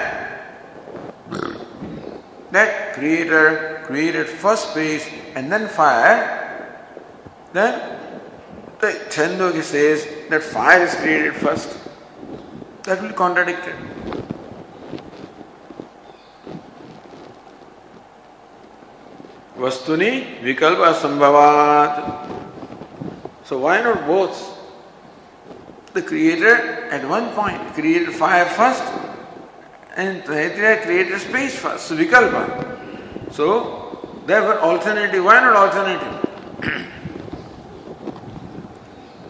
that 2.51 2.93
creator 2.93 3.82
created 3.84 4.30
first 4.30 4.71
space 4.71 5.05
and 5.36 5.51
then 5.51 5.67
fire, 5.67 6.21
then 7.51 7.99
the 8.80 8.91
Chandogya 9.09 9.61
says 9.61 10.07
that 10.30 10.41
fire 10.41 10.84
is 10.84 10.95
created 10.95 11.36
first. 11.36 11.78
That 12.84 13.01
will 13.01 13.09
be 13.09 13.15
contradicted. 13.15 13.76
Vastuni 19.58 20.41
vikalpa 20.43 20.93
sambhavat. 20.93 22.28
So 23.45 23.60
why 23.60 23.82
not 23.82 24.06
both? 24.06 24.51
The 25.93 26.01
creator 26.01 26.91
at 26.91 27.08
one 27.08 27.32
point 27.32 27.74
created 27.74 28.12
fire 28.14 28.45
first 28.45 28.84
and 29.95 30.24
Taittiriya 30.24 30.84
created 30.84 31.22
space 31.22 31.56
first. 31.58 31.89
Vikalpa. 31.91 33.32
So 33.32 34.22
therefore 34.26 34.60
alternative. 34.60 35.24
Why 35.24 35.39
not 35.39 35.56
alternative? 35.56 36.14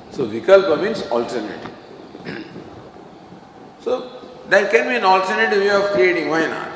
so 0.09 0.25
vikalpa 0.25 0.81
means 0.81 1.03
alternative. 1.03 1.69
so 3.81 4.09
there 4.49 4.67
can 4.69 4.89
be 4.89 4.95
an 4.95 5.03
alternative 5.05 5.59
way 5.61 5.69
of 5.69 5.91
creating. 5.91 6.29
Why 6.29 6.47
not? 6.47 6.73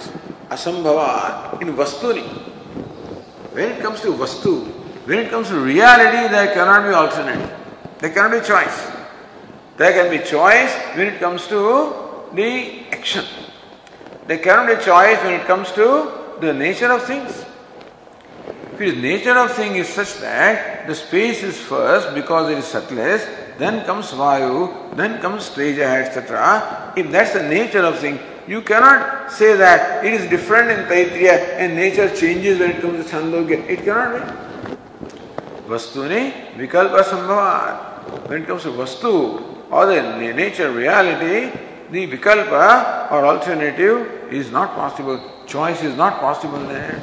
Asambhavat 0.53 1.61
in 1.63 1.73
vastuni. 1.73 2.48
When 3.59 3.71
it 3.71 3.81
comes 3.81 3.99
to 4.03 4.13
vastu, 4.13 4.67
when 5.05 5.19
it 5.19 5.29
comes 5.29 5.49
to 5.49 5.59
reality, 5.59 6.31
there 6.33 6.53
cannot 6.53 6.87
be 6.87 6.93
alternative. 6.93 7.51
There 7.99 8.09
cannot 8.09 8.31
be 8.31 8.47
choice. 8.47 8.87
There 9.75 9.91
can 9.91 10.09
be 10.09 10.25
choice 10.25 10.73
when 10.95 11.07
it 11.07 11.19
comes 11.19 11.45
to 11.47 11.59
the 12.33 12.85
action. 12.93 13.25
There 14.27 14.37
cannot 14.37 14.67
be 14.67 14.75
choice 14.81 15.21
when 15.25 15.33
it 15.41 15.45
comes 15.45 15.73
to 15.73 16.37
the 16.39 16.53
nature 16.53 16.89
of 16.89 17.03
things. 17.03 17.43
The 18.77 18.95
nature 18.95 19.37
of 19.37 19.51
thing 19.51 19.75
is 19.75 19.89
such 19.89 20.21
that 20.21 20.87
the 20.87 20.95
space 20.95 21.43
is 21.43 21.59
first 21.59 22.15
because 22.15 22.49
it 22.49 22.59
is 22.59 22.65
subtlest, 22.65 23.27
then 23.57 23.85
comes 23.85 24.11
Vayu, 24.11 24.95
then 24.95 25.19
comes 25.19 25.49
Teja, 25.49 26.05
etc. 26.05 26.93
If 26.95 27.11
that's 27.11 27.33
the 27.33 27.43
nature 27.43 27.83
of 27.83 27.99
thing, 27.99 28.19
you 28.47 28.61
cannot 28.61 29.18
say 29.31 29.55
that 29.55 30.05
it 30.05 30.13
is 30.13 30.29
different 30.29 30.69
in 30.69 30.85
Taitriya 30.85 31.57
and 31.57 31.75
nature 31.75 32.13
changes 32.15 32.59
when 32.59 32.71
it 32.71 32.81
comes 32.81 33.05
to 33.05 33.11
Chandogya. 33.11 33.67
It 33.67 33.83
cannot 33.83 34.13
be. 34.15 34.75
Vastuni 35.67 36.55
vikalpa 36.57 37.03
sambhavat. 37.03 38.27
When 38.29 38.41
it 38.43 38.47
comes 38.47 38.63
to 38.63 38.69
Vastu 38.69 39.71
or 39.71 39.85
the 39.85 40.01
nature 40.33 40.71
reality, 40.71 41.51
the 41.91 42.07
vikalpa 42.07 43.11
or 43.11 43.25
alternative 43.25 44.31
is 44.33 44.51
not 44.51 44.75
possible. 44.75 45.43
Choice 45.45 45.83
is 45.83 45.95
not 45.95 46.19
possible 46.19 46.59
there. 46.59 47.01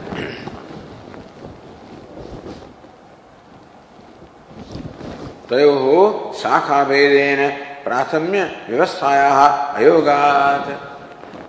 तयोः 5.47 6.33
शाखाभेदेन 6.43 7.41
प्राथम्य 7.85 8.41
व्यवस्थायाः 8.69 9.39
अयोगात् 9.79 10.96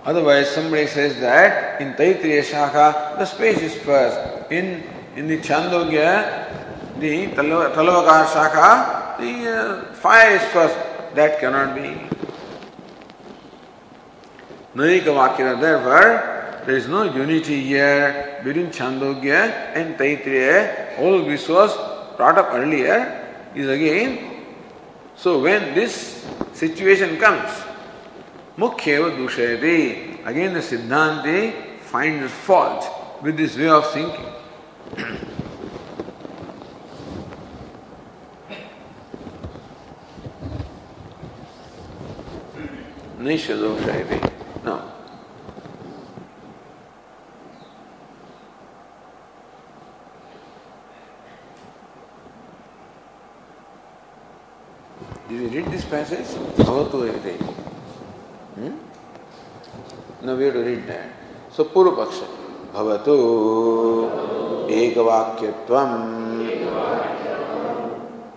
Otherwise, 0.08 0.48
somebody 0.50 0.86
says 0.86 1.20
that 1.20 1.82
in 1.82 1.92
Taitriya 1.92 2.40
Shakha, 2.40 3.18
the 3.18 3.26
space 3.26 3.60
is 3.60 3.74
first. 3.82 4.16
In, 4.50 4.82
in 5.16 5.28
the 5.28 5.36
Chandogya, 5.36 6.98
the 6.98 7.26
Talavaka 7.36 8.24
Shakha, 8.24 9.18
the 9.18 9.34
uh, 9.52 9.92
fire 9.92 10.36
is 10.36 10.42
first. 10.44 10.74
That 11.14 11.38
cannot 11.40 11.74
be. 11.74 12.08
Narika 14.74 15.12
Vakya, 15.12 15.60
therefore, 15.60 16.64
there 16.64 16.76
is 16.76 16.88
no 16.88 17.02
unity 17.02 17.60
here 17.60 18.40
between 18.42 18.68
Chandogya 18.68 19.76
and 19.76 19.98
Taitriya. 19.98 20.98
All 21.00 21.22
this 21.22 21.46
was 21.50 21.76
brought 22.16 22.38
up 22.38 22.54
earlier, 22.54 23.28
is 23.54 23.68
again. 23.68 24.46
So 25.16 25.42
when 25.42 25.74
this 25.74 26.26
situation 26.54 27.18
comes, 27.18 27.67
Mukhyeva 28.58 29.16
dushayati. 29.16 30.26
Again 30.26 30.52
the 30.52 30.58
Siddhanti 30.58 31.78
finds 31.78 32.32
fault 32.32 33.22
with 33.22 33.36
this 33.36 33.56
way 33.56 33.68
of 33.68 33.88
thinking. 33.92 34.26
Nisha 43.20 43.56
doshayati. 43.56 44.64
No. 44.64 44.82
Did 55.28 55.40
you 55.40 55.48
read 55.48 55.70
this 55.70 55.84
passage? 55.84 56.26
Bhavatu 56.56 57.06
Evite. 57.08 57.77
Hmm? 58.58 60.26
Now 60.26 60.36
we 60.36 60.44
have 60.44 60.54
to 60.54 60.60
read 60.64 60.86
that. 60.88 61.08
So 61.50 61.64
Purva 61.64 61.96
Paksha. 61.96 62.38
भवतु 62.72 63.14
एकवाक्यत्वम् 64.78 65.94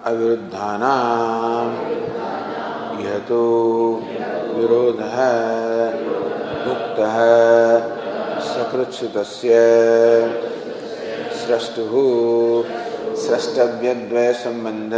अविरुद्धानाम् 0.09 1.74
यह 3.03 3.17
तो 3.28 3.41
विरोधः 4.55 5.17
मुक्तः 6.67 7.17
सकृत्सुतस्य 8.51 9.59
स्रष्टुः 11.41 11.95
स्रष्टव्यद्वयसम्बन्ध 13.24 14.95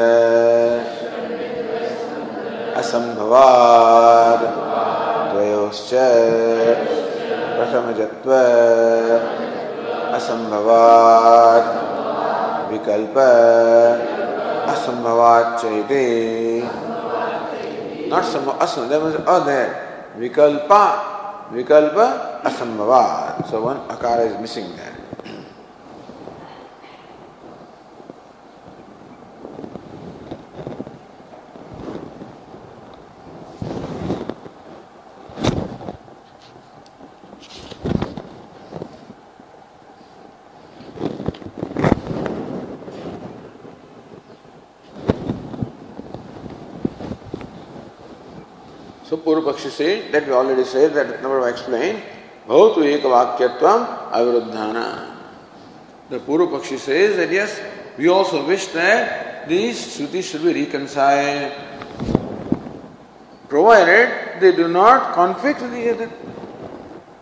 असम्भवात् 2.82 4.47
प्रथमजत्व 7.57 8.32
असंभवात् 10.15 11.69
विकल्प 12.71 13.17
असंभवाच्च 14.74 15.65
इति 15.65 16.03
not 18.13 18.26
some 18.26 18.45
asam 18.61 18.88
there 18.89 18.99
was 19.01 19.15
a 19.15 19.38
there 19.41 19.74
vikalpa 20.21 20.84
vikalpa 21.49 22.05
asambhavat 22.45 23.41
so 23.49 23.57
one 23.65 23.82
akara 23.89 24.30
is 24.30 24.38
missing 24.38 24.69
there 24.78 24.93
That 49.78 50.28
we 50.28 50.34
already 50.34 50.65
said, 50.65 50.93
that 50.93 51.21
number 51.21 51.41
I 51.41 51.49
explained, 51.49 52.03
Bhavatu 52.47 52.99
Ekavakyatvam 52.99 54.11
Aviruddhana. 54.11 55.15
The 56.09 56.19
Purva 56.19 56.47
Pakshi 56.51 56.78
says 56.78 57.17
that 57.17 57.32
yes, 57.32 57.59
we 57.97 58.07
also 58.07 58.45
wish 58.45 58.67
that 58.67 59.47
these 59.47 59.97
Shrutis 59.97 60.30
should 60.30 60.43
be 60.43 60.53
reconciled, 60.53 61.51
provided 63.49 64.39
they 64.39 64.55
do 64.55 64.67
not 64.67 65.13
conflict 65.13 65.61
with 65.61 65.76
each 65.76 65.93
other. 65.93 66.11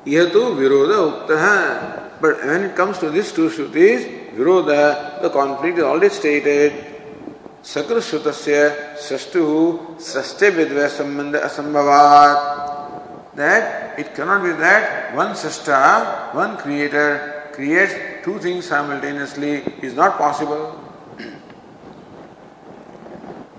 Yatu 0.06 0.56
Viroda 0.56 1.28
Uktaha. 1.28 2.20
But 2.20 2.43
when 2.43 2.64
it 2.64 2.76
comes 2.76 2.97
to 2.99 3.10
these 3.10 3.32
two 3.32 3.49
Shrutis, 3.49 4.34
Viroda, 4.34 5.22
the 5.22 5.30
conflict 5.30 5.78
is 5.78 5.84
already 5.84 6.10
stated. 6.10 7.01
सकल 7.66 7.99
श्रुत 8.01 8.28
सृष्टु 8.34 9.41
सृष्टि 10.03 10.49
विद्व 10.51 10.88
संबंध 10.89 11.36
असंभवात 11.38 12.38
that 13.38 13.99
it 13.99 14.07
cannot 14.16 14.39
be 14.41 14.51
that 14.62 15.16
one 15.16 15.34
सृष्टा 15.41 15.82
one 16.36 16.55
creator 16.64 17.14
create 17.55 18.24
two 18.26 18.38
things 18.45 18.70
simultaneously 18.70 19.53
is 19.84 19.95
not 19.99 20.18
possible 20.18 20.66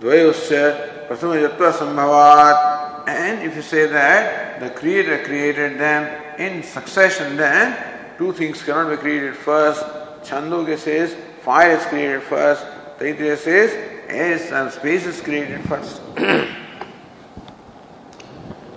द्वयोस्य 0.00 0.68
प्रथम 1.08 1.34
यत्व 1.34 1.70
संभवात 1.78 3.08
and 3.08 3.42
if 3.42 3.56
you 3.56 3.62
say 3.62 3.86
that 3.86 4.60
the 4.62 4.74
creator 4.78 5.24
created 5.24 5.78
them 5.78 6.06
in 6.46 6.60
succession 6.74 7.36
then 7.36 7.74
two 8.18 8.32
things 8.40 8.62
cannot 8.64 8.86
be 8.86 8.96
created 8.96 9.34
first 9.46 10.26
छंदो 10.26 10.64
के 10.66 10.76
says 10.88 11.16
fire 11.46 11.78
is 11.78 11.88
created 11.88 12.20
first 12.28 12.80
Taittiriya 12.98 13.34
says 13.36 13.80
Yes, 14.12 14.50
some 14.50 14.68
space 14.68 15.06
is 15.06 15.22
created 15.22 15.62
first. 15.64 16.02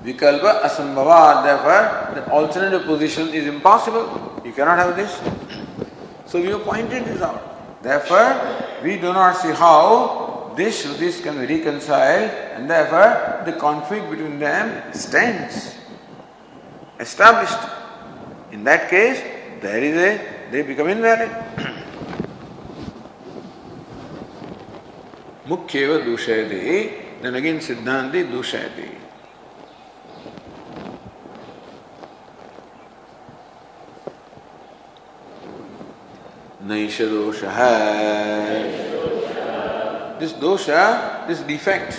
Vikalpa 0.05 0.61
asambhava, 0.61 1.43
therefore, 1.43 2.15
the 2.15 2.31
alternative 2.31 2.85
position 2.85 3.27
is 3.33 3.45
impossible. 3.45 4.41
You 4.45 4.53
cannot 4.53 4.77
have 4.77 4.95
this. 4.95 5.11
So 6.25 6.39
we 6.39 6.47
have 6.47 6.63
pointed 6.63 7.03
this 7.03 7.21
out. 7.21 7.83
Therefore, 7.83 8.31
we 8.81 8.95
do 8.95 9.11
not 9.11 9.35
see 9.35 9.51
how 9.51 10.53
these 10.55 10.85
Shrutis 10.85 11.21
can 11.21 11.35
be 11.45 11.53
reconciled 11.53 12.31
and 12.55 12.69
therefore 12.69 13.43
the 13.43 13.59
conflict 13.59 14.09
between 14.09 14.39
them 14.39 14.93
stands 14.93 15.75
established. 16.97 17.59
In 18.53 18.63
that 18.63 18.89
case, 18.89 19.19
there 19.59 19.83
is 19.83 19.97
a, 19.97 20.51
they 20.51 20.61
become 20.61 20.87
invalid. 20.87 21.29
मुख्य 25.47 25.97
दूषयते। 26.01 26.61
ननगिन 27.23 27.59
सिद्धांति 27.59 28.23
दूषयते। 28.23 28.87
नैष 36.61 37.01
दोष। 37.01 37.41
This 40.19 40.31
दोष 40.31 40.65
this 41.27 41.39
defect 41.47 41.93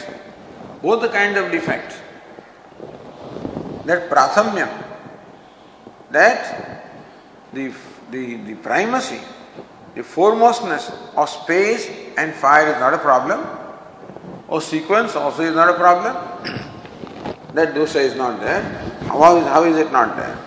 both 0.82 1.03
the 1.03 1.12
kind 1.12 1.38
of 1.38 1.49
defect 1.51 1.92
that 3.86 4.09
प्राथम्य 4.09 4.64
that 6.12 6.40
the 7.55 8.57
primacy 8.62 9.20
the 9.97 10.03
foremostness 10.03 10.92
of 11.16 11.28
space 11.28 11.90
and 12.18 12.34
fire 12.34 12.68
is 12.68 12.78
not 12.78 12.92
a 12.92 12.99
problem, 12.99 13.47
or 14.47 14.61
sequence 14.61 15.16
also 15.16 15.42
is 15.42 15.55
not 15.55 15.70
a 15.70 15.74
problem, 15.74 16.14
that 17.55 17.74
dosha 17.74 18.01
is 18.01 18.14
not 18.14 18.38
there. 18.38 18.62
How 19.09 19.38
is, 19.38 19.47
how 19.47 19.64
is 19.64 19.76
it 19.78 19.90
not 19.90 20.16
there? 20.16 20.38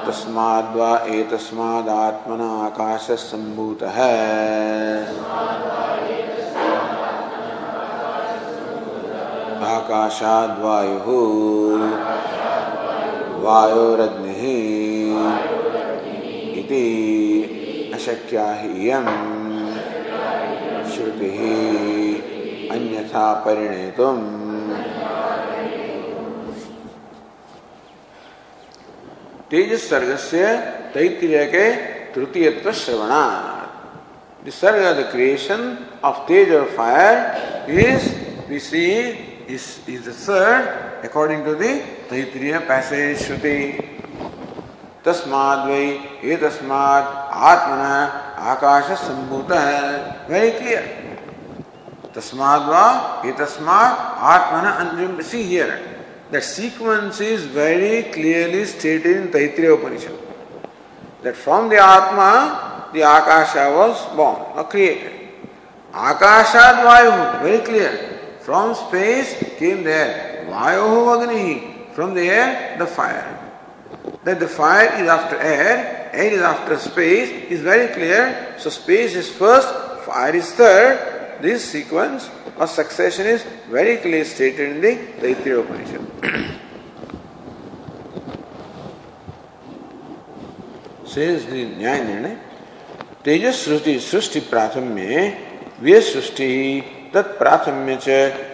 तस्माद्वा 0.07 0.99
एतस्मादात्मना 0.99 2.65
आकाशः 2.65 3.15
सम्भूतः 3.15 4.03
आकाशाद्वायुः। 9.77 11.07
वायोरग्निः। 13.43 14.43
इति 16.61 16.87
अशक्या 17.95 18.55
हि 18.55 18.69
इयम्। 18.69 19.37
श्रुति 20.91 21.31
अन्यथा 22.73 23.35
परिणेतुम। 23.35 24.46
तेज 29.57 29.73
सर्ग 29.81 30.17
से 30.21 30.45
तैतृय 30.95 31.45
के 31.53 31.67
तृतीय 32.15 32.51
श्रवणा 32.75 33.23
सर्ग 34.53 34.83
the 34.99 35.05
creation 35.13 35.63
of 36.05 36.19
Tej 36.29 36.53
or 36.55 36.65
fire 36.77 37.71
is 37.79 38.05
we 38.49 38.59
see 38.59 38.85
is 39.55 39.65
is 39.89 40.09
the 40.09 40.13
सर्ग 40.19 41.09
according 41.09 41.45
to 41.45 41.55
the 41.55 41.73
Taittiriya 42.11 42.59
passage 42.69 43.25
श्रुति। 43.25 43.57
तस्माद् 45.07 45.67
वै 45.69 45.83
ये 46.25 46.37
तस्माद् 46.37 47.09
आत्मना 47.49 47.97
आकाश 48.53 48.93
संभूत 49.01 49.53
है 49.53 49.83
वही 50.31 50.51
क्लियर 50.51 50.85
तस्माद् 52.17 52.69
वा 52.69 52.87
ये 53.27 53.33
तस्माद् 53.41 54.01
आत्मना 54.35 54.71
Anjum 54.85 55.21
see 55.31 55.43
here 55.43 55.71
that 56.31 56.43
sequence 56.43 57.21
is 57.21 57.45
very 57.47 58.05
clearly 58.13 58.65
stated 58.65 59.17
in 59.17 59.29
Taittiriya 59.29 59.79
Upanishad. 59.79 60.19
That 61.23 61.37
from 61.37 61.69
the 61.69 61.77
Atma, 61.77 62.91
the 62.93 63.01
Akasha 63.01 63.71
was 63.71 64.05
born 64.17 64.43
or 64.57 64.65
created. 64.65 65.13
Akashad 65.93 66.85
Vayu, 66.85 67.43
very 67.43 67.65
clear. 67.65 68.37
From 68.41 68.75
space 68.75 69.35
came 69.59 69.83
there. 69.83 70.47
Vayu 70.49 71.23
Agni, 71.23 71.93
from 71.95 72.15
the 72.15 72.29
air, 72.29 72.77
the 72.79 72.87
fire. 72.87 73.33
that 74.25 74.41
the 74.41 74.49
fire 74.49 74.91
is 75.03 75.09
after 75.09 75.37
air, 75.37 76.11
air 76.13 76.33
is 76.33 76.41
after 76.41 76.77
space 76.79 77.31
is 77.51 77.61
very 77.61 77.93
clear. 77.95 78.55
So 78.59 78.71
space 78.71 79.15
is 79.15 79.31
first, 79.31 79.69
fire 80.05 80.35
is 80.35 80.51
third. 80.53 81.41
This 81.41 81.65
sequence 81.65 82.29
or 82.58 82.68
succession 82.68 83.26
is 83.28 83.44
very 83.70 83.98
clearly 83.98 84.24
stated 84.26 84.76
in 84.76 84.82
the 84.82 84.96
Taittiriya 85.22 85.64
Upanishad. 85.64 86.02
Says 91.06 91.46
the 91.46 91.66
Nyaya 91.66 92.06
Nirnay, 92.06 92.38
तेजस 93.26 93.66
सृष्टि 93.66 94.00
सृष्टि 94.00 94.40
प्राथम्य 94.50 95.18
व्यय 95.82 96.00
सृष्टि 96.02 96.48
तत्प्राथम्य 97.14 97.98
च 98.02 98.08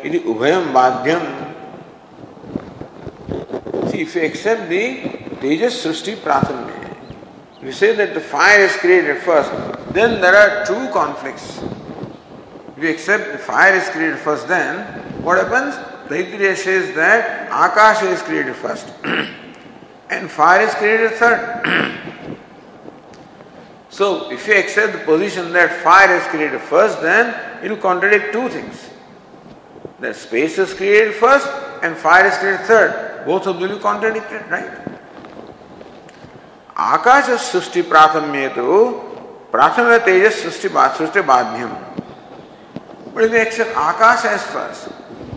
यदि 0.06 0.18
उभयम 0.32 0.74
बाध्यम 0.74 1.24
See, 3.90 4.02
if 4.02 4.16
you 4.16 4.24
accept 4.24 4.70
the 4.70 5.18
Tejas 5.42 5.78
Srishti 5.84 6.16
Prathamya. 6.16 6.96
We 7.62 7.72
say 7.72 7.96
that 7.96 8.14
the 8.14 8.20
fire 8.20 8.60
is 8.62 8.76
created 8.78 9.18
first, 9.22 9.52
then 9.94 10.20
there 10.20 10.36
are 10.36 10.66
two 10.66 10.90
conflicts. 10.92 11.60
We 12.82 12.90
accept 12.90 13.32
the 13.32 13.38
fire 13.38 13.74
is 13.76 13.90
created 13.90 14.20
first, 14.20 14.48
then 14.48 14.86
what 15.24 15.38
happens? 15.38 15.76
Taittiriya 16.10 16.56
says 16.56 16.96
that 16.96 17.48
Akasha 17.48 18.10
is 18.10 18.22
created 18.22 18.56
first 18.56 18.88
and 20.10 20.30
fire 20.30 20.62
is 20.62 20.74
created 20.76 21.12
third. 21.14 22.38
so, 23.90 24.32
if 24.32 24.48
you 24.48 24.54
accept 24.56 24.94
the 24.94 25.00
position 25.00 25.52
that 25.54 25.84
fire 25.84 26.16
is 26.16 26.24
created 26.28 26.62
first, 26.62 27.02
then 27.02 27.34
it 27.64 27.70
will 27.70 27.78
contradict 27.78 28.32
two 28.32 28.48
things. 28.50 28.90
That 30.00 30.16
space 30.16 30.58
is 30.60 30.74
created 30.74 31.16
first 31.16 31.48
and 31.84 31.98
fire 31.98 32.26
is 32.28 32.38
created 32.38 32.66
third. 32.68 33.26
Both 33.26 33.48
of 33.48 33.60
them 33.60 33.70
will 33.70 33.78
be 33.78 33.82
contradicted, 33.82 34.50
right? 34.50 34.88
आकाश 36.78 37.30
सृष्टि 37.42 37.82
प्राथम्य 37.90 38.48
तो 38.56 38.90
प्राथम्य 39.52 39.98
तेजस 40.06 40.42
सृष्टि 40.42 40.70
सृष्टि 40.98 41.22
बाध्यम 41.30 41.70
but 43.15 43.25
if 43.25 43.31
we 43.31 43.39
accept 43.39 43.71
Akash 43.75 44.25
as 44.25 44.43
first, 44.47 44.89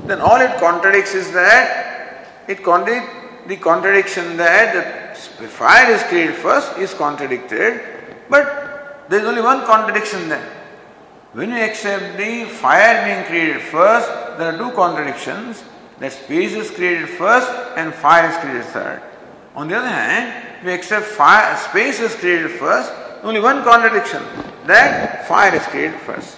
then 0.08 0.22
all 0.22 0.40
it 0.40 0.58
contradicts 0.60 1.14
is 1.14 1.32
that 1.34 2.28
it 2.48 2.64
contradicts 2.64 3.12
the 3.48 3.58
contradiction 3.58 4.38
that 4.38 5.16
the 5.40 5.48
fire 5.48 5.92
is 5.92 6.02
created 6.04 6.36
first 6.36 6.78
is 6.78 6.94
contradicted, 6.94 7.82
but 8.30 9.06
there 9.10 9.20
is 9.20 9.26
only 9.26 9.42
one 9.42 9.66
contradiction 9.66 10.30
there. 10.30 10.52
When 11.34 11.50
you 11.50 11.58
accept 11.58 12.18
the 12.18 12.46
fire 12.46 13.06
being 13.06 13.26
created 13.26 13.62
first, 13.62 14.08
there 14.38 14.54
are 14.54 14.58
two 14.58 14.72
contradictions 14.72 15.64
that 16.00 16.14
space 16.14 16.54
is 16.54 16.72
created 16.72 17.10
first 17.10 17.50
and 17.78 17.94
fire 17.94 18.30
is 18.30 18.38
created 18.38 18.66
third. 18.66 19.02
On 19.56 19.68
the 19.68 19.76
other 19.78 19.88
hand, 19.88 20.66
we 20.66 20.72
accept 20.72 21.06
fire, 21.06 21.56
space 21.58 22.00
is 22.00 22.16
created 22.16 22.52
first, 22.52 22.92
only 23.22 23.40
one 23.40 23.64
contradiction 23.64 24.24
that 24.66 25.28
fire 25.28 25.54
is 25.54 25.64
created 25.64 26.00
first. 26.02 26.38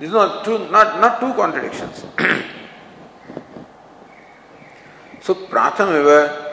Is 0.00 0.12
no 0.12 0.42
two, 0.44 0.70
not, 0.70 1.00
not 1.00 1.18
two 1.18 1.34
contradictions. 1.34 2.04
so 5.20 5.34
pratham 5.34 5.88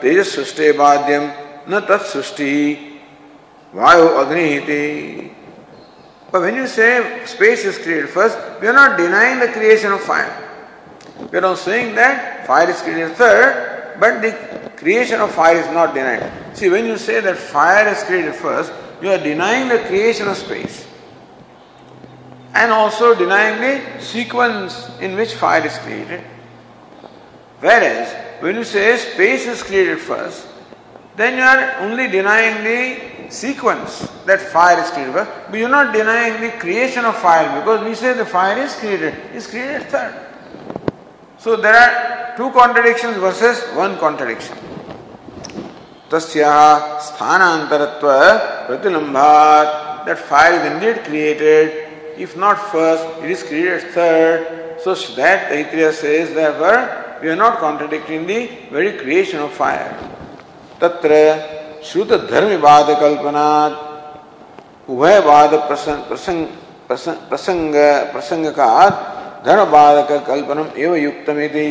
tejas 0.02 0.34
srishti 0.34 0.72
badyam 0.72 1.32
na 1.68 1.78
tat 1.80 2.00
srishti 2.00 2.98
vayu 3.72 4.22
agni 4.22 5.30
But 6.32 6.40
when 6.40 6.56
you 6.56 6.66
say 6.66 7.24
space 7.24 7.64
is 7.64 7.78
created 7.78 8.08
first, 8.08 8.36
we 8.60 8.66
are 8.66 8.72
not 8.72 8.98
denying 8.98 9.38
the 9.38 9.46
creation 9.48 9.92
of 9.92 10.00
fire. 10.00 10.42
We 11.30 11.38
are 11.38 11.42
not 11.42 11.58
saying 11.58 11.94
that 11.94 12.48
fire 12.48 12.68
is 12.68 12.82
created 12.82 13.16
third, 13.16 13.96
but 14.00 14.22
the 14.22 14.32
creation 14.76 15.20
of 15.20 15.30
fire 15.30 15.56
is 15.56 15.68
not 15.68 15.94
denied. 15.94 16.56
See, 16.56 16.68
when 16.68 16.86
you 16.86 16.98
say 16.98 17.20
that 17.20 17.38
fire 17.38 17.86
is 17.86 18.02
created 18.02 18.34
first, 18.34 18.72
you 19.00 19.08
are 19.08 19.18
denying 19.18 19.68
the 19.68 19.78
creation 19.86 20.26
of 20.26 20.36
space 20.36 20.85
and 22.53 22.71
also 22.71 23.15
denying 23.15 23.61
the 23.61 24.01
sequence 24.01 24.89
in 24.99 25.15
which 25.15 25.33
fire 25.33 25.65
is 25.65 25.77
created. 25.79 26.21
Whereas, 27.59 28.13
when 28.41 28.55
you 28.55 28.63
say 28.63 28.97
space 28.97 29.45
is 29.45 29.63
created 29.63 29.99
first, 29.99 30.47
then 31.15 31.37
you 31.37 31.43
are 31.43 31.81
only 31.81 32.07
denying 32.07 32.63
the 32.63 33.31
sequence 33.31 34.09
that 34.25 34.41
fire 34.41 34.81
is 34.81 34.89
created 34.91 35.13
first, 35.13 35.31
but 35.49 35.57
you 35.59 35.65
are 35.65 35.69
not 35.69 35.93
denying 35.93 36.41
the 36.41 36.51
creation 36.57 37.05
of 37.05 37.15
fire 37.17 37.59
because 37.59 37.85
we 37.85 37.95
say 37.95 38.13
the 38.13 38.25
fire 38.25 38.57
is 38.57 38.75
created, 38.75 39.13
is 39.33 39.47
created 39.47 39.83
third. 39.83 40.15
So 41.37 41.55
there 41.55 41.75
are 41.75 42.35
two 42.35 42.51
contradictions 42.51 43.17
versus 43.17 43.61
one 43.75 43.97
contradiction. 43.97 44.57
तस्याः 46.11 46.99
स्थानांतरत्व 47.07 48.07
प्रतिलंबात 48.67 50.05
that 50.05 50.17
fire 50.17 50.53
is 50.59 50.71
indeed 50.71 51.03
created 51.05 51.84
if 52.18 52.36
not 52.36 52.58
first 52.70 53.04
it 53.22 53.30
is 53.30 53.42
created 53.42 53.90
third 53.92 54.56
So 54.78 54.94
that 55.16 55.50
Taittiriya 55.50 55.92
says, 55.92 56.34
therefore, 56.34 57.18
we 57.22 57.28
are 57.28 57.36
not 57.36 57.58
contradicting 57.58 58.26
the 58.26 58.48
very 58.70 58.98
creation 58.98 59.40
of 59.40 59.52
fire. 59.52 59.90
Tatra 60.78 61.80
Shruta 61.80 62.28
Dharmi 62.28 62.60
Vada 62.60 62.94
Kalpanat 62.96 63.86
उभयवाद 64.86 65.54
प्रसंग 65.68 66.02
प्रसंग 66.08 66.46
प्रसंग 67.28 67.74
प्रसंग 68.12 68.46
का 68.54 68.68
धर्मवाद 69.44 69.96
का 70.08 70.18
कल्पनम 70.28 70.68
एवं 70.78 70.96
युक्तमिति 70.96 71.66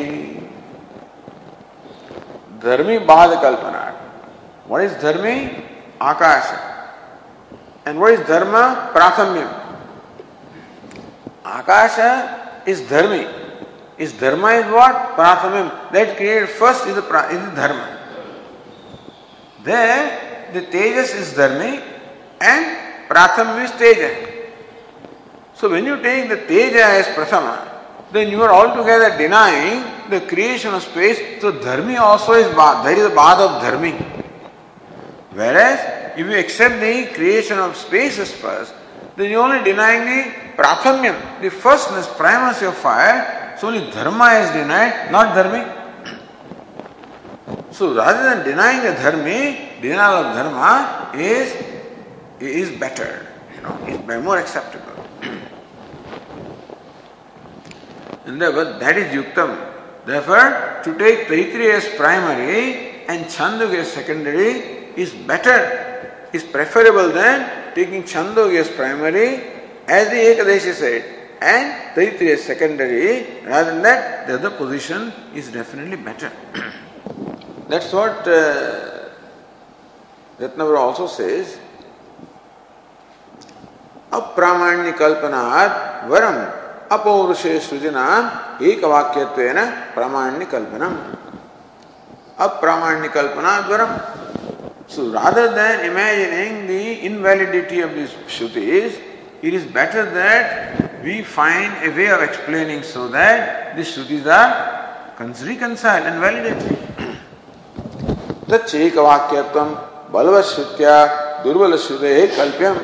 धर्मी 2.63 2.97
बाद 3.07 3.39
कल्पना 3.41 3.83
what 4.67 4.83
is 4.83 4.91
dharmi 5.03 5.63
akasha 6.01 6.59
and 7.85 7.97
what 7.97 8.11
is 8.11 8.19
dharma 8.27 8.91
prathamyam 8.93 9.64
akasha 11.59 12.63
is 12.65 12.81
dharmi 12.91 13.23
is 13.97 14.13
dharma 14.21 14.49
is 14.61 14.65
what 14.77 14.95
prathamyam 15.17 15.69
that 15.91 16.15
created 16.17 16.49
first 16.49 16.87
is 16.87 16.95
the, 16.95 17.05
is 17.35 17.41
the 17.49 17.53
dharma 17.61 17.87
there 19.63 20.49
the 20.53 20.63
tejas 20.73 21.13
is 21.21 21.33
dharmi 21.39 21.73
and 22.41 22.65
pratham 23.09 23.63
is 23.63 23.71
teja 23.83 24.11
so 25.53 25.69
when 25.69 25.85
you 25.91 25.95
take 26.07 26.27
the 26.33 26.41
teja 26.51 26.85
as 26.99 27.07
prathama 27.17 27.55
then 28.11 28.29
you 28.33 28.41
are 28.47 28.53
altogether 28.59 29.09
denying 29.17 29.79
the 30.09 30.21
creation 30.31 30.73
of 30.73 30.83
space 30.91 31.19
so 31.41 31.51
dharmi 31.67 31.97
also 32.09 32.33
is 32.43 32.49
bad 32.61 32.85
there 32.85 32.97
is 33.03 33.07
a 33.13 33.15
bad 33.23 33.39
of 33.47 33.51
dharmi 33.65 33.95
Whereas, 35.35 36.15
if 36.17 36.25
you 36.25 36.37
accept 36.37 36.79
the 36.79 37.13
creation 37.13 37.59
of 37.59 37.75
spaces 37.75 38.31
first, 38.31 38.73
then 39.17 39.29
you're 39.29 39.43
only 39.43 39.61
denying 39.65 40.05
the 40.05 40.44
prathamyam, 40.57 41.41
the 41.41 41.49
firstness, 41.49 42.07
primacy 42.15 42.65
of 42.65 42.75
fire. 42.75 43.55
So 43.59 43.67
only 43.67 43.91
dharma 43.91 44.25
is 44.41 44.51
denied, 44.51 45.11
not 45.11 45.35
dharmi. 45.35 45.83
So 47.71 47.93
rather 47.95 48.23
than 48.35 48.45
denying 48.45 48.81
the 48.83 48.93
dharmi, 48.99 49.81
denial 49.81 50.25
of 50.25 50.35
dharma 50.35 51.11
is 51.15 51.55
is 52.39 52.69
better, 52.79 53.27
you 53.55 53.61
know, 53.61 53.75
is 53.87 54.23
more 54.23 54.37
acceptable. 54.39 54.93
and 58.25 58.41
therefore 58.41 58.79
that 58.79 58.97
is 58.97 59.13
yuktam. 59.13 59.73
Therefore, 60.05 60.81
to 60.83 60.97
take 60.99 61.27
Taittiriya 61.27 61.73
as 61.81 61.87
primary 61.97 63.03
and 63.07 63.25
Chandogya 63.25 63.79
as 63.79 63.91
secondary 63.91 64.93
is 64.95 65.13
better, 65.13 66.27
is 66.31 66.43
preferable 66.43 67.09
than 67.09 67.73
taking 67.73 68.03
Chandogya 68.03 68.61
as 68.61 68.69
primary, 68.69 69.54
as 69.87 70.09
the 70.09 70.15
Ekadashi 70.15 70.73
said, 70.73 71.15
and 71.41 71.95
Taittiriya 71.95 72.33
as 72.33 72.43
secondary. 72.43 73.43
Rather 73.45 73.71
than 73.71 73.81
that, 73.83 74.27
the 74.27 74.35
other 74.35 74.51
position 74.51 75.11
is 75.33 75.51
definitely 75.51 75.97
better. 75.97 76.31
That's 77.67 77.91
what 77.91 78.27
uh, 78.27 79.09
Ratnavara 80.39 80.77
also 80.77 81.07
says. 81.07 81.59
अप्रामाण्य 84.15 84.91
कल्पनात् 84.99 86.07
वरम 86.09 86.35
अपौरुषे 86.95 87.59
सृजना 87.67 88.03
एक 88.69 88.83
वाक्यत्वेन 88.91 89.57
प्रामाण्य 89.95 90.45
कल्पनम 90.53 90.93
अप्रामाण्य 92.45 93.07
कल्पनात् 93.17 93.69
वरम 93.71 93.91
So 94.87 95.11
rather 95.11 95.51
than 95.53 95.83
imagining 95.89 96.67
the 96.67 97.05
invalidity 97.07 97.81
of 97.81 97.95
these 97.95 98.11
Shrutis, 98.27 99.01
it 99.44 99.54
is 99.54 99.64
better 99.64 100.04
that 100.10 101.02
we 101.02 101.22
find 101.22 101.72
a 101.84 101.94
way 101.96 102.08
of 102.08 102.20
explaining 102.20 102.82
so 102.82 103.08
that 103.08 103.76
these 103.76 103.96
Shrutis 103.96 104.26
are 104.26 105.46
reconciled 105.46 106.06
and 106.06 106.20
validated. 106.20 106.76
तच्चैकवाक्यत्वं 108.50 109.68
बलवश्रुत्या 110.12 110.94
दुर्बलश्रुते 111.44 112.12
kalpyam. 112.36 112.76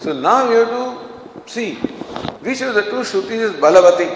So 0.00 0.12
now 0.12 0.48
we 0.48 0.54
have 0.56 0.68
to 0.68 1.50
see 1.50 1.74
which 1.74 2.60
of 2.60 2.74
the 2.74 2.82
two 2.82 3.02
Shrutis 3.02 3.30
is 3.30 3.52
Balavati. 3.52 4.08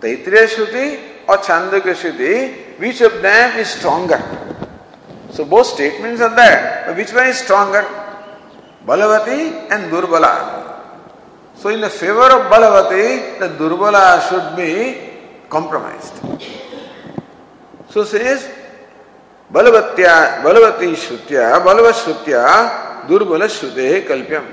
Taittiriya 0.00 0.46
Shruti 0.46 1.00
or 1.28 1.38
Chandogya 1.38 1.94
Shruti, 1.94 2.78
which 2.78 3.00
of 3.00 3.20
them 3.20 3.58
is 3.58 3.68
stronger? 3.68 4.22
So 5.30 5.44
both 5.44 5.66
statements 5.66 6.20
are 6.20 6.34
there. 6.34 6.84
But 6.86 6.96
which 6.96 7.12
one 7.12 7.26
is 7.26 7.38
stronger? 7.38 7.84
Balavati 8.85 9.71
and 9.71 9.91
Durbala. 9.91 10.77
So 11.55 11.69
in 11.69 11.81
the 11.81 11.89
favor 11.89 12.31
of 12.31 12.51
Balavati, 12.51 13.39
the 13.39 13.49
Durbala 13.49 14.21
should 14.29 14.55
be 14.55 15.49
compromised. 15.49 16.15
So 17.89 18.03
says 18.03 18.49
Balavatya, 19.51 20.41
Balavati 20.43 20.95
Shrutya, 20.95 21.63
Balavashrutya, 21.63 23.07
Durbala 23.07 23.47
Shrute 23.47 24.05
Kalpyam. 24.07 24.45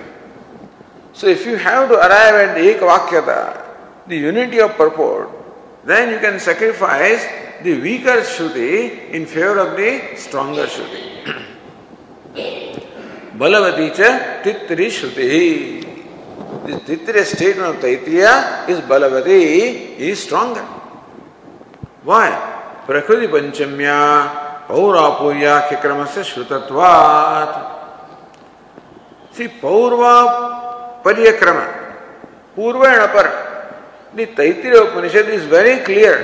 So 1.12 1.28
if 1.28 1.46
you 1.46 1.56
have 1.56 1.88
to 1.88 1.96
arrive 1.96 2.34
at 2.34 2.56
Ekvakyata, 2.56 3.62
the 4.06 4.16
unity 4.16 4.60
of 4.60 4.76
purport, 4.76 5.30
then 5.84 6.10
you 6.12 6.18
can 6.18 6.40
sacrifice 6.40 7.24
the 7.62 7.80
weaker 7.80 8.20
Shruti 8.22 9.10
in 9.10 9.26
favor 9.26 9.58
of 9.58 9.76
the 9.76 10.16
stronger 10.16 10.66
Shruti. 10.66 11.36
बलवती 13.38 13.88
च 13.90 14.00
तित्री 14.44 14.90
श्रुति। 14.90 15.28
तित्री 16.86 17.22
state 17.24 17.58
of 17.60 17.76
Taittiriya 17.82 18.26
is 18.70 18.80
balavati 18.88 19.40
is 20.10 20.18
strong 20.20 20.56
why 22.06 22.30
प्रकृति 22.86 23.26
पंचम्या 23.26 23.98
पौरापूर्याख्य 24.68 25.76
क्रम 25.82 26.04
से 26.14 26.24
श्रुतत्वात्। 26.24 27.56
पौर्वा 29.62 30.14
पर्यक्रम 31.04 31.58
purva 32.56 32.84
and 32.86 33.00
apara 33.00 33.26
the 34.14 34.24
Upanishad 34.78 35.28
is 35.30 35.44
very 35.46 35.76
clear 35.84 36.14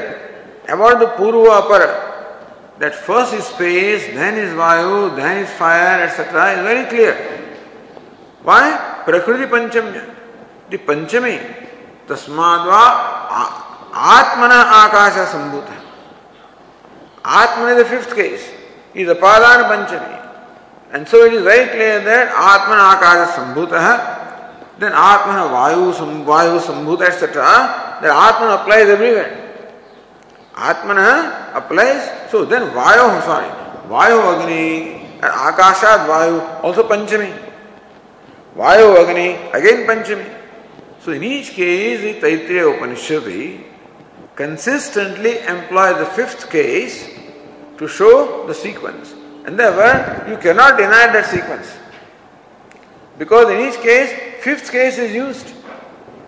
about 0.70 0.96
the 0.98 1.08
purva 1.18 1.44
apara 1.52 1.80
That 2.82 2.96
first 2.96 3.32
is 3.32 3.44
space, 3.44 4.09
then 4.09 4.36
is 4.36 4.52
Vayu, 4.54 5.14
then 5.14 5.44
is 5.44 5.50
fire, 5.50 6.02
etc. 6.02 6.59
is 6.59 6.62
very 6.66 6.84
clear. 6.90 7.14
Why? 8.42 9.04
Prakriti 9.04 9.44
Panchamya. 9.44 10.02
The 10.68 10.78
Panchami. 10.78 11.38
Tasmadva 12.09 12.82
Atmana 13.92 14.66
Akasha 14.82 15.30
Sambhuta. 15.30 15.76
Atmana 17.22 17.78
is 17.78 17.84
the 17.84 17.88
fifth 17.88 18.16
case. 18.16 18.50
Is 18.94 19.06
Apadana 19.06 19.70
Panchami. 19.70 20.18
And 20.90 21.06
so 21.06 21.24
it 21.24 21.34
is 21.34 21.44
very 21.44 21.70
clear 21.70 22.00
that 22.00 22.34
Atmana 22.34 22.96
Akasha 22.96 23.30
Sambhuta, 23.38 24.78
then 24.80 24.90
Atmana 24.90 25.46
Vayu, 25.54 25.94
Vayu 26.24 26.59
Sambhuta, 26.59 27.02
etc. 27.02 27.42
That 28.02 28.10
Atmana 28.10 28.60
applies 28.60 28.88
everywhere. 28.88 29.41
Atmana 30.55 31.55
applies. 31.55 32.31
So 32.31 32.45
then 32.45 32.70
Vayu, 32.70 33.23
sorry, 33.23 33.49
Vayu 33.89 34.41
Agni 34.41 34.93
and 35.15 35.33
Akashad 35.33 36.07
Vayu, 36.07 36.62
also 36.62 36.89
Panchami. 36.89 37.33
Vayu 38.57 38.97
Agni, 39.03 39.35
again 39.53 39.87
Panchami. 39.87 40.41
So 41.01 41.12
in 41.12 41.23
each 41.24 41.51
case, 41.51 42.01
the 42.01 42.20
Taittiriya 42.20 42.77
Upanishad 42.77 43.65
consistently 44.37 45.39
employs 45.41 45.99
the 45.99 46.07
fifth 46.07 46.49
case 46.51 47.09
to 47.79 47.89
show 47.89 48.47
the 48.47 48.55
sequence. 48.55 49.15
And 49.45 49.59
therefore, 49.59 50.29
you 50.31 50.37
cannot 50.37 50.79
deny 50.79 51.12
that 51.12 51.27
sequence. 51.27 51.77
Because 53.19 53.51
in 53.51 53.69
each 53.69 53.81
case, 53.81 54.45
fifth 54.45 54.70
case 54.70 54.99
is 54.99 55.12
used. 55.12 55.53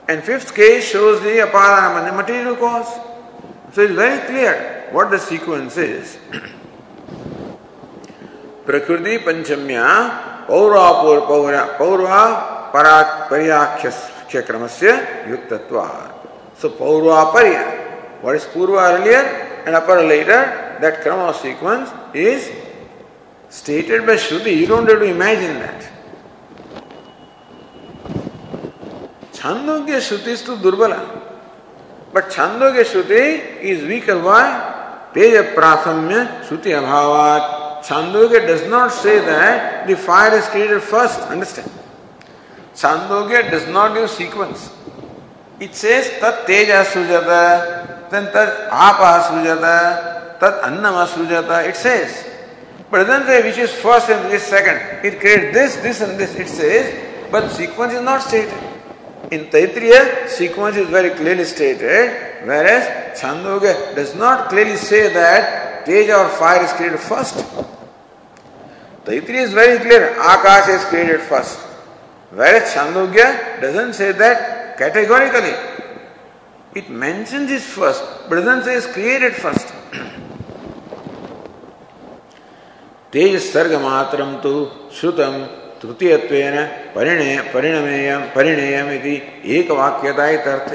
And 0.08 0.22
fifth 0.22 0.54
case 0.54 0.90
shows 0.90 1.20
the 1.22 1.46
apadana, 1.46 2.04
the 2.10 2.12
material 2.16 2.56
cause. 2.56 2.98
So 3.74 3.82
it's 3.82 3.94
very 3.94 4.24
clear 4.26 4.88
what 4.92 5.10
the 5.10 5.18
sequence 5.18 5.76
is. 5.76 6.16
प्रकृति 8.66 9.16
पंचम्या 9.26 9.86
पौरा 10.48 10.90
पौर्वा 11.78 12.20
पर्याख्य 12.74 13.90
क्रम 14.46 14.66
से 14.76 14.92
युक्तत्वा 15.30 15.86
सो 16.60 16.68
पौर्वापर्य 16.78 17.58
what 18.22 18.36
is 18.36 18.44
purva 18.54 18.84
earlier 18.94 19.22
and 19.66 19.76
upper 19.76 20.02
later 20.02 20.40
that 20.80 21.02
krama 21.02 21.34
sequence 21.34 21.90
is 22.14 22.50
stated 23.50 24.06
by 24.06 24.14
Shruti. 24.14 24.56
You 24.56 24.66
don't 24.66 24.88
have 24.88 24.98
to 24.98 25.04
imagine 25.04 25.58
that. 25.58 25.90
Chandogya 29.32 30.00
Shruti 30.06 30.28
is 30.28 30.42
to 30.42 30.56
Durbala. 30.56 31.33
But 32.14 32.30
Chandogya 32.30 32.84
Shruti 32.84 33.60
is 33.60 33.82
weaker. 33.82 34.22
Why? 34.22 35.10
Teja 35.12 35.52
Prathamya 35.52 36.44
Shruti 36.46 36.70
Abhavat. 36.70 37.82
Chandogya 37.82 38.46
does 38.46 38.70
not 38.70 38.92
say 38.92 39.18
that 39.18 39.88
the 39.88 39.96
fire 39.96 40.32
is 40.38 40.46
created 40.46 40.80
first. 40.80 41.18
Understand? 41.22 41.68
Chandogya 42.72 43.50
does 43.50 43.66
not 43.66 43.96
use 43.96 44.12
sequence. 44.12 44.70
It 45.58 45.74
says 45.74 46.08
tat 46.20 46.46
teja 46.46 46.84
sujata, 46.84 48.08
then 48.10 48.30
tat 48.30 48.70
apa 48.70 49.26
sujata, 49.26 50.38
tat 50.38 50.62
annama 50.62 51.06
sujata, 51.06 51.68
it 51.68 51.74
says. 51.74 52.30
But 52.92 53.00
it 53.00 53.04
doesn't 53.04 53.26
say 53.26 53.42
which 53.42 53.58
is 53.58 53.72
first 53.72 54.08
and 54.08 54.24
which 54.26 54.34
is 54.34 54.42
second. 54.42 55.04
It 55.04 55.18
creates 55.18 55.52
this, 55.52 55.76
this 55.82 56.00
and 56.00 56.18
this, 56.18 56.34
it 56.36 56.46
says, 56.46 56.94
but 57.32 57.50
sequence 57.50 57.92
is 57.92 58.02
not 58.02 58.22
stated. 58.22 58.73
In 59.30 59.46
Taitriya, 59.46 60.28
sequence 60.28 60.76
is 60.76 60.88
very 60.88 61.10
clearly 61.10 61.44
stated, 61.44 62.46
whereas 62.46 63.18
Chandogya 63.18 63.94
does 63.94 64.14
not 64.14 64.48
clearly 64.48 64.76
say 64.76 65.12
that 65.12 65.86
Teja 65.86 66.16
or 66.18 66.28
fire 66.28 66.62
is 66.62 66.72
created 66.72 67.00
first. 67.00 67.36
Taitriya 69.04 69.42
is 69.42 69.52
very 69.52 69.78
clear, 69.78 70.14
Akash 70.18 70.68
is 70.68 70.84
created 70.86 71.20
first. 71.20 71.58
Whereas 72.30 72.72
Chandogya 72.74 73.60
doesn't 73.60 73.94
say 73.94 74.12
that 74.12 74.76
categorically. 74.76 75.54
It 76.74 76.90
mentions 76.90 77.50
it 77.50 77.62
first, 77.62 78.02
but 78.28 78.36
doesn't 78.36 78.64
say 78.64 78.74
it's 78.76 78.86
created 78.86 79.34
first. 79.34 79.72
तेज 83.14 83.36
सर्ग 83.42 83.72
मात्रम 83.80 84.34
तो 84.42 84.52
श्रुतम 85.00 85.34
तृतीयत्व 85.84 86.34
परिणय 86.94 87.36
परिणमेय 87.54 88.16
परिणयम 88.34 88.90
यदि 88.90 89.14
एक 89.56 89.70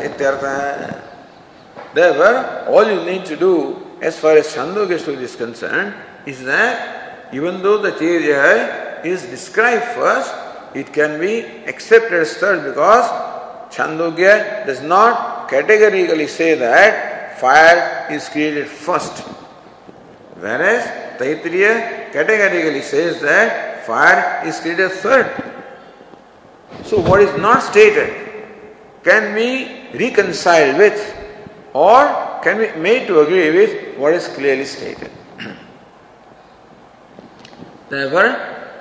इत्यर्थ। 0.06 0.44
है 0.46 0.90
देवर 1.96 2.36
all 2.74 2.92
you 2.92 2.98
need 3.04 3.30
to 3.30 3.36
do 3.40 3.54
as 4.08 4.20
far 4.22 4.38
as 4.38 4.52
छो 4.56 4.86
के 4.90 4.98
story 4.98 5.24
is 5.24 5.38
concern 5.38 5.94
is 6.32 6.44
that 6.50 7.36
even 7.36 7.58
though 7.64 7.78
the 7.86 7.94
chase 8.02 8.30
है 8.38 8.54
is 9.14 9.26
describe 9.32 9.82
first 9.96 10.78
it 10.78 11.00
be 11.20 11.34
accepted 11.74 12.24
stirred 12.34 12.62
because 12.68 13.10
Chandogya 13.78 14.36
does 14.68 14.84
not 14.94 15.50
categorically 15.52 16.28
say 16.38 16.56
that 16.62 16.94
fire 17.42 18.14
is 18.16 18.30
created 18.34 18.68
first 18.86 19.26
where 20.44 20.62
as 20.70 20.88
Taittiriya 21.20 21.68
categorically 22.14 22.82
says 22.92 23.24
fire 23.90 24.46
is 24.46 24.60
created 24.60 24.92
third. 25.04 25.28
So 26.84 27.00
what 27.10 27.22
is 27.22 27.34
not 27.42 27.64
stated 27.64 28.10
can 29.04 29.34
be 29.36 29.50
reconciled 29.98 30.78
with 30.78 31.00
or 31.74 32.02
can 32.44 32.58
be 32.58 32.70
made 32.80 33.08
to 33.08 33.22
agree 33.22 33.50
with 33.60 33.98
what 33.98 34.14
is 34.14 34.28
clearly 34.28 34.66
stated. 34.66 35.12
Therefore, 37.90 38.30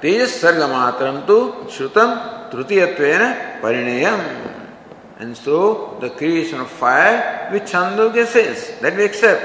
सर्ग 0.03 0.63
मात्रम 0.71 1.17
तो 1.27 1.37
श्रुतम 1.75 2.11
तृतीयत्वेन 2.53 3.23
परिणयम 3.63 4.21
And 5.21 5.37
so 5.37 5.97
the 6.01 6.11
creation 6.11 6.61
of 6.61 6.71
fire 6.71 7.49
which 7.51 7.65
Chandogya 7.65 8.25
says, 8.27 8.79
that 8.81 8.95
we 8.97 9.05
accept. 9.05 9.43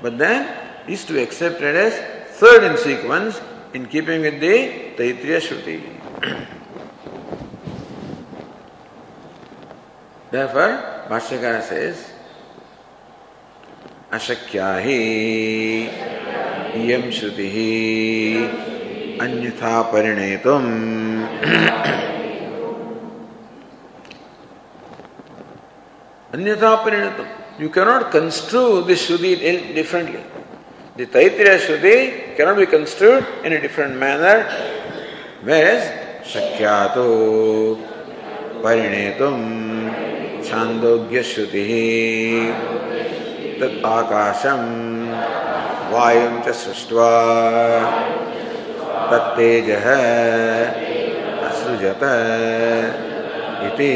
But 0.00 0.16
then 0.16 0.48
is 0.88 1.04
to 1.04 1.12
be 1.12 1.22
accepted 1.22 1.76
as 1.76 1.98
third 2.38 2.64
in 2.64 2.78
sequence 2.78 3.38
in 3.74 3.86
keeping 3.86 4.20
with 4.20 4.40
the 4.40 4.94
Taitriya 4.96 5.40
Shruti. 5.40 5.80
Therefore, 10.30 11.06
Bhashyakara 11.08 11.62
says, 11.62 12.12
अशक्या 14.12 14.66
ही 14.84 14.96
इयम 16.80 17.10
श्रुति 17.18 17.48
अन्यथा 19.24 19.80
परिणेतुम 19.92 20.64
अन्यथा 26.34 26.74
परिणेतुम 26.84 27.26
You 27.58 27.68
cannot 27.68 28.10
construe 28.10 28.82
this 28.84 29.08
Shruti 29.08 29.74
differently. 29.74 30.20
The 30.94 31.06
Taittiriya 31.06 31.58
Shruti 31.58 32.36
cannot 32.36 32.58
be 32.58 32.66
construed 32.66 33.26
in 33.44 33.52
a 33.54 33.60
different 33.60 33.98
manner. 33.98 34.44
Whereas 35.42 36.26
Shakyato 36.26 37.76
Parinetum 38.60 40.44
Chandogya 40.44 41.22
Shruti 41.24 42.52
Tat 43.58 43.82
Akasham 43.82 44.62
Vayam 45.90 46.44
Cha 46.44 46.52
Srishtva 46.52 48.12
तत्तेजः 49.12 49.86
असृजत 51.48 52.04
इति 53.68 53.92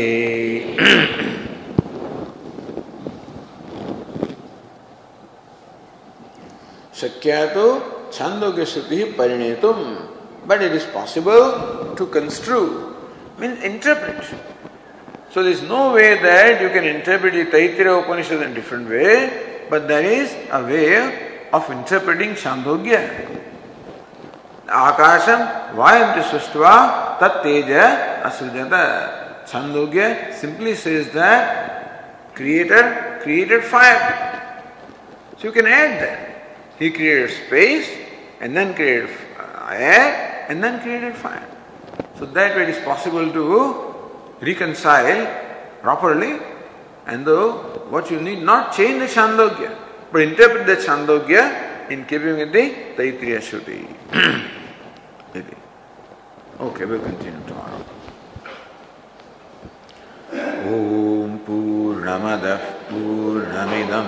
शक्या 6.97 7.45
तो 7.55 7.65
छंदो 8.13 8.51
के 8.53 8.65
श्रुति 8.67 9.03
परिणय 9.19 9.55
तुम 9.63 9.81
but 10.49 10.63
it 10.63 10.73
is 10.73 10.87
possible 10.91 11.41
to 11.99 12.07
construe 12.15 12.61
mean 13.41 13.57
interpret 13.65 14.23
so 15.35 15.43
this 15.43 15.63
no 15.71 15.81
way 15.93 16.15
that 16.23 16.63
you 16.63 16.69
can 16.75 16.85
interpret 16.87 17.51
Taittiriya 17.53 17.89
Upanishad 17.91 18.43
in 18.43 18.55
different 18.55 18.89
way 18.89 19.17
but 19.73 19.89
there 19.89 20.07
is 20.13 20.37
a 20.51 20.59
way 20.69 20.85
of 21.55 21.73
interpreting 21.73 22.37
Chandogya 22.37 23.01
आकाशम 24.77 25.43
वायम 25.79 26.15
च 26.15 26.25
सृष्टवा 26.31 26.75
तत्तेज 27.21 27.73
असृजत 27.73 28.73
Chandogya 29.49 30.09
simply 30.41 30.75
says 30.77 31.13
creator 32.37 32.89
created 33.23 33.63
fire 33.65 34.01
so 35.35 35.47
you 35.47 35.53
can 35.53 35.67
add 35.75 36.01
that 36.01 36.36
he 36.80 36.90
created 36.92 37.30
space 37.32 37.90
and 38.40 38.56
then 38.56 38.74
created 38.74 39.10
air 39.70 40.46
and 40.50 40.64
then 40.64 40.82
created 40.82 41.16
fire 41.16 41.48
so 42.18 42.26
that 42.26 42.56
way 42.56 42.64
it 42.64 42.70
is 42.70 42.84
possible 42.84 43.32
to 43.32 43.46
reconcile 44.42 45.22
properly 45.82 46.40
and 47.08 47.26
though 47.26 47.52
what 47.90 48.12
you 48.12 48.20
need 48.20 48.42
not 48.42 48.74
change 48.74 49.00
the 49.00 49.08
chandogya 49.08 49.76
but 50.12 50.22
interpret 50.22 50.66
the 50.66 50.76
chandogya 50.76 51.90
in 51.90 52.06
keeping 52.06 52.38
with 52.38 52.52
the 52.54 52.66
Taitriya 52.96 53.40
Shruti. 53.40 53.86
okay, 56.60 56.86
we'll 56.86 57.02
continue 57.02 57.42
tomorrow. 57.48 57.84
ॐ 60.32 61.38
पूर्णमदः 61.46 62.64
पूर्णमिदं 62.90 64.08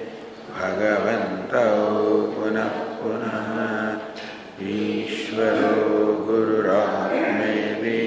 भगवन्तौ 0.61 1.69
पुनः 2.33 2.73
पुनः 2.97 3.47
ईश्वरो 4.71 5.77
गुरुरात्मेति 6.25 8.01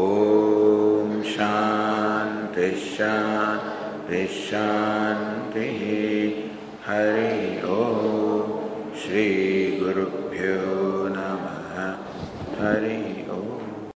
ॐ 0.00 1.12
शान्तिः 1.34 2.80
शान्तिः। 2.96 4.34